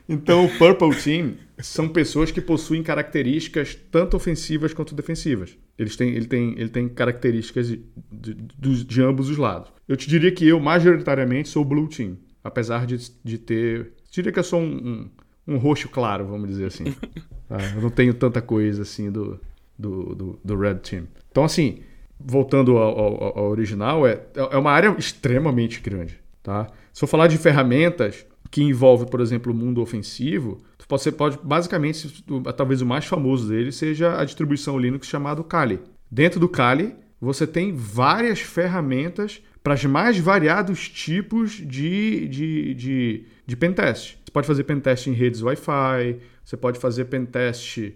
[0.09, 5.57] Então, o Purple Team são pessoas que possuem características tanto ofensivas quanto defensivas.
[5.77, 9.71] Eles têm, ele, tem, ele tem características de, de, de- ambos os lados.
[9.87, 12.17] Eu te diria que eu, majoritariamente, sou Blue Team.
[12.43, 13.93] Apesar de, de ter.
[14.11, 15.09] Diria que eu sou um,
[15.47, 16.85] um, um roxo claro, vamos dizer assim.
[17.47, 17.57] Tá?
[17.75, 19.39] Eu não tenho tanta coisa assim do,
[19.77, 21.03] do, do, do Red Team.
[21.29, 21.79] Então, assim,
[22.19, 26.19] voltando ao, ao- ao original, é, é uma área extremamente grande.
[26.41, 26.67] Tá?
[26.91, 30.57] Se eu falar de ferramentas que envolve, por exemplo, o mundo ofensivo,
[30.99, 32.23] você pode, basicamente,
[32.55, 35.79] talvez o mais famoso dele seja a distribuição Linux chamado Kali.
[36.09, 43.25] Dentro do Kali, você tem várias ferramentas para os mais variados tipos de, de, de,
[43.45, 44.17] de pentest.
[44.25, 47.93] Você pode fazer pentest em redes Wi-Fi, você pode fazer pentest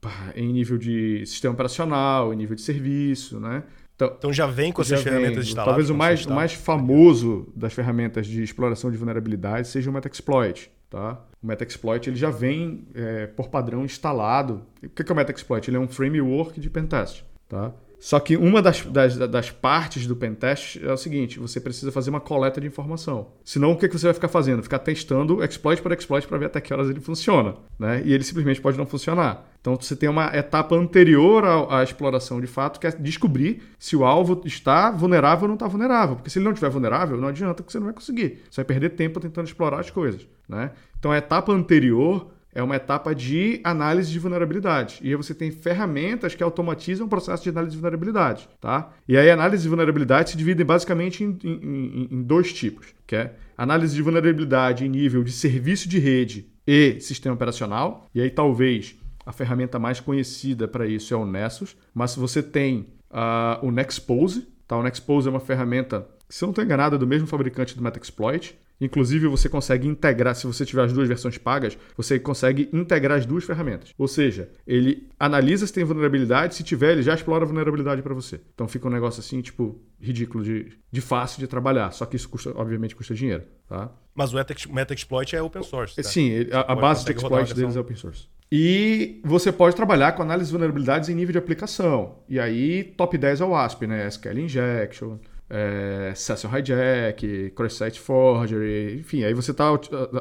[0.00, 3.62] pá, em nível de sistema operacional, em nível de serviço, né?
[3.94, 5.12] Então, Então já vem com já essas vem.
[5.14, 5.70] ferramentas instaladas.
[5.70, 10.70] Talvez o mais, o mais famoso das ferramentas de exploração de vulnerabilidade seja o Metaxploit.
[10.90, 11.20] Tá?
[11.40, 14.62] O Metaxploit ele já vem é, por padrão instalado.
[14.82, 15.70] O que é o Metaxploit?
[15.70, 17.24] Ele é um framework de pentest.
[17.48, 17.72] Tá?
[18.00, 22.08] Só que uma das, das, das partes do pentest é o seguinte: você precisa fazer
[22.08, 23.32] uma coleta de informação.
[23.44, 24.62] Senão, o que que você vai ficar fazendo?
[24.62, 27.56] Ficar testando exploit por exploit para ver até que horas ele funciona.
[27.78, 28.02] Né?
[28.06, 29.46] E ele simplesmente pode não funcionar.
[29.60, 33.94] Então, você tem uma etapa anterior à, à exploração de fato, que é descobrir se
[33.94, 36.16] o alvo está vulnerável ou não está vulnerável.
[36.16, 38.42] Porque se ele não estiver vulnerável, não adianta, porque você não vai conseguir.
[38.50, 40.26] Você vai perder tempo tentando explorar as coisas.
[40.48, 40.70] Né?
[40.98, 44.98] Então, a etapa anterior é uma etapa de análise de vulnerabilidade.
[45.02, 48.92] E aí você tem ferramentas que automatizam o processo de análise de vulnerabilidade, tá?
[49.06, 53.14] E aí a análise de vulnerabilidade se divide basicamente em, em- em- dois tipos, que
[53.16, 58.08] é análise de vulnerabilidade em nível de serviço de rede e sistema operacional.
[58.14, 62.86] E aí talvez a ferramenta mais conhecida para isso é o Nessus, mas você tem
[63.10, 64.76] ah, o Nexpose, tá?
[64.76, 67.82] O Nexpose é uma ferramenta, se eu não estou enganado, é do mesmo fabricante do
[67.82, 68.58] Metaxploit.
[68.80, 73.26] Inclusive, você consegue integrar, se você tiver as duas versões pagas, você consegue integrar as
[73.26, 73.92] duas ferramentas.
[73.98, 78.14] Ou seja, ele analisa se tem vulnerabilidade, se tiver, ele já explora a vulnerabilidade para
[78.14, 78.40] você.
[78.54, 81.90] Então fica um negócio assim, tipo, ridículo de, de fácil de trabalhar.
[81.92, 83.90] Só que isso custa, obviamente, custa dinheiro, tá?
[84.14, 84.36] Mas o
[84.72, 85.94] Metaxploit é open source.
[85.94, 86.06] certo?
[86.08, 88.28] Sim, ele- a, a base de exploit deles é open source.
[88.52, 92.16] E você pode trabalhar com análise de vulnerabilidades em nível de aplicação.
[92.28, 94.08] E aí, top 10 é o ASP, né?
[94.08, 95.18] SQL Injection,
[95.50, 99.24] é, Hijack, Cross-Site Forgery, enfim.
[99.24, 99.66] Aí você está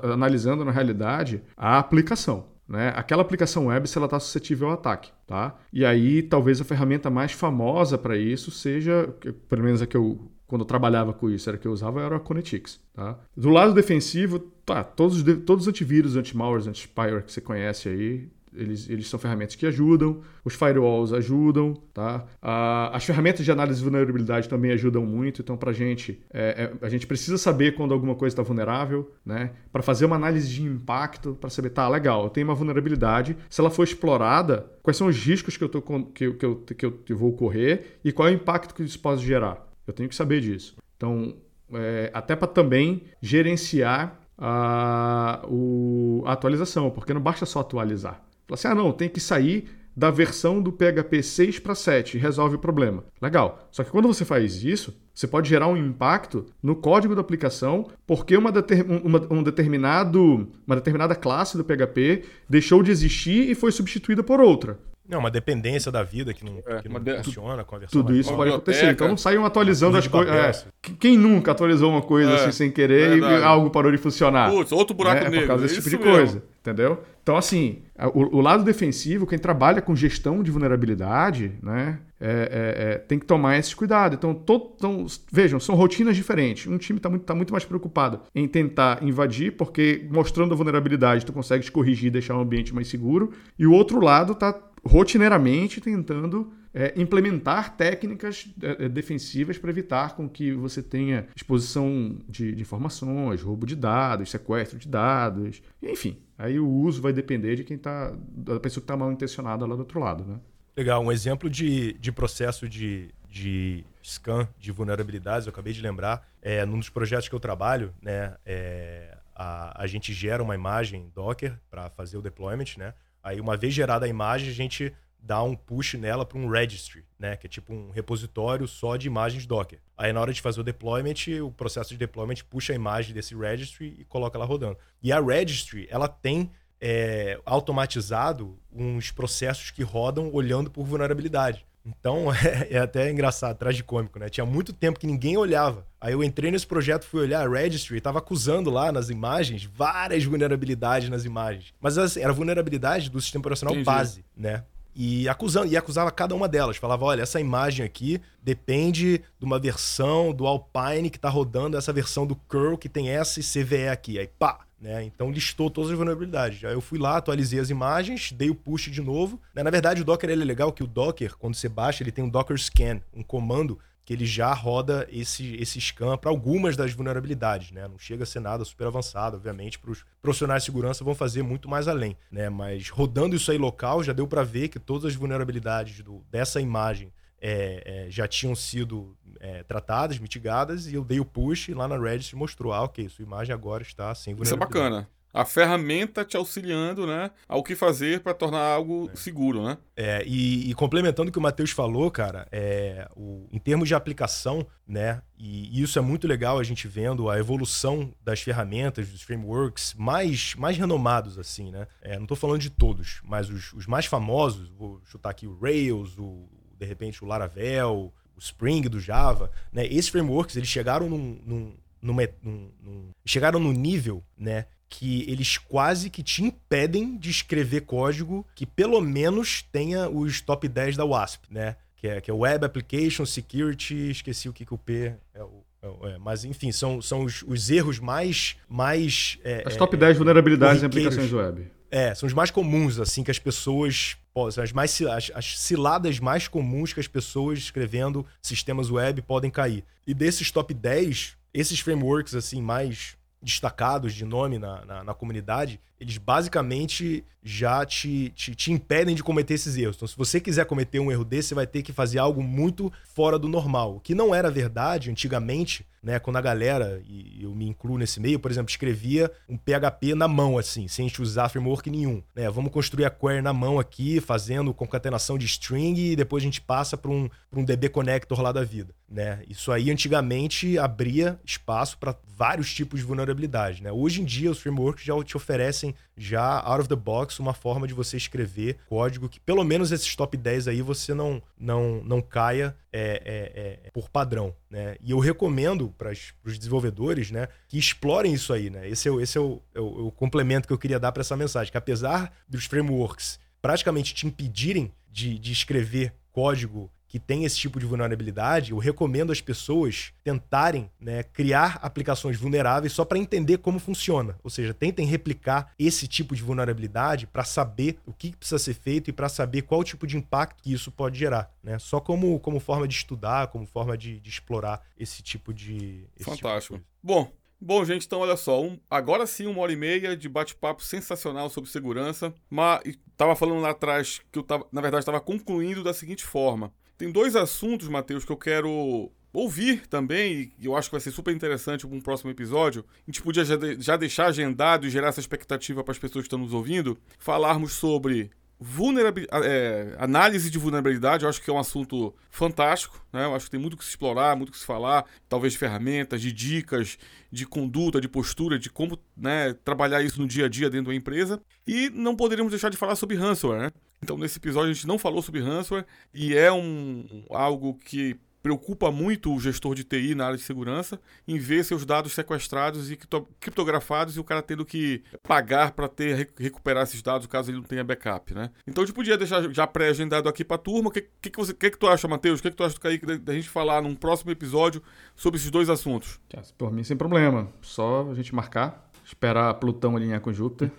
[0.04, 2.48] analisando, na realidade, a aplicação.
[2.68, 2.92] Né?
[2.96, 5.12] Aquela aplicação web, se ela está suscetível ao ataque.
[5.26, 5.56] Tá?
[5.72, 9.14] E aí, talvez a ferramenta mais famosa para isso seja,
[9.48, 12.16] pelo menos a que eu quando eu trabalhava com isso, era que eu usava, era
[12.16, 12.82] a Conetix.
[12.92, 13.20] Tá?
[13.38, 18.90] Do lado defensivo, tá, todos, todos os antivírus, anti-malwares, anti-spyware que você conhece aí, eles,
[18.90, 22.26] eles são ferramentas que ajudam, os firewalls ajudam, tá?
[22.42, 26.90] As ferramentas de análise de vulnerabilidade também ajudam muito, então pra gente, é, é, a
[26.90, 29.52] gente precisa saber quando alguma coisa está vulnerável, né?
[29.72, 33.62] Para fazer uma análise de impacto, para saber, tá, legal, eu tenho uma vulnerabilidade, se
[33.62, 37.18] ela for explorada, quais são os riscos que eu, tô, que, que, eu, que eu
[37.18, 39.68] vou correr e qual é o impacto que isso pode gerar.
[39.86, 40.76] Eu tenho que saber disso.
[40.98, 41.36] Então,
[41.74, 48.24] é, até para também gerenciar a, o, a atualização, porque não basta só atualizar.
[48.50, 52.56] Fala assim, ah não, tem que sair da versão do PHP 6 para 7 resolve
[52.56, 53.04] o problema.
[53.22, 53.68] Legal.
[53.70, 57.88] Só que quando você faz isso, você pode gerar um impacto no código da aplicação
[58.08, 63.56] porque uma, deter, uma, um determinado, uma determinada classe do PHP deixou de existir e
[63.56, 64.80] foi substituída por outra.
[65.10, 67.24] Não, uma dependência da vida que não, é, que não de...
[67.24, 68.02] funciona com a versão.
[68.02, 68.92] Tudo isso pode acontecer.
[68.92, 70.34] Então não saiam atualizando as coisas.
[70.36, 73.42] É, quem nunca atualizou uma coisa é, assim sem querer verdade.
[73.42, 74.52] e algo parou de funcionar?
[74.52, 75.30] Putz, outro buraco né?
[75.32, 75.40] negro.
[75.42, 76.12] Por causa desse tipo de mesmo.
[76.12, 76.44] coisa.
[76.62, 77.04] Entendeu?
[77.24, 77.80] Então, assim,
[78.14, 83.18] o, o, lado defensivo, quem trabalha com gestão de vulnerabilidade, né, é, é, é tem
[83.18, 84.16] que tomar esse cuidado.
[84.16, 86.68] Então, todo, então, vejam, são rotinas diferentes.
[86.68, 91.26] Um time está muito, tá muito mais preocupado em tentar invadir, porque mostrando a vulnerabilidade,
[91.26, 93.32] tu consegue corrigir e deixar o ambiente mais seguro.
[93.58, 100.16] E o outro lado está rotineiramente tentando é, implementar técnicas é, é defensivas para evitar
[100.16, 106.18] com que você tenha exposição de, de, informações, roubo de dados, sequestro de dados, enfim.
[106.38, 109.76] Aí o uso vai depender de quem tá, da pessoa que está mal intencionada lá
[109.76, 110.40] do outro lado, né?
[110.80, 116.26] Legal, um exemplo de, de processo de, de scan de vulnerabilidades, eu acabei de lembrar,
[116.42, 121.12] é, num dos projetos que eu trabalho, né, é, a, a gente gera uma imagem
[121.14, 122.94] Docker para fazer o deployment, né?
[123.22, 127.04] Aí, uma vez gerada a imagem, a gente dá um push nela para um registry,
[127.20, 127.36] né?
[127.36, 129.80] Que é tipo um repositório só de imagens Docker.
[129.98, 133.36] Aí, na hora de fazer o deployment, o processo de deployment puxa a imagem desse
[133.36, 134.78] registry e coloca ela rodando.
[135.04, 136.50] E a registry, ela tem
[136.82, 141.66] é, automatizado uns processos que rodam olhando por vulnerabilidade.
[141.86, 144.30] Então é, é até engraçado, tragicômico, né?
[144.30, 145.86] Tinha muito tempo que ninguém olhava.
[146.00, 149.64] Aí eu entrei nesse projeto, fui olhar a registry e tava acusando lá nas imagens
[149.64, 151.74] várias vulnerabilidades nas imagens.
[151.80, 153.86] Mas assim, era vulnerabilidade do sistema operacional Entendi.
[153.86, 154.64] base, né?
[154.96, 156.78] E acusando, e acusava cada uma delas.
[156.78, 161.94] Falava: olha, essa imagem aqui depende de uma versão do Alpine que tá rodando essa
[161.94, 164.20] versão do curl que tem essa CVE aqui.
[164.20, 165.04] Aí pá, né?
[165.04, 166.64] Então listou todas as vulnerabilidades.
[166.64, 169.40] Aí eu fui lá, atualizei as imagens, dei o push de novo.
[169.54, 169.64] Né?
[169.64, 172.30] Na verdade, o Docker é legal que o Docker, quando você baixa, ele tem um
[172.30, 173.80] Docker Scan, um comando
[174.10, 177.88] que ele já roda esse, esse scan para algumas das vulnerabilidades, né?
[177.88, 181.44] Não chega a ser nada super avançado, obviamente, para os profissionais de segurança vão fazer
[181.44, 182.50] muito mais além, né?
[182.50, 186.60] Mas rodando isso aí local, já deu para ver que todas as vulnerabilidades do, dessa
[186.60, 191.74] imagem é, é, já tinham sido é, tratadas, mitigadas, e eu dei o push e
[191.74, 194.36] lá na Reddit mostrou, ah, ok, sua imagem agora está sem.
[194.42, 195.08] Isso é bacana.
[195.32, 199.16] A ferramenta te auxiliando, né, ao que fazer para tornar algo é.
[199.16, 199.78] seguro, né?
[199.96, 203.94] É, e, e, complementando o que o Matheus falou, cara, é, o, em termos de
[203.94, 209.10] aplicação, né, e, e, isso é muito legal a gente vendo a evolução das ferramentas,
[209.10, 211.86] dos frameworks mais, mais renomados, assim, né?
[212.02, 215.60] É, não estou falando de todos, mas os, os mais famosos, vou chutar aqui o
[215.60, 216.50] Rails, o,
[216.80, 219.86] de repente o Laravel, o Spring do Java, né?
[219.86, 224.66] Esses frameworks eles chegaram num, num, numa, num, num, chegaram no nível, né?
[224.88, 230.68] Que eles quase que te impedem de escrever código que pelo menos tenha os top
[230.68, 231.76] 10 da WASP, né?
[231.96, 235.64] Que é, que é Web Application Security, esqueci o que, que o P é o
[235.82, 238.58] é, mas, enfim, são, são os, os erros mais.
[238.68, 241.68] mais é, as top 10 vulnerabilidades em aplicações web.
[241.90, 244.18] É, são os mais comuns, assim, que as pessoas.
[244.48, 249.84] As, mais, as, as ciladas mais comuns que as pessoas escrevendo sistemas web podem cair.
[250.06, 255.80] E desses top 10, esses frameworks, assim, mais destacados de nome na, na, na comunidade,
[256.00, 259.96] eles basicamente já te, te, te, impedem de cometer esses erros.
[259.96, 262.92] Então, se você quiser cometer um erro desse, você vai ter que fazer algo muito
[263.04, 264.00] fora do normal.
[264.04, 266.20] Que não era verdade antigamente, né?
[266.20, 270.28] Quando a galera, e eu me incluo nesse meio, por exemplo, escrevia um PHP na
[270.28, 272.22] mão, assim, sem a gente usar framework nenhum.
[272.36, 272.50] Né?
[272.50, 276.62] Vamos construir a query na mão aqui, fazendo concatenação de string e depois a gente
[276.62, 278.94] passa para um, um DB connector lá da vida.
[279.10, 279.44] Né?
[279.50, 283.82] Isso aí antigamente abria espaço para vários tipos de vulnerabilidade.
[283.82, 283.92] Né?
[283.92, 287.88] Hoje em dia, os frameworks já te oferecem já out of the box uma forma
[287.88, 292.22] de você escrever código que pelo menos esses top 10 aí você não não, não
[292.22, 294.96] caia é, é, é, por padrão, né?
[295.02, 298.90] E eu recomendo para os desenvolvedores, né, que explorem isso aí, né?
[298.90, 301.12] Esse é, o, esse é o, é o, é o complemento que eu queria dar
[301.12, 307.20] para essa mensagem, que apesar dos frameworks praticamente te impedirem de, de escrever código que
[307.20, 313.04] tem esse tipo de vulnerabilidade, eu recomendo às pessoas tentarem né, criar aplicações vulneráveis só
[313.04, 314.38] para entender como funciona.
[314.44, 319.10] Ou seja, tentem replicar esse tipo de vulnerabilidade para saber o que precisa ser feito
[319.10, 321.52] e para saber qual tipo de impacto que isso pode gerar.
[321.64, 321.80] Né?
[321.80, 326.06] Só como, como forma de estudar, como forma de, de explorar esse tipo de.
[326.16, 326.76] Esse Fantástico.
[326.76, 327.32] Tipo de Bom,
[327.62, 331.50] Bom, gente, então olha só, um, agora sim uma hora e meia de bate-papo sensacional
[331.50, 335.94] sobre segurança, mas estava falando lá atrás que eu tava, na verdade estava concluindo da
[335.94, 336.72] seguinte forma.
[337.00, 341.12] Tem dois assuntos, Matheus, que eu quero ouvir também, e eu acho que vai ser
[341.12, 345.08] super interessante um próximo episódio, a gente podia já, de, já deixar agendado e gerar
[345.08, 350.58] essa expectativa para as pessoas que estão nos ouvindo, falarmos sobre vulnerabilidade, é, análise de
[350.58, 353.24] vulnerabilidade, eu acho que é um assunto fantástico, né?
[353.24, 356.22] Eu acho que tem muito que se explorar, muito que se falar, talvez de ferramentas,
[356.22, 356.98] de dicas,
[357.32, 360.96] de conduta, de postura, de como né, trabalhar isso no dia a dia dentro da
[360.96, 361.42] empresa.
[361.66, 363.72] E não poderíamos deixar de falar sobre ransomware, né?
[364.02, 368.92] Então, nesse episódio, a gente não falou sobre ransomware e é um, algo que preocupa
[368.92, 372.98] muito o gestor de TI na área de segurança em ver seus dados sequestrados e
[373.40, 377.66] criptografados e o cara tendo que pagar para ter recuperar esses dados caso ele não
[377.66, 378.50] tenha backup, né?
[378.66, 380.90] Então a gente podia deixar já pré-agendado aqui para a turma.
[380.90, 382.40] O que, que, que, você, que, que tu acha, Matheus?
[382.40, 384.82] O que, que tu acha Kaique da gente falar num próximo episódio
[385.16, 386.20] sobre esses dois assuntos?
[386.58, 387.50] Por mim, sem problema.
[387.62, 390.72] Só a gente marcar esperar Plutão alinhar com Júpiter.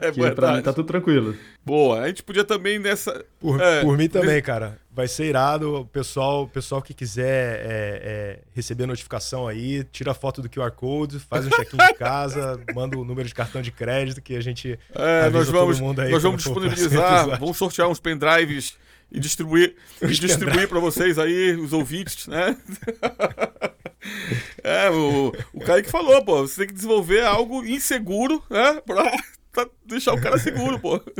[0.00, 0.34] é que verdade.
[0.34, 1.36] pra mim tá tudo tranquilo.
[1.64, 3.24] Boa, a gente podia também nessa.
[3.38, 4.42] Por, é, por mim também, nesse...
[4.42, 4.78] cara.
[4.90, 5.80] Vai ser irado.
[5.80, 11.18] O pessoal, pessoal que quiser é, é, receber notificação aí, tira foto do QR Code,
[11.18, 14.78] faz um check-in de casa, manda o número de cartão de crédito que a gente.
[14.94, 18.76] É, nós vamos, nós vamos disponibilizar, vamos sortear uns pendrives
[19.12, 22.56] e distribuir, e distribuir para vocês aí, os ouvintes, né?
[24.62, 28.80] É, o, o Kaique falou, pô, você tem que desenvolver algo inseguro, né?
[28.80, 29.12] Pra,
[29.52, 31.00] pra deixar o cara seguro, pô.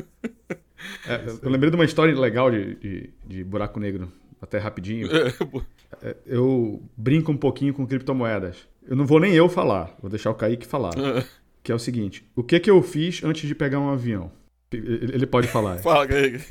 [1.08, 5.08] É, eu lembrei de uma história legal de, de, de buraco negro, até rapidinho.
[5.10, 8.58] É, é, eu brinco um pouquinho com criptomoedas.
[8.86, 10.92] Eu não vou nem eu falar, vou deixar o Kaique falar.
[10.98, 11.24] É.
[11.62, 14.30] Que é o seguinte: o que que eu fiz antes de pegar um avião?
[14.70, 15.78] Ele pode falar.
[15.82, 16.44] Fala, Kaique.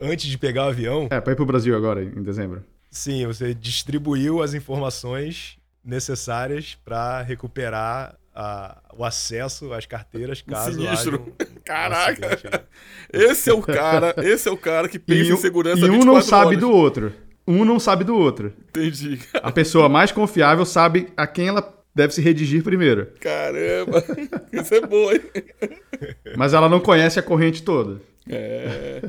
[0.00, 1.08] Antes de pegar o avião?
[1.10, 2.64] É, para ir pro Brasil agora, em dezembro.
[2.88, 11.34] Sim, você distribuiu as informações necessárias para recuperar a, o acesso às carteiras caso Sinistro.
[11.64, 12.64] Caraca!
[13.12, 16.04] esse é o cara, esse é o cara que pensa e, em segurança E um
[16.04, 16.60] não sabe horas.
[16.60, 17.12] do outro.
[17.46, 18.52] Um não sabe do outro.
[18.68, 19.20] Entendi.
[19.34, 23.08] A pessoa mais confiável sabe a quem ela deve se redigir primeiro.
[23.20, 24.02] Caramba!
[24.52, 25.20] Isso é bom, hein?
[26.36, 28.00] Mas ela não conhece a corrente toda.
[28.28, 29.02] É.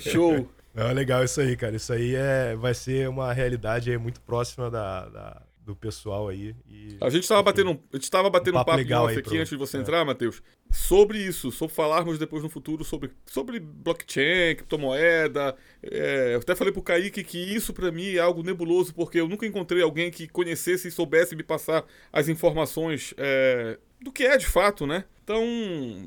[0.00, 0.48] show!
[0.88, 1.76] É legal isso aí, cara.
[1.76, 6.54] Isso aí é, vai ser uma realidade muito próxima da, da do pessoal aí.
[6.68, 9.36] E, a gente estava batendo, a gente tava batendo um papo, um papo aqui pro...
[9.36, 9.80] antes de você é.
[9.80, 15.54] entrar, Matheus, sobre isso, sobre falarmos depois no futuro sobre, sobre blockchain, criptomoeda.
[15.82, 19.28] É, eu até falei pro Kaique que isso para mim é algo nebuloso, porque eu
[19.28, 24.36] nunca encontrei alguém que conhecesse e soubesse me passar as informações é, do que é
[24.36, 25.04] de fato, né?
[25.22, 25.44] Então,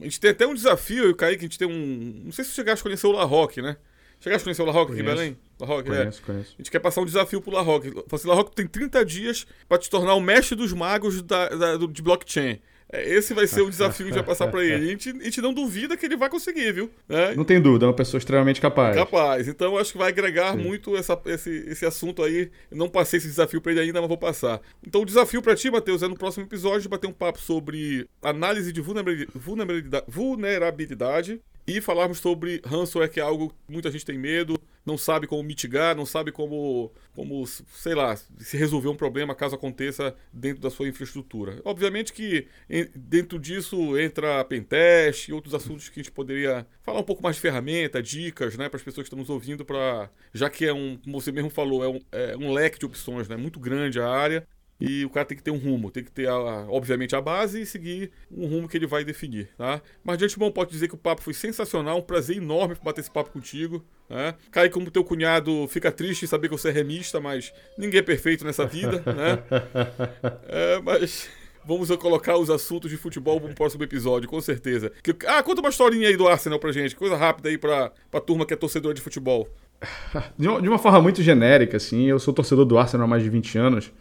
[0.01, 2.23] a gente tem até um desafio, eu e o Kaique, a gente tem um.
[2.25, 3.77] Não sei se você chegaste a conhecer o La Roque, né?
[4.23, 5.37] Chegaste a conhecer o La Roque aqui em Belém?
[5.59, 5.97] La Roque, é.
[5.97, 6.25] conheço, é.
[6.25, 6.53] conheço.
[6.53, 7.91] A gente quer passar um desafio pro La Roque.
[7.91, 11.49] Fala assim, La Roque tem 30 dias para te tornar o mestre dos magos da,
[11.49, 12.57] da, de blockchain.
[12.89, 14.85] É, esse vai ser o desafio que a gente vai passar para ele.
[14.85, 16.89] A gente, a gente não duvida que ele vai conseguir, viu?
[17.09, 17.35] É.
[17.35, 18.95] Não tem dúvida, é uma pessoa extremamente capaz.
[18.95, 19.47] Capaz.
[19.49, 20.63] Então acho que vai agregar Sim.
[20.63, 22.49] muito essa, esse, esse assunto aí.
[22.71, 24.61] Eu não passei esse desafio para ele ainda, mas vou passar.
[24.87, 28.71] Então o desafio para ti, Matheus, é no próximo episódio bater um papo sobre análise
[28.71, 34.59] de vulnerabilidade, vulnerabilidade e falarmos sobre ransomware, que é algo que muita gente tem medo,
[34.85, 39.55] não sabe como mitigar, não sabe como, como, sei lá, se resolver um problema caso
[39.55, 41.61] aconteça dentro da sua infraestrutura.
[41.63, 42.47] Obviamente que
[42.93, 47.37] dentro disso entra pentest e outros assuntos que a gente poderia falar um pouco mais
[47.37, 50.73] de ferramenta, dicas, né, para as pessoas que estão nos ouvindo, para já que é
[50.73, 53.99] um, como você mesmo falou, é um, é um leque de opções, né, muito grande
[53.99, 54.45] a área
[54.79, 56.35] e o cara tem que ter um rumo, tem que ter, a,
[56.69, 59.81] obviamente, a base e seguir um rumo que ele vai definir, tá?
[60.03, 63.11] Mas de antemão, pode dizer que o papo foi sensacional, um prazer enorme bater esse
[63.11, 64.35] papo contigo, né?
[64.51, 68.03] Cai como teu cunhado fica triste em saber que você é remista, mas ninguém é
[68.03, 69.43] perfeito nessa vida, né?
[70.47, 71.29] É, mas...
[71.65, 74.91] Vamos colocar os assuntos de futebol no próximo episódio, com certeza.
[75.25, 78.45] Ah, conta uma historinha aí do Arsenal pra gente, coisa rápida aí pra, pra turma
[78.45, 79.47] que é torcedora de futebol.
[80.37, 83.57] De uma, forma muito genérica, assim, eu sou torcedor do Arsenal há mais de 20
[83.57, 83.91] anos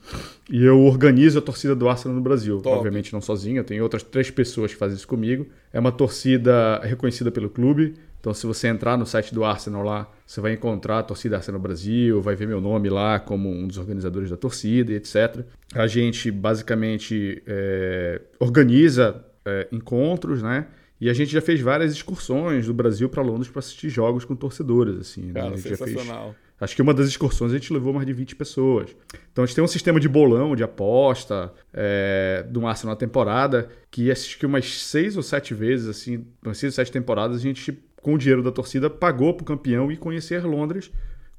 [0.51, 2.61] e eu organizo a torcida do Arsenal no Brasil.
[2.61, 2.77] Top.
[2.77, 5.47] Obviamente não sozinho, eu tenho outras três pessoas que fazem isso comigo.
[5.73, 10.09] É uma torcida reconhecida pelo clube, então se você entrar no site do Arsenal lá,
[10.25, 13.79] você vai encontrar a torcida Arsenal Brasil, vai ver meu nome lá como um dos
[13.79, 15.45] organizadores da torcida e etc.
[15.75, 20.67] A gente basicamente é, organiza é, encontros, né?
[21.03, 24.37] E a gente já fez várias excursões do Brasil para Londres para assistir jogos com
[24.37, 25.33] torcedores, assim.
[25.33, 25.41] Né?
[25.41, 26.27] Cara, sensacional.
[26.27, 26.37] Fez...
[26.61, 28.95] Acho que uma das excursões a gente levou mais de 20 pessoas.
[29.33, 33.69] Então a gente tem um sistema de bolão, de aposta, é, do Arsenal na temporada,
[33.91, 37.41] que acho que umas seis ou sete vezes, assim, umas seis ou sete temporadas, a
[37.41, 40.93] gente, com o dinheiro da torcida, pagou pro campeão e conhecer Londres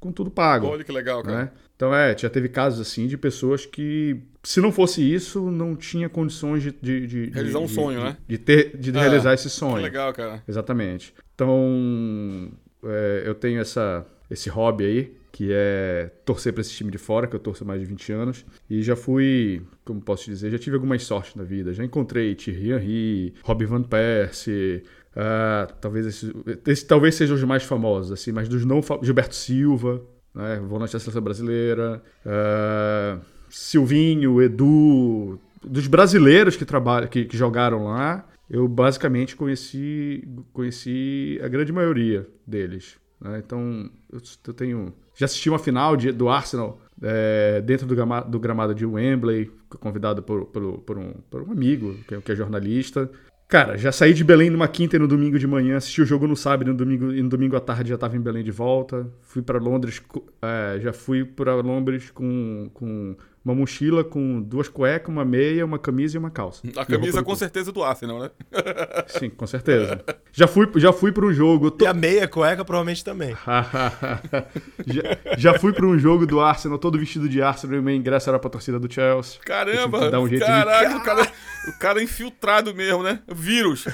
[0.04, 0.66] com tudo pago.
[0.66, 1.44] Olha que legal, cara.
[1.44, 1.50] Né?
[1.74, 6.08] Então é, já teve casos assim de pessoas que, se não fosse isso, não tinha
[6.10, 6.72] condições de.
[6.72, 8.16] de, de realizar um de, sonho, né?
[8.28, 9.76] De, ter, de é, realizar esse sonho.
[9.76, 10.42] Que legal, cara.
[10.46, 11.14] Exatamente.
[11.34, 12.50] Então,
[12.84, 15.16] é, eu tenho essa, esse hobby aí.
[15.32, 18.12] que é torcer para esse time de fora, que eu torço há mais de 20
[18.12, 18.44] anos.
[18.68, 21.72] E já fui, como posso te dizer, já tive algumas sortes na vida.
[21.72, 24.82] Já encontrei Thierry Henry, Robin Van Persie,
[25.16, 26.32] uh, talvez esse,
[26.66, 30.02] esse, talvez sejam os mais famosos, assim, mas dos não Gilberto Silva,
[30.34, 37.84] né, volante da seleção brasileira, uh, Silvinho, Edu, dos brasileiros que trabalham, que, que jogaram
[37.84, 42.96] lá, eu basicamente conheci, conheci a grande maioria deles.
[43.20, 43.40] Né?
[43.44, 48.30] Então, eu, eu tenho já assisti uma final de, do Arsenal é, dentro do gramado,
[48.30, 49.50] do gramado, de Wembley,
[49.80, 53.10] convidado por, por, por, um, por um amigo, que é, que é, jornalista.
[53.46, 56.26] Cara, já saí de Belém numa quinta e no domingo de manhã, assisti o jogo
[56.26, 58.50] no sábado e no domingo, e no domingo à tarde já estava em Belém de
[58.50, 59.06] volta.
[59.20, 60.02] Fui para Londres,
[60.42, 65.78] é, já fui para Londres com, com uma mochila com duas cuecas, uma meia, uma
[65.78, 66.62] camisa e uma calça.
[66.76, 68.30] A camisa com certeza do Arsenal, né?
[69.06, 70.02] Sim, com certeza.
[70.32, 71.70] Já fui, já fui para um jogo.
[71.70, 71.84] Tô...
[71.84, 73.36] E a meia cueca provavelmente também.
[74.86, 75.02] já,
[75.36, 78.38] já fui para um jogo do Arsenal, todo vestido de Arsenal, e meu ingresso era
[78.38, 79.38] para a torcida do Chelsea.
[79.44, 80.10] Caramba!
[80.10, 80.94] Dar um jeito caraca, de...
[80.94, 81.32] o, cara,
[81.68, 83.20] o cara é infiltrado mesmo, né?
[83.30, 83.84] Vírus.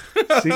[0.42, 0.50] Sim,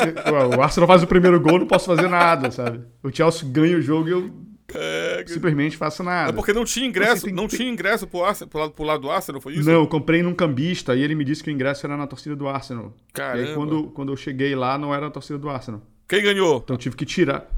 [0.57, 2.81] o Arsenal faz o primeiro gol, não posso fazer nada, sabe?
[3.03, 4.45] O Chelsea ganha o jogo e eu
[4.75, 6.31] é, Simplesmente faço nada.
[6.31, 9.11] É porque não tinha ingresso, não tinha ingresso pro, Arsenal, pro, lado, pro lado do
[9.11, 9.69] Arsenal, foi isso?
[9.69, 12.35] Não, eu comprei num cambista e ele me disse que o ingresso era na torcida
[12.35, 12.93] do Arsenal.
[13.13, 13.39] Caramba.
[13.39, 15.83] E aí quando, quando eu cheguei lá, não era na torcida do Arsenal.
[16.09, 16.61] Quem ganhou?
[16.63, 17.49] Então eu tive que tirar.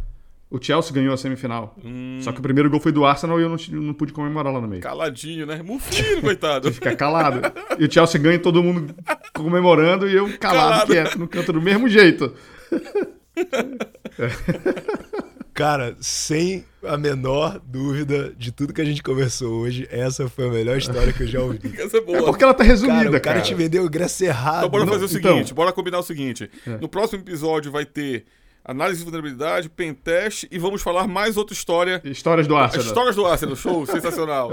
[0.49, 1.77] O Chelsea ganhou a semifinal.
[1.85, 2.19] Hum.
[2.21, 4.61] Só que o primeiro gol foi do Arsenal e eu não, não pude comemorar lá
[4.61, 4.81] no meio.
[4.81, 5.61] Caladinho, né?
[5.61, 6.73] Mufinho, coitado.
[6.73, 7.41] Ficar calado.
[7.79, 8.95] E o Chelsea ganha todo mundo
[9.35, 10.93] comemorando e eu calado, calado.
[10.93, 12.33] quieto, no canto do mesmo jeito.
[15.57, 20.51] Cara, sem a menor dúvida de tudo que a gente conversou hoje, essa foi a
[20.51, 21.73] melhor história que eu já ouvi.
[21.81, 22.19] essa é boa.
[22.19, 23.09] É porque ela tá resumida, cara.
[23.09, 23.41] O cara, cara.
[23.41, 24.67] te vendeu o ingresso errado.
[24.67, 25.55] Então bora fazer o seguinte, então...
[25.55, 26.51] bora combinar o seguinte.
[26.67, 26.77] É.
[26.77, 28.27] No próximo episódio vai ter
[28.67, 32.03] análise de vulnerabilidade, pentest e vamos falar mais outra história.
[32.05, 32.87] Histórias do Arsenal.
[32.87, 34.51] Histórias do Arsenal, show, sensacional.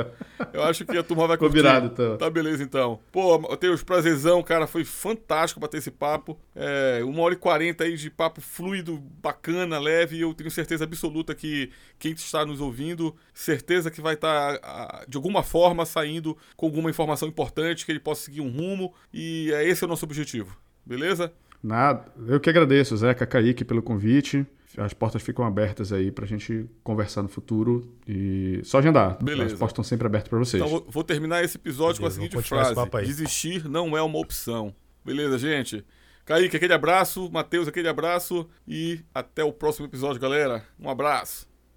[0.53, 1.57] Eu acho que a turma vai curtir.
[1.57, 2.18] Combinado, então.
[2.18, 2.99] Tá beleza, então.
[3.11, 6.40] Pô, Matheus, prazerzão, cara, foi fantástico bater esse papo.
[6.56, 10.84] É, uma hora e quarenta aí de papo fluido, bacana, leve, e eu tenho certeza
[10.84, 16.38] absoluta que quem está nos ouvindo, certeza que vai estar, tá, de alguma forma, saindo
[16.56, 19.90] com alguma informação importante, que ele possa seguir um rumo, e é esse é o
[19.90, 20.56] nosso objetivo.
[20.85, 21.31] Beleza?
[21.64, 22.06] Nada.
[22.27, 24.45] Eu que agradeço, Zeca, Kaique, pelo convite.
[24.77, 29.23] As portas ficam abertas aí pra gente conversar no futuro e só agendar.
[29.23, 29.53] Beleza.
[29.53, 30.61] As portas estão sempre abertas para vocês.
[30.61, 34.73] Então vou terminar esse episódio Beleza, com a seguinte frase: Desistir não é uma opção.
[35.06, 35.85] Beleza, gente?
[36.26, 37.30] Kaique, aquele abraço.
[37.31, 38.48] Matheus, aquele abraço.
[38.68, 40.65] E até o próximo episódio, galera.
[40.80, 41.48] Um abraço.